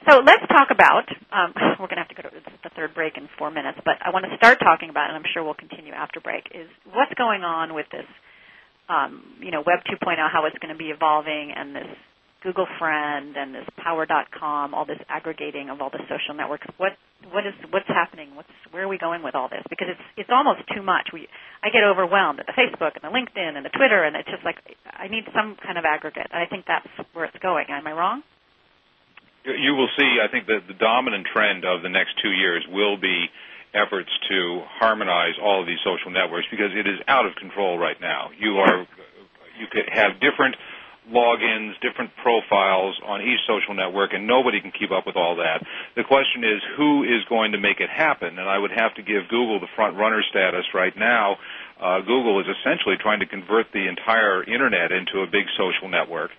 So 0.07 0.21
let's 0.25 0.47
talk 0.49 0.71
about. 0.71 1.09
Um, 1.33 1.53
we're 1.81 1.91
going 1.91 1.99
to 1.99 2.07
have 2.07 2.13
to 2.15 2.19
go 2.19 2.23
to 2.23 2.31
the 2.31 2.71
third 2.77 2.95
break 2.95 3.17
in 3.17 3.29
four 3.39 3.51
minutes, 3.51 3.79
but 3.85 3.97
I 4.01 4.11
want 4.11 4.25
to 4.31 4.37
start 4.37 4.59
talking 4.61 4.91
about, 4.91 5.11
and 5.11 5.17
I'm 5.17 5.27
sure 5.35 5.43
we'll 5.43 5.59
continue 5.59 5.93
after 5.93 6.21
break, 6.21 6.47
is 6.55 6.69
what's 6.93 7.13
going 7.15 7.43
on 7.43 7.75
with 7.75 7.87
this, 7.91 8.07
um, 8.89 9.23
you 9.41 9.51
know, 9.51 9.63
Web 9.67 9.81
2.0, 9.91 9.99
how 10.31 10.47
it's 10.47 10.59
going 10.59 10.73
to 10.73 10.79
be 10.79 10.91
evolving, 10.91 11.53
and 11.55 11.75
this 11.75 11.91
Google 12.43 12.67
Friend 12.79 13.35
and 13.37 13.55
this 13.55 13.67
Power.com, 13.83 14.75
all 14.75 14.85
this 14.85 15.01
aggregating 15.09 15.71
of 15.71 15.81
all 15.81 15.91
the 15.91 16.03
social 16.07 16.35
networks. 16.35 16.67
What 16.77 16.93
what 17.33 17.47
is 17.47 17.55
what's 17.71 17.89
happening? 17.89 18.35
What's 18.35 18.53
where 18.71 18.85
are 18.85 18.89
we 18.89 18.99
going 18.99 19.23
with 19.23 19.35
all 19.35 19.49
this? 19.49 19.63
Because 19.69 19.89
it's 19.91 20.07
it's 20.17 20.31
almost 20.31 20.63
too 20.75 20.83
much. 20.83 21.11
We 21.13 21.27
I 21.63 21.71
get 21.71 21.83
overwhelmed 21.83 22.39
at 22.39 22.47
the 22.47 22.55
Facebook 22.55 22.95
and 22.95 23.03
the 23.03 23.11
LinkedIn 23.11 23.57
and 23.57 23.65
the 23.67 23.75
Twitter, 23.75 24.05
and 24.05 24.15
it's 24.15 24.31
just 24.31 24.45
like 24.45 24.57
I 24.87 25.09
need 25.09 25.25
some 25.35 25.57
kind 25.59 25.79
of 25.79 25.85
aggregate. 25.85 26.31
And 26.31 26.39
I 26.39 26.47
think 26.47 26.65
that's 26.67 26.87
where 27.13 27.25
it's 27.25 27.39
going. 27.43 27.67
Am 27.69 27.87
I 27.87 27.93
wrong? 27.93 28.23
You 29.45 29.75
will 29.75 29.91
see. 29.99 30.19
I 30.23 30.31
think 30.31 30.47
that 30.47 30.69
the 30.69 30.75
dominant 30.75 31.27
trend 31.33 31.65
of 31.65 31.83
the 31.83 31.89
next 31.89 32.21
two 32.23 32.31
years 32.31 32.63
will 32.71 32.99
be 32.99 33.27
efforts 33.75 34.11
to 34.31 34.63
harmonize 34.81 35.35
all 35.43 35.61
of 35.61 35.67
these 35.67 35.81
social 35.85 36.11
networks 36.11 36.47
because 36.51 36.73
it 36.73 36.87
is 36.87 37.01
out 37.09 37.27
of 37.27 37.35
control 37.37 37.79
right 37.79 38.01
now. 38.01 38.31
You 38.39 38.59
are 38.59 38.87
you 39.59 39.67
could 39.71 39.91
have 39.91 40.21
different 40.23 40.55
logins, 41.11 41.73
different 41.81 42.11
profiles 42.23 43.01
on 43.05 43.23
each 43.23 43.41
social 43.47 43.75
network, 43.75 44.13
and 44.13 44.27
nobody 44.27 44.61
can 44.61 44.73
keep 44.73 44.91
up 44.91 45.07
with 45.07 45.17
all 45.17 45.37
that. 45.37 45.65
The 45.97 46.05
question 46.05 46.45
is, 46.45 46.61
who 46.77 47.05
is 47.05 47.25
going 47.29 47.53
to 47.53 47.59
make 47.59 47.81
it 47.81 47.91
happen? 47.91 48.39
And 48.39 48.49
I 48.49 48.59
would 48.59 48.73
have 48.73 48.95
to 48.95 49.03
give 49.03 49.29
Google 49.29 49.61
the 49.61 49.69
front 49.75 49.97
runner 49.97 50.23
status 50.29 50.65
right 50.75 50.97
now. 50.97 51.37
Uh, 51.81 52.01
Google 52.01 52.41
is 52.41 52.47
essentially 52.47 52.97
trying 52.99 53.21
to 53.21 53.27
convert 53.27 53.71
the 53.73 53.87
entire 53.87 54.43
internet 54.43 54.91
into 54.91 55.23
a 55.23 55.27
big 55.27 55.47
social 55.57 55.89
network. 55.89 56.31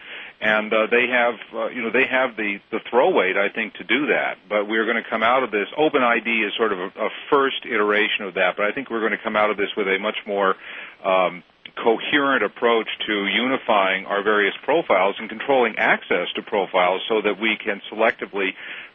And 0.42 0.72
uh, 0.72 0.88
they 0.92 1.08
have, 1.12 1.36
uh, 1.54 1.68
you 1.70 1.82
know, 1.82 1.92
they 1.92 2.08
have 2.10 2.36
the 2.36 2.60
the 2.72 2.80
throw 2.90 3.12
weight, 3.12 3.36
I 3.36 3.50
think, 3.50 3.74
to 3.76 3.84
do 3.84 4.08
that. 4.08 4.38
But 4.48 4.68
we're 4.68 4.86
going 4.86 5.02
to 5.02 5.10
come 5.10 5.24
out 5.24 5.44
of 5.44 5.52
this. 5.52 5.68
OpenID 5.78 6.48
is 6.48 6.54
sort 6.56 6.72
of 6.72 6.80
a, 6.80 6.88
a 6.96 7.10
first 7.30 7.66
iteration 7.66 8.24
of 8.26 8.36
that, 8.36 8.56
but 8.56 8.66
I 8.66 8.72
think 8.72 8.90
we're 8.90 9.02
going 9.02 9.18
to 9.18 9.24
come 9.24 9.36
out 9.36 9.50
of 9.50 9.58
this 9.58 9.70
with 9.76 9.88
a 9.88 9.98
much 10.00 10.18
more 10.26 10.56
um, 11.04 11.44
coherent 11.76 12.44
approach 12.44 12.88
to 13.08 13.28
unifying 13.28 14.06
our 14.06 14.24
various 14.24 14.54
profiles 14.64 15.16
and 15.20 15.30
controlling 15.30 15.78
access 15.78 16.28
to 16.36 16.42
profiles 16.42 17.02
so 17.08 17.22
that 17.22 17.40
we 17.40 17.58
can 17.58 17.82
selectively 17.92 18.50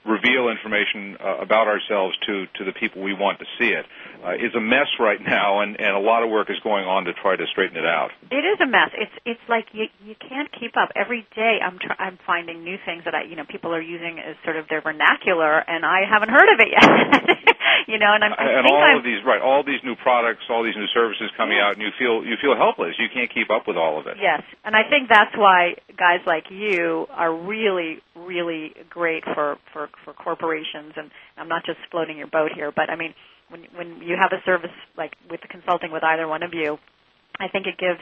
reveal 0.05 0.49
information 0.49 1.17
uh, 1.19 1.39
about 1.41 1.67
ourselves 1.67 2.17
to, 2.27 2.47
to 2.59 2.65
the 2.65 2.73
people 2.73 3.03
we 3.03 3.15
want 3.15 3.39
to 3.41 3.47
see 3.59 3.73
it. 3.73 3.87
Uh, 4.25 4.41
is 4.41 4.55
a 4.57 4.61
mess 4.61 4.89
right 4.99 5.21
now, 5.21 5.61
and, 5.61 5.77
and 5.79 5.93
a 5.93 6.01
lot 6.01 6.23
of 6.23 6.31
work 6.31 6.49
is 6.49 6.57
going 6.65 6.85
on 6.87 7.05
to 7.05 7.13
try 7.13 7.37
to 7.37 7.45
straighten 7.53 7.77
it 7.77 7.85
out. 7.85 8.09
It 8.31 8.41
is 8.41 8.57
a 8.57 8.65
mess. 8.65 8.89
It's 8.97 9.13
it's 9.27 9.47
like 9.49 9.69
you 9.73 9.85
you 10.01 10.15
can't 10.17 10.49
keep 10.49 10.79
up. 10.81 10.89
Every 10.97 11.29
day 11.37 11.61
I'm 11.61 11.79
tr- 11.79 12.01
I'm 12.01 12.19
finding 12.25 12.65
new 12.65 12.79
things 12.87 13.05
that 13.05 13.15
I 13.15 13.25
you 13.25 13.37
know 13.37 13.45
people 13.45 13.75
are 13.75 13.83
using 13.85 14.17
as 14.25 14.37
sort 14.43 14.57
of 14.57 14.65
their 14.69 14.81
vernacular, 14.81 15.61
and 15.61 15.85
I 15.85 16.09
haven't 16.09 16.31
heard 16.31 16.49
of 16.49 16.59
it 16.61 16.73
yet. 16.73 16.89
you 17.87 17.99
know, 17.99 18.17
and 18.17 18.25
I'm 18.25 18.33
I 18.33 18.45
and 18.49 18.65
think 18.65 18.73
all 18.73 18.81
I'm, 18.81 18.97
of 18.99 19.05
these 19.05 19.21
right, 19.29 19.41
all 19.41 19.63
these 19.63 19.85
new 19.85 19.97
products, 19.97 20.49
all 20.49 20.65
these 20.65 20.77
new 20.77 20.89
services 20.95 21.29
coming 21.37 21.61
out, 21.61 21.75
and 21.75 21.83
you 21.83 21.93
feel 21.99 22.25
you 22.25 22.41
feel 22.41 22.57
helpless. 22.57 22.97
You 22.99 23.13
can't 23.13 23.29
keep 23.29 23.51
up 23.51 23.69
with 23.69 23.77
all 23.77 24.01
of 24.01 24.07
it. 24.07 24.17
Yes, 24.21 24.41
and 24.65 24.75
I 24.75 24.89
think 24.89 25.09
that's 25.09 25.37
why 25.37 25.77
guys 25.97 26.25
like 26.25 26.49
you 26.49 27.07
are 27.11 27.29
really, 27.29 28.01
really 28.17 28.73
great 28.89 29.25
for 29.25 29.59
for 29.73 29.93
for 30.05 30.13
corporations. 30.13 30.93
And 30.97 31.11
I'm 31.37 31.49
not 31.49 31.65
just 31.65 31.79
floating 31.91 32.19
your 32.19 32.29
boat 32.29 32.51
here, 32.55 32.73
but 32.75 32.91
I 32.91 32.97
mean, 32.97 33.15
when 33.49 33.67
when 33.77 34.03
you 34.03 34.17
have 34.21 34.33
a 34.33 34.43
service 34.45 34.75
like 34.97 35.13
with 35.31 35.41
the 35.43 35.49
consulting 35.49 35.93
with 35.93 36.03
either 36.03 36.27
one 36.27 36.43
of 36.43 36.55
you, 36.55 36.79
I 37.39 37.49
think 37.49 37.67
it 37.67 37.79
gives 37.79 38.01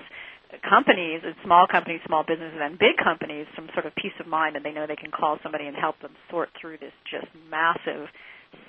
companies, 0.60 1.22
small 1.44 1.66
companies, 1.66 2.00
small 2.06 2.24
businesses, 2.26 2.60
and 2.60 2.78
big 2.78 3.00
companies 3.02 3.46
some 3.56 3.68
sort 3.72 3.86
of 3.86 3.94
peace 3.96 4.12
of 4.20 4.26
mind, 4.26 4.56
that 4.56 4.62
they 4.62 4.72
know 4.72 4.86
they 4.86 4.96
can 5.00 5.10
call 5.10 5.38
somebody 5.42 5.66
and 5.66 5.76
help 5.76 5.98
them 6.00 6.12
sort 6.30 6.50
through 6.60 6.76
this 6.78 6.92
just 7.08 7.26
massive 7.48 8.08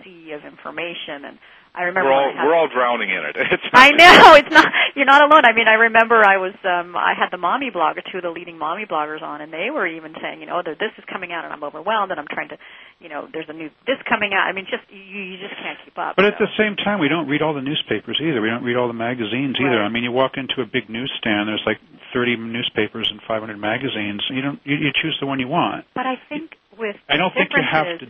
sea 0.03 0.31
of 0.31 0.43
information. 0.45 1.25
And 1.25 1.37
I 1.75 1.89
remember 1.89 2.09
we're 2.09 2.13
all 2.13 2.33
I 2.37 2.45
we're 2.45 2.55
all 2.55 2.69
drowning 2.69 3.09
in 3.09 3.23
it. 3.25 3.35
It's 3.53 3.63
I 3.73 3.89
know 3.91 4.35
it's 4.37 4.51
not. 4.53 4.67
You're 4.95 5.09
not 5.09 5.25
alone. 5.25 5.41
I 5.45 5.53
mean, 5.53 5.67
I 5.67 5.89
remember 5.89 6.21
I 6.21 6.37
was. 6.37 6.53
um 6.63 6.95
I 6.95 7.17
had 7.17 7.33
the 7.33 7.41
mommy 7.41 7.71
blogger, 7.73 8.05
two 8.05 8.21
of 8.21 8.23
the 8.23 8.29
leading 8.29 8.57
mommy 8.57 8.85
bloggers 8.85 9.21
on, 9.21 9.41
and 9.41 9.51
they 9.51 9.73
were 9.73 9.87
even 9.87 10.13
saying, 10.21 10.41
you 10.41 10.45
know, 10.45 10.61
that 10.61 10.77
this 10.77 10.93
is 10.97 11.03
coming 11.09 11.33
out, 11.33 11.45
and 11.45 11.53
I'm 11.53 11.63
overwhelmed, 11.63 12.11
and 12.11 12.19
I'm 12.19 12.29
trying 12.29 12.49
to, 12.49 12.57
you 13.01 13.09
know, 13.09 13.27
there's 13.33 13.49
a 13.49 13.57
new 13.57 13.69
this 13.89 13.97
coming 14.07 14.33
out. 14.33 14.45
I 14.45 14.53
mean, 14.53 14.65
just 14.69 14.85
you, 14.93 15.01
you 15.01 15.37
just 15.41 15.57
can't 15.57 15.77
keep 15.83 15.97
up. 15.97 16.15
But 16.15 16.25
at 16.25 16.37
the 16.37 16.49
same 16.57 16.77
time, 16.77 17.01
we 17.01 17.09
don't 17.09 17.27
read 17.27 17.41
all 17.41 17.53
the 17.57 17.65
newspapers 17.65 18.21
either. 18.21 18.41
We 18.41 18.49
don't 18.49 18.63
read 18.63 18.77
all 18.77 18.87
the 18.87 18.97
magazines 18.97 19.57
either. 19.57 19.81
Right. 19.81 19.89
I 19.89 19.89
mean, 19.89 20.03
you 20.03 20.13
walk 20.13 20.37
into 20.37 20.61
a 20.61 20.69
big 20.69 20.89
newsstand, 20.93 21.49
there's 21.49 21.65
like 21.65 21.81
30 22.13 22.37
newspapers 22.37 23.09
and 23.09 23.19
500 23.27 23.57
magazines. 23.57 24.21
You 24.29 24.41
don't. 24.41 24.59
You, 24.63 24.77
you 24.77 24.91
choose 24.93 25.17
the 25.19 25.25
one 25.25 25.39
you 25.39 25.49
want. 25.49 25.85
But 25.97 26.05
I 26.05 26.21
think 26.29 26.53
with 26.77 26.95
I 27.09 27.17
don't 27.17 27.33
think 27.33 27.49
you 27.57 27.65
have 27.65 27.97
to 27.97 28.05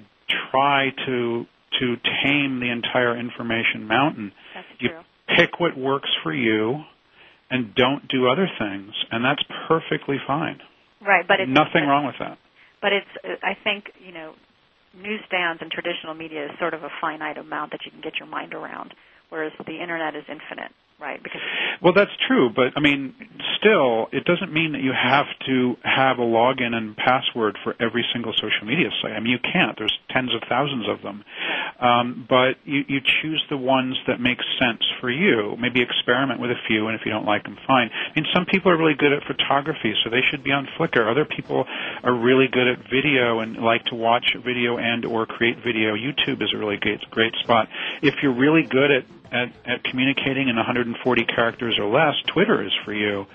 try 0.51 0.91
to 1.07 1.45
to 1.79 1.95
tame 2.23 2.59
the 2.59 2.69
entire 2.71 3.17
information 3.17 3.87
mountain. 3.87 4.31
That's 4.53 4.67
You 4.79 4.89
true. 4.89 5.01
pick 5.37 5.59
what 5.59 5.77
works 5.77 6.09
for 6.23 6.33
you 6.33 6.83
and 7.49 7.73
don't 7.75 8.07
do 8.07 8.27
other 8.27 8.49
things, 8.59 8.91
and 9.11 9.23
that's 9.23 9.43
perfectly 9.67 10.17
fine. 10.25 10.59
Right, 11.05 11.27
but 11.27 11.39
it's 11.39 11.51
Nothing 11.51 11.85
wrong 11.87 12.05
with 12.05 12.15
that. 12.19 12.37
But 12.81 12.93
it's. 12.93 13.13
uh, 13.23 13.35
I 13.43 13.53
think 13.63 13.85
you 13.99 14.13
know, 14.13 14.33
newsstands 14.95 15.61
and 15.61 15.71
traditional 15.71 16.13
media 16.13 16.45
is 16.45 16.51
sort 16.59 16.73
of 16.73 16.83
a 16.83 16.89
finite 17.01 17.37
amount 17.37 17.71
that 17.71 17.81
you 17.85 17.91
can 17.91 18.01
get 18.01 18.13
your 18.19 18.27
mind 18.27 18.53
around, 18.53 18.93
whereas 19.29 19.51
the 19.65 19.81
internet 19.81 20.15
is 20.15 20.23
infinite, 20.29 20.71
right? 20.99 21.21
Because 21.21 21.41
Well, 21.81 21.93
that's 21.93 22.11
true, 22.27 22.49
but 22.49 22.73
I 22.75 22.79
mean, 22.79 23.13
still, 23.57 24.07
it 24.11 24.25
doesn't 24.25 24.51
mean 24.53 24.73
that 24.73 24.81
you 24.81 24.91
have 24.91 25.27
to 25.47 25.75
have 25.83 26.19
a 26.19 26.25
login 26.25 26.73
and 26.73 26.95
password 26.95 27.57
for 27.63 27.75
every 27.79 28.05
single 28.13 28.33
social 28.33 28.65
media 28.65 28.89
site. 29.01 29.11
I 29.11 29.19
mean, 29.19 29.31
you 29.31 29.39
can't. 29.39 29.77
There's 29.77 29.97
tens 30.09 30.33
of 30.33 30.41
thousands 30.47 30.87
of 30.87 31.01
them. 31.01 31.23
Um, 31.79 32.25
but 32.29 32.55
you, 32.65 32.85
you 32.87 32.99
choose 33.01 33.43
the 33.49 33.57
ones 33.57 33.97
that 34.07 34.19
make 34.19 34.39
sense 34.59 34.81
for 35.01 35.09
you. 35.09 35.55
Maybe 35.59 35.81
experiment 35.81 36.39
with 36.39 36.51
a 36.51 36.59
few, 36.67 36.87
and 36.87 36.95
if 36.99 37.05
you 37.05 37.11
don't 37.11 37.25
like 37.25 37.43
them, 37.43 37.57
fine. 37.67 37.89
I 37.93 38.19
mean, 38.19 38.25
some 38.33 38.45
people 38.45 38.71
are 38.71 38.77
really 38.77 38.95
good 38.95 39.11
at 39.11 39.23
photography, 39.23 39.93
so 40.03 40.09
they 40.09 40.21
should 40.29 40.43
be 40.43 40.51
on 40.51 40.67
Flickr. 40.77 41.09
Other 41.09 41.25
people 41.25 41.65
are 42.03 42.13
really 42.13 42.47
good 42.47 42.67
at 42.67 42.79
video 42.89 43.39
and 43.39 43.57
like 43.57 43.83
to 43.85 43.95
watch 43.95 44.35
video 44.45 44.77
and 44.77 45.05
or 45.05 45.25
create 45.25 45.57
video. 45.63 45.95
YouTube 45.95 46.41
is 46.41 46.53
a 46.53 46.57
really 46.57 46.77
great, 46.77 47.01
great 47.11 47.33
spot. 47.43 47.67
If 48.01 48.15
you're 48.21 48.35
really 48.35 48.63
good 48.63 48.91
at, 48.91 49.05
at, 49.31 49.51
at 49.65 49.83
communicating 49.83 50.47
in 50.47 50.57
140 50.83 51.25
characters 51.25 51.77
or 51.79 51.87
less, 51.87 52.15
Twitter 52.33 52.63
is 52.63 52.71
for 52.83 52.93
you. 52.93 53.25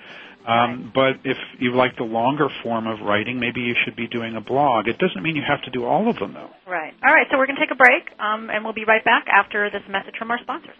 Um, 0.46 0.92
but 0.94 1.20
if 1.24 1.36
you 1.58 1.74
like 1.74 1.96
the 1.96 2.04
longer 2.04 2.48
form 2.62 2.86
of 2.86 3.00
writing, 3.00 3.38
maybe 3.38 3.60
you 3.60 3.74
should 3.84 3.96
be 3.96 4.06
doing 4.06 4.36
a 4.36 4.40
blog. 4.40 4.88
It 4.88 4.98
doesn't 4.98 5.22
mean 5.22 5.36
you 5.36 5.42
have 5.46 5.62
to 5.62 5.70
do 5.70 5.84
all 5.84 6.08
of 6.08 6.18
them, 6.18 6.32
though. 6.32 6.50
right. 6.66 6.94
All 7.06 7.12
right. 7.12 7.26
So 7.30 7.36
we're 7.36 7.46
going 7.46 7.56
to 7.56 7.62
take 7.62 7.72
a 7.72 7.76
break, 7.76 8.08
um, 8.18 8.48
and 8.48 8.64
we'll 8.64 8.72
be 8.72 8.84
right 8.86 9.04
back 9.04 9.26
after 9.28 9.68
this 9.70 9.82
message 9.88 10.14
from 10.18 10.30
our 10.30 10.38
sponsors. 10.40 10.76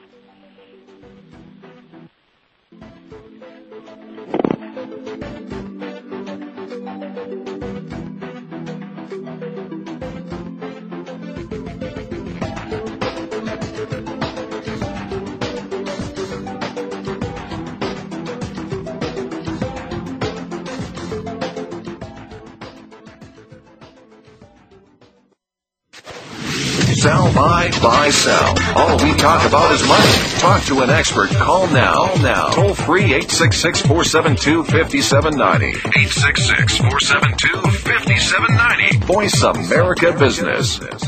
Sell, 27.01 27.33
buy, 27.33 27.71
buy, 27.81 28.11
sell. 28.11 28.59
All 28.77 28.97
we 29.05 29.15
talk 29.15 29.47
about 29.47 29.71
is 29.71 29.87
money. 29.87 30.13
Talk 30.41 30.65
to 30.65 30.81
an 30.81 30.91
expert. 30.91 31.29
Call 31.31 31.69
now. 31.69 32.13
Now. 32.17 32.49
Toll 32.49 32.75
free 32.75 33.05
866 33.05 33.83
472 33.83 34.65
5790. 34.65 35.67
866 35.67 36.79
472 36.79 37.71
5790. 37.71 39.07
Voice 39.07 39.43
America 39.45 40.13
Business. 40.19 41.08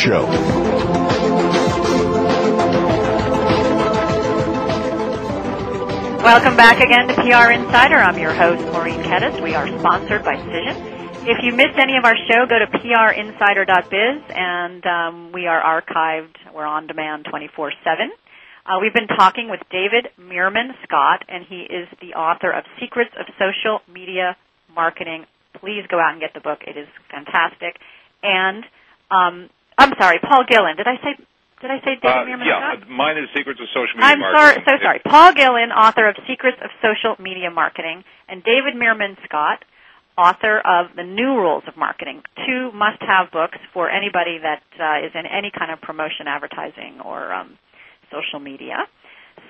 show. 0.00 0.24
Welcome 6.24 6.56
back 6.56 6.80
again 6.80 7.08
to 7.08 7.14
PR 7.14 7.52
Insider. 7.52 7.96
I'm 7.96 8.18
your 8.18 8.32
host, 8.32 8.62
Maureen 8.72 9.00
Kettis. 9.00 9.42
We 9.42 9.54
are 9.54 9.66
sponsored 9.78 10.24
by 10.24 10.36
Cision. 10.36 11.28
If 11.28 11.38
you 11.42 11.52
missed 11.52 11.78
any 11.78 11.98
of 11.98 12.04
our 12.04 12.16
show, 12.16 12.46
go 12.48 12.58
to 12.58 12.66
prinsider.biz, 12.66 14.22
and 14.34 14.86
um, 14.86 15.32
we 15.32 15.46
are 15.46 15.60
archived. 15.60 16.36
We're 16.54 16.64
on 16.64 16.86
demand 16.86 17.26
24 17.28 17.72
7. 17.84 18.10
Uh, 18.64 18.78
we've 18.80 18.94
been 18.94 19.06
talking 19.06 19.50
with 19.50 19.60
David 19.70 20.08
Meerman 20.18 20.70
Scott, 20.84 21.24
and 21.28 21.44
he 21.46 21.60
is 21.60 21.88
the 22.00 22.14
author 22.14 22.50
of 22.50 22.64
Secrets 22.80 23.10
of 23.18 23.26
Social 23.38 23.80
Media 23.92 24.34
Marketing. 24.74 25.26
Please 25.60 25.84
go 25.90 25.98
out 26.00 26.12
and 26.12 26.20
get 26.20 26.32
the 26.32 26.40
book. 26.40 26.60
It 26.66 26.78
is 26.78 26.88
fantastic. 27.10 27.76
And 28.22 28.64
um, 29.10 29.50
I'm 29.80 29.92
sorry, 29.98 30.18
Paul 30.20 30.44
Gillin. 30.44 30.76
Did 30.76 30.86
I 30.86 30.96
say 31.02 31.16
did 31.60 31.70
I 31.70 31.78
say 31.84 31.96
David 32.00 32.08
Uh, 32.08 32.24
Meerman 32.24 32.46
yeah, 32.46 32.84
mine 32.88 33.18
is 33.18 33.28
Secrets 33.36 33.60
of 33.60 33.68
Social 33.68 33.96
Media 34.00 34.16
Marketing. 34.16 34.24
I'm 34.24 34.32
Marketing. 34.32 34.64
sorry, 34.64 34.78
so 34.78 34.84
sorry. 34.84 35.00
Paul 35.04 35.32
Gillin, 35.36 35.70
author 35.72 36.08
of 36.08 36.16
Secrets 36.28 36.56
of 36.64 36.70
Social 36.80 37.16
Media 37.22 37.50
Marketing, 37.50 38.04
and 38.28 38.42
David 38.42 38.74
Meerman 38.80 39.16
Scott, 39.28 39.64
author 40.16 40.56
of 40.64 40.96
The 40.96 41.04
New 41.04 41.36
Rules 41.36 41.64
of 41.68 41.76
Marketing. 41.76 42.22
Two 42.46 42.72
must-have 42.72 43.30
books 43.30 43.58
for 43.74 43.90
anybody 43.90 44.38
that 44.40 44.62
uh, 44.80 45.04
is 45.06 45.12
in 45.14 45.26
any 45.26 45.50
kind 45.52 45.70
of 45.70 45.80
promotion, 45.82 46.28
advertising, 46.28 47.00
or 47.04 47.32
um, 47.32 47.58
social 48.10 48.40
media. 48.40 48.88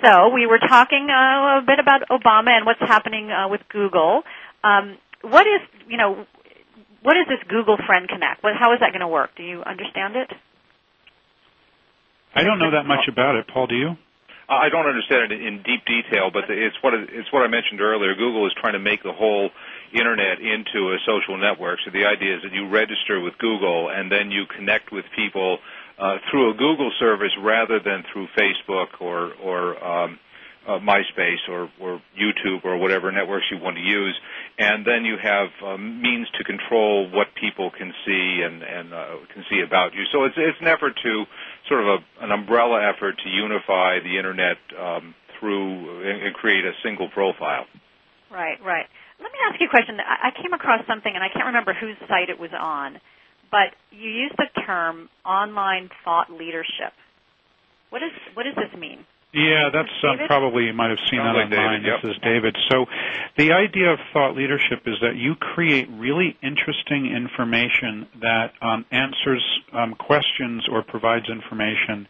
So 0.02 0.30
we 0.34 0.46
were 0.46 0.58
talking 0.58 1.08
uh, 1.10 1.58
a 1.58 1.62
bit 1.66 1.78
about 1.78 2.02
Obama 2.10 2.50
and 2.50 2.66
what's 2.66 2.80
happening 2.80 3.30
uh, 3.30 3.48
with 3.48 3.60
Google. 3.68 4.22
Um, 4.64 4.98
what 5.22 5.46
is, 5.46 5.60
you 5.86 5.96
know, 5.96 6.26
what 7.02 7.16
is 7.16 7.26
this 7.28 7.40
Google 7.48 7.76
Friend 7.86 8.08
Connect? 8.08 8.42
What, 8.42 8.54
how 8.58 8.72
is 8.74 8.80
that 8.80 8.90
going 8.90 9.00
to 9.00 9.08
work? 9.08 9.30
Do 9.36 9.42
you 9.42 9.62
understand 9.62 10.16
it? 10.16 10.30
I 12.34 12.44
don't 12.44 12.58
know 12.58 12.70
that 12.70 12.86
much 12.86 13.08
about 13.08 13.34
it. 13.36 13.46
Paul, 13.48 13.66
do 13.66 13.74
you? 13.74 13.96
I 14.50 14.68
don't 14.68 14.86
understand 14.86 15.30
it 15.30 15.40
in 15.46 15.62
deep 15.62 15.86
detail, 15.86 16.30
but 16.32 16.50
it's 16.50 16.74
what 16.82 16.92
it's 16.94 17.30
what 17.32 17.46
I 17.46 17.48
mentioned 17.48 17.80
earlier. 17.80 18.14
Google 18.18 18.46
is 18.46 18.52
trying 18.58 18.72
to 18.72 18.82
make 18.82 19.02
the 19.02 19.12
whole 19.12 19.50
internet 19.94 20.42
into 20.42 20.90
a 20.90 20.98
social 21.06 21.38
network. 21.38 21.78
So 21.84 21.92
the 21.94 22.04
idea 22.04 22.36
is 22.36 22.42
that 22.42 22.52
you 22.52 22.68
register 22.68 23.20
with 23.22 23.38
Google 23.38 23.90
and 23.90 24.10
then 24.10 24.32
you 24.32 24.46
connect 24.50 24.90
with 24.90 25.04
people 25.14 25.58
uh, 25.98 26.18
through 26.30 26.50
a 26.50 26.54
Google 26.54 26.90
service 26.98 27.30
rather 27.38 27.78
than 27.78 28.02
through 28.12 28.26
Facebook 28.34 28.98
or 29.00 29.34
or 29.38 29.78
um, 29.78 30.18
uh, 30.66 30.78
MySpace 30.78 31.48
or, 31.48 31.70
or 31.80 32.02
YouTube 32.18 32.64
or 32.64 32.76
whatever 32.76 33.10
networks 33.10 33.46
you 33.50 33.58
want 33.58 33.76
to 33.76 33.82
use, 33.82 34.18
and 34.58 34.84
then 34.84 35.04
you 35.04 35.16
have 35.16 35.48
um, 35.64 36.02
means 36.02 36.28
to 36.38 36.44
control 36.44 37.10
what 37.10 37.28
people 37.34 37.70
can 37.70 37.92
see 38.04 38.42
and, 38.44 38.62
and 38.62 38.92
uh, 38.92 39.16
can 39.32 39.44
see 39.50 39.60
about 39.60 39.94
you. 39.94 40.04
So 40.12 40.24
it's 40.24 40.34
it's 40.36 40.60
an 40.60 40.68
effort 40.68 40.98
to 41.02 41.24
sort 41.68 41.80
of 41.80 41.86
a, 41.86 42.24
an 42.24 42.30
umbrella 42.30 42.86
effort 42.88 43.16
to 43.24 43.28
unify 43.28 44.00
the 44.00 44.18
internet 44.18 44.58
um, 44.78 45.14
through 45.38 46.02
and, 46.04 46.22
and 46.22 46.34
create 46.34 46.64
a 46.64 46.72
single 46.82 47.08
profile. 47.08 47.64
Right, 48.30 48.62
right. 48.62 48.86
Let 49.18 49.32
me 49.32 49.38
ask 49.50 49.60
you 49.60 49.66
a 49.66 49.70
question. 49.70 49.98
I 50.00 50.28
I 50.28 50.42
came 50.42 50.52
across 50.52 50.86
something, 50.86 51.12
and 51.12 51.24
I 51.24 51.28
can't 51.28 51.46
remember 51.46 51.72
whose 51.74 51.96
site 52.06 52.28
it 52.28 52.38
was 52.38 52.50
on, 52.52 53.00
but 53.50 53.72
you 53.90 54.10
used 54.10 54.36
the 54.36 54.48
term 54.66 55.08
online 55.24 55.88
thought 56.04 56.30
leadership. 56.30 56.92
What 57.88 58.02
is 58.02 58.12
what 58.34 58.44
does 58.44 58.54
this 58.56 58.78
mean? 58.78 59.04
Yeah, 59.32 59.70
that's 59.72 59.92
um, 60.02 60.26
probably 60.26 60.64
you 60.64 60.72
might 60.72 60.90
have 60.90 60.98
seen 61.08 61.20
Sounds 61.20 61.36
that 61.36 61.50
like 61.50 61.58
online. 61.58 61.82
David, 61.82 62.00
This 62.02 62.16
is 62.16 62.22
David. 62.22 62.56
So, 62.68 62.86
the 63.38 63.52
idea 63.52 63.92
of 63.92 64.00
thought 64.12 64.34
leadership 64.34 64.82
is 64.86 64.96
that 65.02 65.14
you 65.14 65.36
create 65.36 65.88
really 65.88 66.36
interesting 66.42 67.06
information 67.06 68.08
that 68.20 68.52
um, 68.60 68.84
answers 68.90 69.44
um, 69.72 69.94
questions 69.94 70.66
or 70.68 70.82
provides 70.82 71.28
information 71.28 72.08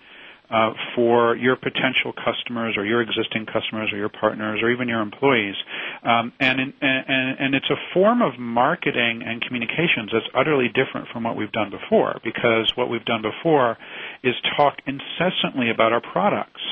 uh, 0.50 0.72
for 0.94 1.36
your 1.36 1.56
potential 1.56 2.12
customers 2.12 2.76
or 2.76 2.84
your 2.84 3.02
existing 3.02 3.46
customers 3.46 3.92
or 3.92 3.98
your 3.98 4.08
partners 4.08 4.60
or 4.62 4.70
even 4.70 4.88
your 4.88 5.00
employees. 5.00 5.54
Um, 6.02 6.32
and, 6.40 6.58
in, 6.58 6.72
and, 6.80 7.38
and 7.38 7.54
it's 7.54 7.70
a 7.70 7.76
form 7.94 8.22
of 8.22 8.38
marketing 8.38 9.22
and 9.24 9.40
communications 9.42 10.10
that's 10.12 10.26
utterly 10.34 10.68
different 10.68 11.08
from 11.12 11.24
what 11.24 11.36
we've 11.36 11.52
done 11.52 11.70
before 11.70 12.18
because 12.24 12.72
what 12.76 12.90
we've 12.90 13.04
done 13.04 13.22
before 13.22 13.76
is 14.24 14.34
talk 14.56 14.78
incessantly 14.86 15.70
about 15.70 15.92
our 15.92 16.00
products. 16.00 16.62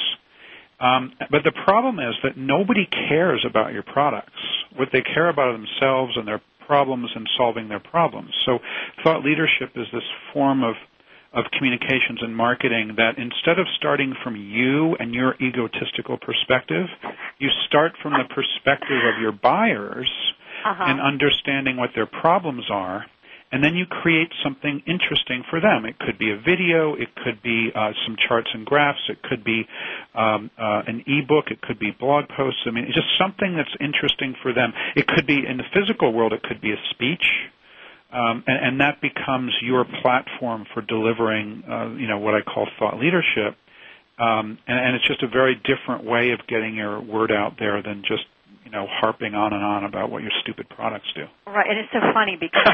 Um, 0.81 1.13
but 1.31 1.43
the 1.45 1.53
problem 1.65 1.99
is 1.99 2.15
that 2.23 2.37
nobody 2.37 2.87
cares 2.87 3.45
about 3.49 3.73
your 3.73 3.83
products. 3.83 4.39
What 4.77 4.89
they 4.93 5.03
care 5.03 5.29
about 5.29 5.49
are 5.49 5.53
themselves 5.53 6.13
and 6.17 6.27
their 6.27 6.41
problems 6.67 7.11
and 7.15 7.27
solving 7.37 7.69
their 7.69 7.81
problems. 7.81 8.31
So 8.47 8.59
thought 9.03 9.25
leadership 9.25 9.71
is 9.75 9.87
this 9.93 10.05
form 10.33 10.63
of 10.63 10.75
of 11.35 11.45
communications 11.53 12.21
and 12.23 12.35
marketing 12.35 12.95
that 12.97 13.19
instead 13.19 13.59
of 13.59 13.67
starting 13.77 14.15
from 14.25 14.35
you 14.35 14.97
and 14.99 15.13
your 15.13 15.35
egotistical 15.43 16.17
perspective, 16.17 16.87
you 17.39 17.51
start 17.67 17.93
from 18.03 18.13
the 18.15 18.25
perspective 18.35 19.03
of 19.15 19.21
your 19.21 19.33
buyers 19.33 20.11
Uh-huh. 20.65 20.85
and 20.89 21.01
understanding 21.01 21.77
what 21.77 21.91
their 21.95 22.07
problems 22.07 22.65
are. 22.71 23.05
And 23.51 23.65
then 23.65 23.75
you 23.75 23.87
create 23.87 24.29
something 24.45 24.83
interesting 24.87 25.43
for 25.49 25.59
them. 25.59 25.87
It 25.87 25.99
could 25.99 26.19
be 26.19 26.31
a 26.31 26.37
video, 26.37 26.95
it 26.95 27.09
could 27.15 27.43
be 27.43 27.71
uh, 27.75 27.93
some 28.07 28.17
charts 28.29 28.51
and 28.53 28.67
graphs, 28.67 29.01
it 29.09 29.23
could 29.23 29.43
be 29.43 29.67
um, 30.15 30.51
uh, 30.59 30.83
an 30.87 31.03
ebook, 31.07 31.51
it 31.51 31.63
could 31.63 31.79
be 31.79 31.91
blog 31.99 32.29
posts. 32.29 32.61
I 32.67 32.71
mean, 32.71 32.85
it's 32.85 32.95
just 32.95 33.09
something 33.19 33.57
that's 33.57 33.75
interesting 33.81 34.35
for 34.43 34.53
them. 34.53 34.75
It 34.97 35.07
could 35.07 35.27
be 35.27 35.47
in 35.47 35.57
the 35.57 35.65
physical 35.73 36.13
world, 36.13 36.35
it 36.35 36.43
could 36.43 36.61
be 36.61 36.73
a 36.73 36.81
speech, 36.91 37.25
um, 38.13 38.45
and, 38.47 38.67
and 38.67 38.81
that 38.81 39.01
becomes 39.01 39.55
your 39.63 39.87
platform 40.03 40.67
for 40.75 40.83
delivering, 40.83 41.65
uh, 41.69 41.95
you 41.97 42.07
know, 42.07 42.19
what 42.19 42.35
I 42.35 42.43
call 42.43 42.69
thought 42.79 42.99
leadership. 42.99 43.57
Um, 44.19 44.59
and, 44.67 44.79
and 44.79 44.97
it's 44.97 45.07
just 45.07 45.23
a 45.23 45.29
very 45.29 45.55
different 45.55 46.05
way 46.05 46.33
of 46.33 46.41
getting 46.49 46.75
your 46.75 47.01
word 47.01 47.31
out 47.31 47.55
there 47.59 47.83
than 47.83 48.03
just, 48.07 48.25
you 48.69 48.77
know, 48.77 48.87
harping 48.87 49.35
on 49.35 49.55
and 49.55 49.65
on 49.65 49.85
about 49.85 50.11
what 50.11 50.21
your 50.21 50.33
stupid 50.43 50.69
products 50.69 51.09
do. 51.15 51.25
Right, 51.47 51.65
and 51.69 51.79
it's 51.79 51.89
so 51.91 52.01
funny 52.13 52.37
because 52.41 52.69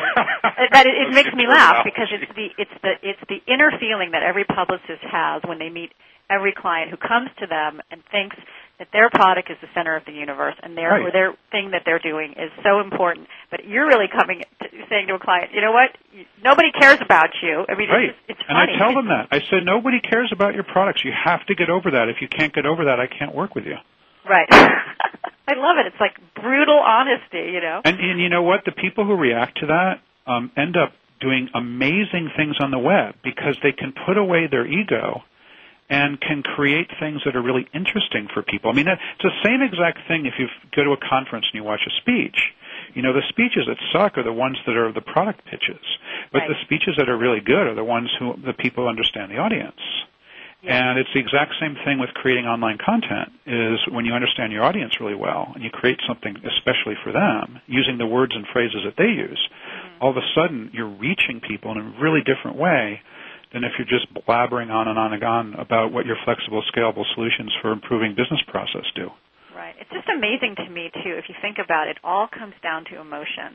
that 0.74 0.86
it, 0.86 0.94
it 1.06 1.14
makes 1.14 1.32
me 1.32 1.46
laugh 1.46 1.84
because 1.84 2.08
it's 2.10 2.26
the 2.34 2.50
it's 2.58 2.74
the 2.82 2.92
it's 3.02 3.20
the 3.28 3.38
inner 3.46 3.70
feeling 3.78 4.10
that 4.10 4.24
every 4.24 4.44
publicist 4.44 5.06
has 5.06 5.42
when 5.46 5.60
they 5.60 5.70
meet 5.70 5.92
every 6.28 6.52
client 6.52 6.90
who 6.90 6.96
comes 6.96 7.30
to 7.38 7.46
them 7.46 7.80
and 7.92 8.02
thinks 8.10 8.34
that 8.80 8.88
their 8.92 9.08
product 9.08 9.50
is 9.50 9.56
the 9.60 9.68
center 9.72 9.94
of 9.94 10.04
the 10.04 10.10
universe 10.12 10.56
and 10.64 10.76
their 10.76 10.90
Right. 10.90 11.02
or 11.06 11.12
their 11.12 11.34
thing 11.52 11.70
that 11.70 11.82
they're 11.84 12.00
doing 12.02 12.32
is 12.32 12.50
so 12.64 12.80
important. 12.80 13.28
But 13.52 13.68
you're 13.68 13.86
really 13.86 14.08
coming 14.10 14.42
to, 14.62 14.66
saying 14.90 15.06
to 15.08 15.14
a 15.14 15.18
client, 15.20 15.52
you 15.54 15.60
know 15.60 15.70
what? 15.70 15.94
Nobody 16.42 16.72
cares 16.72 16.98
about 17.00 17.30
you. 17.40 17.64
I 17.68 17.74
mean, 17.76 17.88
Right. 17.88 18.08
it's, 18.10 18.18
just, 18.26 18.30
it's 18.30 18.40
And 18.48 18.56
funny. 18.58 18.72
I 18.74 18.78
tell 18.78 18.94
them 18.94 19.08
that. 19.14 19.28
I 19.30 19.40
said, 19.48 19.64
nobody 19.64 20.00
cares 20.00 20.32
about 20.32 20.54
your 20.54 20.64
products. 20.64 21.04
You 21.04 21.12
have 21.12 21.44
to 21.46 21.54
get 21.54 21.70
over 21.70 21.92
that. 21.92 22.08
If 22.08 22.16
you 22.20 22.26
can't 22.26 22.52
get 22.52 22.66
over 22.66 22.86
that, 22.86 22.98
I 22.98 23.06
can't 23.06 23.32
work 23.34 23.54
with 23.54 23.66
you. 23.66 23.76
Right. 24.28 24.48
I 25.46 25.54
love 25.54 25.76
it. 25.78 25.86
It's 25.86 26.00
like 26.00 26.16
brutal 26.34 26.78
honesty, 26.78 27.52
you 27.52 27.60
know. 27.60 27.82
And, 27.84 28.00
and 28.00 28.20
you 28.20 28.28
know 28.28 28.42
what? 28.42 28.64
The 28.64 28.72
people 28.72 29.04
who 29.04 29.14
react 29.14 29.60
to 29.60 29.66
that 29.66 30.00
um, 30.26 30.50
end 30.56 30.76
up 30.76 30.92
doing 31.20 31.48
amazing 31.54 32.30
things 32.36 32.56
on 32.60 32.70
the 32.70 32.78
web 32.78 33.14
because 33.22 33.56
they 33.62 33.72
can 33.72 33.92
put 34.06 34.16
away 34.16 34.46
their 34.50 34.66
ego 34.66 35.22
and 35.90 36.20
can 36.20 36.42
create 36.42 36.88
things 36.98 37.20
that 37.24 37.36
are 37.36 37.42
really 37.42 37.68
interesting 37.74 38.28
for 38.32 38.42
people. 38.42 38.70
I 38.70 38.74
mean, 38.74 38.86
that, 38.86 38.98
it's 39.14 39.22
the 39.22 39.40
same 39.44 39.60
exact 39.60 40.08
thing 40.08 40.24
if 40.26 40.34
you 40.38 40.48
go 40.74 40.84
to 40.84 40.92
a 40.92 40.96
conference 40.96 41.46
and 41.52 41.60
you 41.60 41.64
watch 41.64 41.82
a 41.86 41.92
speech. 42.00 42.52
You 42.94 43.02
know, 43.02 43.12
the 43.12 43.22
speeches 43.28 43.66
that 43.68 43.76
suck 43.92 44.16
are 44.16 44.22
the 44.22 44.32
ones 44.32 44.56
that 44.66 44.76
are 44.76 44.92
the 44.92 45.02
product 45.02 45.44
pitches, 45.44 45.82
but 46.32 46.42
the 46.48 46.54
speeches 46.64 46.94
that 46.96 47.08
are 47.08 47.16
really 47.16 47.40
good 47.40 47.66
are 47.66 47.74
the 47.74 47.84
ones 47.84 48.10
who 48.18 48.34
the 48.44 48.52
people 48.52 48.88
understand 48.88 49.30
the 49.30 49.38
audience. 49.38 49.80
And 50.66 50.98
it's 50.98 51.10
the 51.12 51.20
exact 51.20 51.54
same 51.60 51.76
thing 51.84 51.98
with 51.98 52.10
creating 52.14 52.46
online 52.46 52.78
content 52.78 53.32
is 53.46 53.78
when 53.92 54.04
you 54.04 54.14
understand 54.14 54.52
your 54.52 54.64
audience 54.64 54.98
really 55.00 55.14
well 55.14 55.52
and 55.54 55.62
you 55.62 55.70
create 55.70 56.00
something 56.08 56.36
especially 56.36 56.96
for 57.04 57.12
them 57.12 57.60
using 57.66 57.98
the 57.98 58.06
words 58.06 58.32
and 58.34 58.46
phrases 58.52 58.80
that 58.84 58.96
they 58.96 59.12
use, 59.12 59.38
mm-hmm. 59.38 60.02
all 60.02 60.10
of 60.10 60.16
a 60.16 60.26
sudden 60.34 60.70
you're 60.72 60.88
reaching 60.88 61.40
people 61.40 61.72
in 61.72 61.78
a 61.78 61.94
really 62.00 62.20
different 62.24 62.56
way 62.56 63.00
than 63.52 63.62
if 63.62 63.72
you're 63.78 63.86
just 63.86 64.08
blabbering 64.26 64.70
on 64.70 64.88
and 64.88 64.98
on 64.98 65.12
and 65.12 65.22
on 65.22 65.54
about 65.54 65.92
what 65.92 66.06
your 66.06 66.16
flexible, 66.24 66.62
scalable 66.74 67.04
solutions 67.14 67.52
for 67.62 67.70
improving 67.70 68.16
business 68.16 68.40
process 68.48 68.84
do. 68.96 69.08
Right. 69.54 69.74
It's 69.78 69.90
just 69.90 70.08
amazing 70.10 70.56
to 70.56 70.68
me 70.68 70.90
too. 70.90 71.14
If 71.14 71.28
you 71.28 71.36
think 71.40 71.58
about 71.62 71.86
it, 71.86 71.94
it 71.94 71.98
all 72.02 72.26
comes 72.26 72.54
down 72.62 72.84
to 72.90 73.00
emotion, 73.00 73.54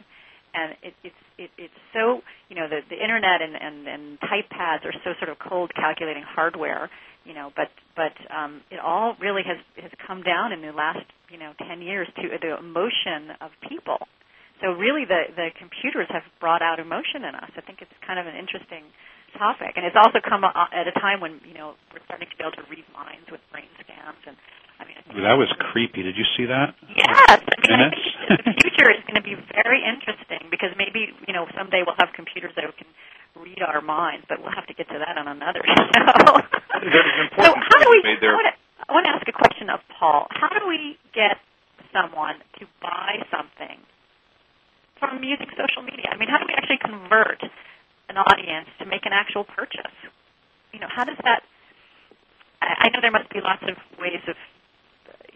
and 0.54 0.76
it, 0.84 0.93
it's 1.04 1.22
it, 1.38 1.50
it's 1.58 1.80
so 1.93 2.22
you 2.50 2.56
know 2.56 2.68
the 2.68 2.82
the 2.89 3.00
internet 3.00 3.41
and, 3.41 3.56
and 3.56 3.88
and 3.88 4.04
type 4.22 4.50
pads 4.50 4.84
are 4.86 4.93
so 5.04 5.14
sort 5.20 5.30
of 5.30 5.38
cold 5.39 5.72
calculating 5.76 6.24
hardware, 6.24 6.89
you 7.26 7.34
know. 7.34 7.52
But 7.56 7.70
but 7.95 8.14
um, 8.34 8.62
it 8.72 8.80
all 8.80 9.16
really 9.20 9.43
has 9.45 9.58
has 9.82 9.91
come 10.06 10.24
down 10.24 10.52
in 10.52 10.62
the 10.62 10.72
last 10.72 11.06
you 11.30 11.38
know 11.38 11.54
ten 11.58 11.82
years 11.82 12.08
to 12.18 12.24
the 12.41 12.58
emotion 12.58 13.36
of 13.41 13.52
people. 13.68 14.08
So 14.62 14.76
really, 14.76 15.06
the 15.06 15.32
the 15.36 15.50
computers 15.58 16.08
have 16.10 16.24
brought 16.39 16.62
out 16.62 16.80
emotion 16.80 17.24
in 17.24 17.34
us. 17.36 17.52
I 17.56 17.62
think 17.62 17.80
it's 17.82 17.93
kind 18.06 18.20
of 18.20 18.28
an 18.28 18.36
interesting 18.36 18.84
topic, 19.38 19.78
and 19.78 19.86
it's 19.86 19.95
also 19.95 20.20
come 20.20 20.43
at 20.43 20.88
a 20.88 20.95
time 21.00 21.22
when 21.22 21.39
you 21.47 21.54
know 21.54 21.76
we're 21.93 22.04
starting 22.06 22.28
to 22.28 22.36
be 22.36 22.43
able 22.43 22.58
to 22.60 22.66
read 22.68 22.84
minds 22.93 23.30
with 23.32 23.41
brain 23.52 23.70
scans 23.80 24.20
and. 24.28 24.36
I 24.80 24.88
mean, 24.88 24.96
I 24.96 25.02
think 25.04 25.20
Ooh, 25.20 25.28
that 25.28 25.36
was 25.36 25.52
creepy. 25.72 26.04
Did 26.04 26.16
you 26.16 26.26
see 26.40 26.48
that? 26.48 26.74
Yes, 26.96 27.12
I 27.12 27.36
mean, 27.68 27.80
I 27.84 27.92
think 27.92 28.48
the 28.48 28.56
future 28.64 28.88
is 28.90 29.04
going 29.06 29.20
to 29.20 29.26
be 29.26 29.36
very 29.52 29.84
interesting 29.84 30.48
because 30.50 30.72
maybe 30.80 31.12
you 31.28 31.34
know 31.36 31.46
someday 31.54 31.84
we'll 31.84 32.00
have 32.00 32.16
computers 32.16 32.56
that 32.56 32.64
can 32.80 32.88
read 33.38 33.62
our 33.62 33.82
minds, 33.82 34.26
but 34.28 34.42
we'll 34.42 34.56
have 34.56 34.68
to 34.68 34.74
get 34.74 34.88
to 34.90 34.98
that 34.98 35.20
on 35.20 35.28
another 35.28 35.62
show. 35.68 36.40
There's 36.80 36.96
an 36.96 37.30
so 37.38 37.52
how 37.52 37.78
do 37.84 37.88
we? 37.92 38.00
made 38.04 38.24
there. 38.24 38.34
I 38.34 38.40
want, 38.40 38.48
to, 38.48 38.56
I 38.88 38.92
want 38.96 39.06
to 39.06 39.14
ask 39.20 39.26
a 39.28 39.36
question 39.36 39.70
of 39.70 39.80
Paul. 40.00 40.28
How 40.32 40.50
do 40.50 40.68
we 40.68 40.98
get 41.14 41.38
someone 41.92 42.40
to 42.60 42.64
buy 42.82 43.20
something 43.30 43.78
from 45.00 45.24
using 45.24 45.48
social 45.56 45.84
media? 45.84 46.12
I 46.12 46.18
mean, 46.18 46.30
how 46.30 46.40
do 46.40 46.48
we 46.48 46.56
actually 46.56 46.80
convert 46.80 47.44
an 48.10 48.18
audience 48.18 48.68
to 48.80 48.86
make 48.86 49.06
an 49.06 49.14
actual 49.14 49.44
purchase? 49.44 49.96
You 50.74 50.80
know, 50.80 50.90
how 50.90 51.04
does 51.04 51.18
that? 51.24 51.44
I 52.62 52.92
know 52.92 53.00
there 53.02 53.12
must 53.12 53.32
be 53.32 53.40
lots 53.40 53.64
of 53.64 53.80
ways 53.98 54.22
of 54.28 54.36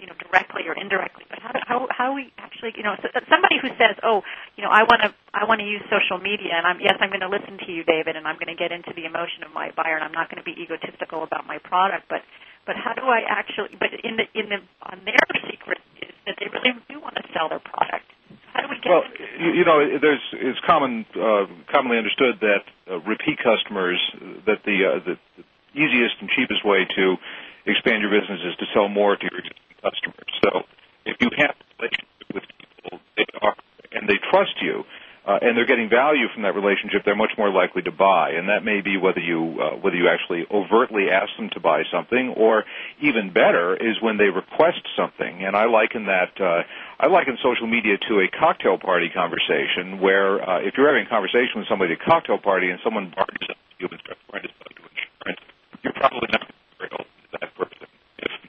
you 0.03 0.11
know 0.11 0.19
directly 0.19 0.67
or 0.67 0.75
indirectly 0.75 1.23
but 1.31 1.39
how 1.39 1.55
do, 1.55 1.59
how 1.63 1.87
how 1.87 2.11
we 2.11 2.27
actually 2.35 2.75
you 2.75 2.83
know 2.83 2.99
so, 2.99 3.07
somebody 3.31 3.55
who 3.63 3.71
says 3.79 3.95
oh 4.03 4.19
you 4.59 4.63
know 4.67 4.67
I 4.67 4.83
want 4.83 4.99
to 5.07 5.15
I 5.31 5.47
want 5.47 5.63
to 5.63 5.67
use 5.67 5.79
social 5.87 6.19
media 6.19 6.59
and 6.59 6.67
I'm 6.67 6.83
yes 6.83 6.99
I'm 6.99 7.07
going 7.07 7.23
to 7.23 7.31
listen 7.31 7.55
to 7.63 7.71
you 7.71 7.87
David 7.87 8.19
and 8.19 8.27
I'm 8.27 8.35
going 8.35 8.51
to 8.51 8.59
get 8.59 8.75
into 8.75 8.91
the 8.91 9.07
emotion 9.07 9.47
of 9.47 9.55
my 9.55 9.71
buyer 9.71 9.95
and 9.95 10.03
I'm 10.03 10.11
not 10.11 10.27
going 10.27 10.43
to 10.43 10.47
be 10.47 10.59
egotistical 10.59 11.23
about 11.23 11.47
my 11.47 11.63
product 11.63 12.11
but 12.11 12.19
but 12.67 12.75
how 12.75 12.91
do 12.91 13.07
I 13.07 13.23
actually 13.23 13.79
but 13.79 13.95
in 14.03 14.19
the 14.19 14.27
in 14.35 14.51
the 14.51 14.59
on 14.83 14.99
their 15.07 15.23
secret 15.47 15.79
is 16.03 16.11
that 16.27 16.35
they 16.39 16.51
really 16.51 16.75
do 16.91 16.99
want 16.99 17.15
to 17.15 17.23
sell 17.31 17.47
their 17.47 17.63
product. 17.63 18.07
How 18.53 18.61
do 18.61 18.67
we 18.69 18.77
get 18.79 18.91
Well, 18.91 19.03
you, 19.39 19.63
you 19.63 19.65
know, 19.65 19.79
there's 19.99 20.23
it's 20.33 20.59
common 20.67 21.05
uh, 21.15 21.47
commonly 21.71 21.97
understood 21.97 22.39
that 22.41 22.63
uh, 22.89 22.99
repeat 23.03 23.39
customers 23.39 23.99
that 24.45 24.63
the, 24.65 24.77
uh, 24.83 24.99
the 25.03 25.15
the 25.37 25.43
easiest 25.73 26.21
and 26.21 26.29
cheapest 26.29 26.63
way 26.63 26.85
to 26.85 27.17
expand 27.65 28.01
your 28.05 28.11
business 28.13 28.39
is 28.45 28.55
to 28.59 28.65
sell 28.73 28.87
more 28.87 29.15
to 29.15 29.25
your 29.25 29.39
existing 29.39 29.72
customers. 29.83 30.31
So 30.43 30.63
if 31.05 31.17
you 31.19 31.29
have 31.43 31.55
a 31.59 31.65
relationship 31.77 32.27
with 32.33 32.45
people, 32.57 32.99
they 33.17 33.27
are 33.41 33.55
and 33.91 34.07
they 34.09 34.19
trust 34.31 34.55
you. 34.61 34.83
Uh, 35.25 35.39
and 35.39 35.55
they're 35.55 35.65
getting 35.65 35.87
value 35.87 36.27
from 36.33 36.43
that 36.43 36.51
relationship, 36.53 36.99
they're 37.05 37.15
much 37.15 37.31
more 37.37 37.49
likely 37.49 37.81
to 37.81 37.93
buy, 37.95 38.31
and 38.35 38.49
that 38.49 38.65
may 38.65 38.81
be 38.83 38.99
whether 38.99 39.23
you 39.23 39.55
uh, 39.55 39.71
whether 39.79 39.95
you 39.95 40.11
actually 40.11 40.43
overtly 40.51 41.07
ask 41.07 41.31
them 41.39 41.47
to 41.55 41.61
buy 41.61 41.79
something, 41.95 42.35
or 42.35 42.65
even 42.99 43.31
better 43.31 43.71
is 43.71 43.95
when 44.03 44.17
they 44.17 44.27
request 44.27 44.83
something. 44.99 45.47
And 45.47 45.55
I 45.55 45.63
liken 45.71 46.11
that 46.11 46.35
uh, 46.43 46.67
I 46.99 47.07
liken 47.07 47.37
social 47.39 47.67
media 47.71 47.95
to 48.09 48.19
a 48.19 48.27
cocktail 48.37 48.77
party 48.77 49.07
conversation, 49.15 50.03
where 50.03 50.43
uh, 50.43 50.59
if 50.59 50.75
you're 50.75 50.91
having 50.91 51.07
a 51.07 51.09
conversation 51.09 51.55
with 51.55 51.71
somebody 51.71 51.95
at 51.95 52.01
a 52.01 52.03
cocktail 52.03 52.37
party 52.37 52.67
and 52.67 52.83
someone 52.83 53.07
barges 53.15 53.47
up 53.47 53.55
to 53.55 53.75
you 53.79 53.87
and 53.87 53.99
starts 54.03 54.19
trying 54.27 54.43
to 54.43 54.51
sell 54.59 54.71
you 54.75 54.83
insurance, 54.91 55.39
you're 55.87 55.95
probably 56.03 56.27
not 56.35 56.51
open 56.99 57.07
to 57.31 57.37
that 57.39 57.55
person. 57.55 57.82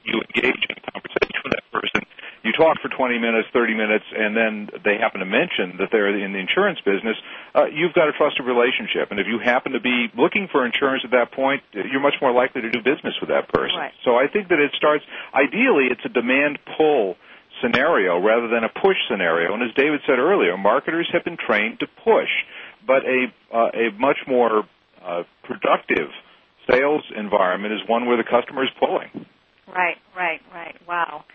You 0.05 0.21
engage 0.21 0.61
in 0.69 0.75
a 0.77 0.91
conversation 0.91 1.39
with 1.43 1.53
that 1.53 1.65
person, 1.73 2.05
you 2.45 2.53
talk 2.53 2.77
for 2.79 2.89
20 2.93 3.17
minutes, 3.17 3.49
30 3.53 3.73
minutes, 3.73 4.05
and 4.13 4.37
then 4.37 4.69
they 4.85 5.01
happen 5.01 5.19
to 5.19 5.25
mention 5.25 5.81
that 5.81 5.89
they're 5.91 6.13
in 6.13 6.31
the 6.31 6.37
insurance 6.37 6.77
business, 6.85 7.17
uh, 7.57 7.65
you've 7.65 7.93
got 7.97 8.07
a 8.07 8.13
trusted 8.13 8.45
relationship. 8.45 9.09
And 9.09 9.19
if 9.19 9.25
you 9.25 9.41
happen 9.41 9.73
to 9.73 9.81
be 9.81 10.13
looking 10.13 10.47
for 10.51 10.63
insurance 10.63 11.01
at 11.03 11.09
that 11.17 11.33
point, 11.33 11.63
you're 11.73 12.05
much 12.05 12.21
more 12.21 12.31
likely 12.31 12.61
to 12.61 12.69
do 12.69 12.85
business 12.85 13.17
with 13.19 13.33
that 13.33 13.49
person. 13.49 13.81
Right. 13.81 13.93
So 14.05 14.15
I 14.15 14.29
think 14.29 14.49
that 14.49 14.61
it 14.61 14.71
starts, 14.77 15.03
ideally, 15.33 15.89
it's 15.89 16.05
a 16.05 16.13
demand 16.13 16.59
pull 16.77 17.17
scenario 17.65 18.21
rather 18.21 18.47
than 18.47 18.63
a 18.63 18.69
push 18.69 18.97
scenario. 19.09 19.53
And 19.53 19.63
as 19.63 19.73
David 19.73 20.01
said 20.05 20.19
earlier, 20.19 20.55
marketers 20.55 21.09
have 21.13 21.25
been 21.25 21.37
trained 21.37 21.79
to 21.79 21.87
push, 22.05 22.29
but 22.85 23.01
a, 23.09 23.33
uh, 23.49 23.73
a 23.73 23.85
much 23.97 24.21
more 24.27 24.69
uh, 25.01 25.23
productive 25.43 26.13
sales 26.69 27.01
environment 27.15 27.73
is 27.73 27.79
one 27.87 28.05
where 28.05 28.17
the 28.17 28.23
customer 28.23 28.63
is 28.63 28.69
pulling. 28.77 29.25
Right, 29.67 29.97
right, 30.15 30.41
right. 30.53 30.75
Wow, 30.87 31.25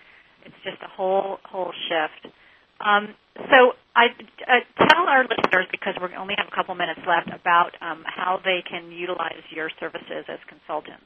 it's 0.45 0.55
just 0.65 0.79
a 0.83 0.89
whole 0.89 1.39
whole 1.45 1.73
shift. 1.89 2.35
Um, 2.81 3.15
so 3.37 3.75
I 3.95 4.07
uh, 4.47 4.87
tell 4.89 5.05
our 5.09 5.25
listeners 5.25 5.67
because 5.71 5.95
we 6.01 6.15
only 6.17 6.35
have 6.39 6.47
a 6.51 6.55
couple 6.55 6.75
minutes 6.75 7.01
left 7.07 7.29
about 7.29 7.77
um, 7.83 8.05
how 8.07 8.41
they 8.43 8.63
can 8.69 8.91
utilize 8.93 9.43
your 9.51 9.71
services 9.79 10.25
as 10.29 10.39
consultants. 10.49 11.05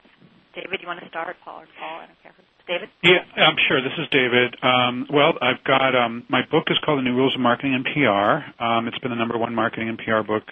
David, 0.55 0.79
you 0.81 0.87
want 0.87 1.01
to 1.01 1.09
start? 1.09 1.35
Paul 1.43 1.61
or 1.61 1.67
Paul? 1.79 1.99
I 1.99 2.05
don't 2.07 2.21
care. 2.23 2.31
David. 2.67 2.89
Yeah, 3.03 3.21
I'm 3.37 3.57
sure. 3.67 3.81
This 3.81 3.93
is 3.99 4.07
David. 4.09 4.55
Um, 4.63 5.05
well, 5.11 5.33
I've 5.41 5.63
got 5.63 5.95
um, 5.95 6.25
my 6.29 6.41
book 6.49 6.65
is 6.71 6.77
called 6.83 6.97
The 6.99 7.03
New 7.03 7.15
Rules 7.15 7.35
of 7.35 7.41
Marketing 7.41 7.75
and 7.75 7.85
PR. 7.85 8.63
Um, 8.63 8.87
it's 8.87 8.97
been 8.99 9.11
the 9.11 9.17
number 9.17 9.37
one 9.37 9.53
marketing 9.53 9.89
and 9.89 9.97
PR 9.97 10.25
book 10.25 10.43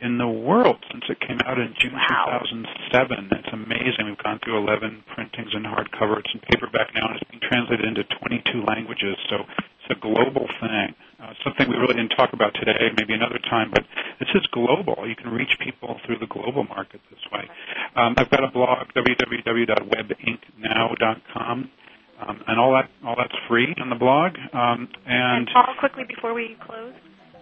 in 0.00 0.16
the 0.18 0.28
world 0.28 0.76
since 0.90 1.04
it 1.08 1.20
came 1.20 1.38
out 1.46 1.58
in 1.58 1.72
June 1.80 1.92
2007. 1.92 3.28
It's 3.32 3.48
amazing. 3.52 4.06
We've 4.06 4.18
gone 4.22 4.38
through 4.44 4.58
11 4.58 5.02
printings 5.14 5.54
in 5.54 5.62
hardcover. 5.64 6.18
It's 6.20 6.30
in 6.34 6.40
paperback 6.40 6.94
now, 6.94 7.08
and 7.08 7.16
it's 7.16 7.24
being 7.30 7.40
translated 7.42 7.86
into 7.86 8.04
22 8.22 8.62
languages. 8.62 9.16
So 9.28 9.36
it's 9.42 9.90
a 9.90 9.94
global 10.00 10.46
thing. 10.60 10.94
Uh, 11.18 11.34
something 11.42 11.68
we 11.68 11.74
really 11.76 11.94
didn't 11.94 12.14
talk 12.14 12.32
about 12.32 12.54
today, 12.54 12.92
maybe 12.96 13.12
another 13.14 13.40
time, 13.50 13.70
but 13.74 13.82
this 14.20 14.28
is 14.34 14.46
global. 14.52 15.04
You 15.06 15.16
can 15.16 15.30
reach 15.30 15.58
people 15.58 15.98
through 16.06 16.18
the 16.18 16.28
global 16.30 16.62
market 16.64 17.00
this 17.10 17.18
way. 17.32 17.48
Um, 17.96 18.14
I've 18.16 18.30
got 18.30 18.44
a 18.44 18.48
blog, 18.48 18.86
www.webinknow.com. 18.94 21.70
Um, 22.20 22.42
and 22.48 22.58
all 22.58 22.72
that 22.72 22.90
all 23.06 23.14
that's 23.16 23.32
free 23.46 23.76
on 23.80 23.90
the 23.90 23.94
blog. 23.94 24.36
Um, 24.52 24.88
and, 25.06 25.46
and 25.46 25.48
Paul, 25.54 25.72
quickly 25.78 26.02
before 26.02 26.34
we 26.34 26.56
close. 26.66 26.92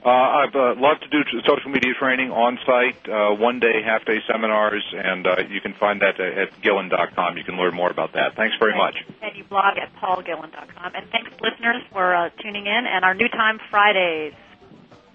Uh, 0.07 0.47
I've 0.47 0.55
uh, 0.55 0.79
loved 0.79 1.03
to 1.03 1.11
do 1.11 1.19
social 1.43 1.67
media 1.67 1.91
training 1.99 2.31
on 2.31 2.63
site, 2.63 2.95
uh, 3.11 3.35
one 3.35 3.59
day, 3.59 3.83
half 3.83 4.05
day 4.07 4.23
seminars, 4.31 4.87
and 4.95 5.27
uh, 5.27 5.43
you 5.51 5.61
can 5.61 5.75
find 5.75 6.01
that 6.01 6.21
at 6.23 6.55
gillin.com. 6.63 7.37
You 7.37 7.43
can 7.43 7.57
learn 7.57 7.75
more 7.75 7.91
about 7.91 8.13
that. 8.13 8.37
Thanks 8.37 8.55
very 8.61 8.79
much. 8.79 8.95
And 9.21 9.35
you 9.37 9.43
blog 9.43 9.77
at 9.83 9.91
paulgillin.com. 9.99 10.95
And 10.95 11.11
thanks, 11.11 11.35
listeners, 11.43 11.83
for 11.91 12.15
uh, 12.15 12.31
tuning 12.41 12.67
in. 12.67 12.87
And 12.87 13.05
our 13.05 13.15
new 13.15 13.27
time 13.27 13.59
Fridays, 13.69 14.35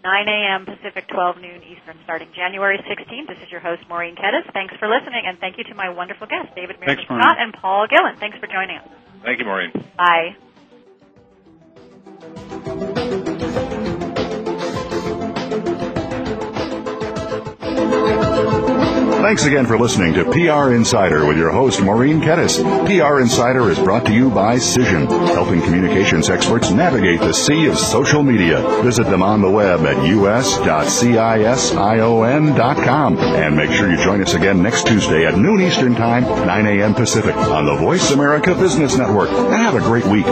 9 0.04 0.28
a.m. 0.28 0.66
Pacific, 0.66 1.08
12 1.08 1.40
noon 1.40 1.64
Eastern, 1.64 1.96
starting 2.04 2.28
January 2.36 2.78
16th. 2.84 3.28
This 3.32 3.40
is 3.48 3.50
your 3.50 3.62
host, 3.62 3.88
Maureen 3.88 4.16
Kettis. 4.20 4.52
Thanks 4.52 4.76
for 4.76 4.90
listening, 4.92 5.24
and 5.24 5.40
thank 5.40 5.58
you 5.58 5.64
to 5.72 5.74
my 5.74 5.88
wonderful 5.88 6.28
guests, 6.28 6.52
David 6.54 6.82
Meerman 6.84 7.06
Scott 7.06 7.40
and 7.40 7.54
Paul 7.54 7.88
Gillin. 7.88 8.20
Thanks 8.20 8.38
for 8.40 8.48
joining 8.48 8.76
us. 8.76 8.90
Thank 9.24 9.40
you, 9.40 9.46
Maureen. 9.46 9.72
Bye. 9.96 10.36
Thanks 19.22 19.46
again 19.46 19.68
for 19.68 19.78
listening 19.78 20.14
to 20.16 20.26
PR 20.26 20.74
Insider 20.74 21.28
with 21.28 21.38
your 21.38 21.52
host, 21.52 21.80
Maureen 21.82 22.22
Kettis. 22.22 22.58
PR 22.88 23.22
Insider 23.22 23.70
is 23.70 23.78
brought 23.78 24.04
to 24.08 24.14
you 24.14 24.32
by 24.32 24.56
Cision, 24.56 25.08
helping 25.28 25.62
communications 25.62 26.28
experts 26.30 26.72
navigate 26.72 27.20
the 27.20 27.32
sea 27.32 27.68
of 27.68 27.78
social 27.78 28.24
media. 28.24 28.60
Visit 28.82 29.06
them 29.06 29.22
on 29.22 29.42
the 29.42 29.50
web 29.50 29.82
at 29.82 29.98
us.cision.com. 29.98 30.78
And 33.20 33.56
make 33.56 33.72
sure 33.72 33.92
you 33.92 34.04
join 34.04 34.24
us 34.24 34.34
again 34.34 34.64
next 34.64 34.88
Tuesday 34.88 35.28
at 35.28 35.38
noon 35.38 35.62
Eastern 35.62 35.94
Time, 35.94 36.24
9 36.24 36.66
a.m. 36.66 36.96
Pacific 36.96 37.36
on 37.36 37.68
the 37.68 37.76
Voice 37.76 38.10
America 38.10 38.56
Business 38.56 38.98
Network. 38.98 39.30
And 39.30 39.54
have 39.54 39.76
a 39.76 39.82
great 39.82 40.06
week. 40.06 40.26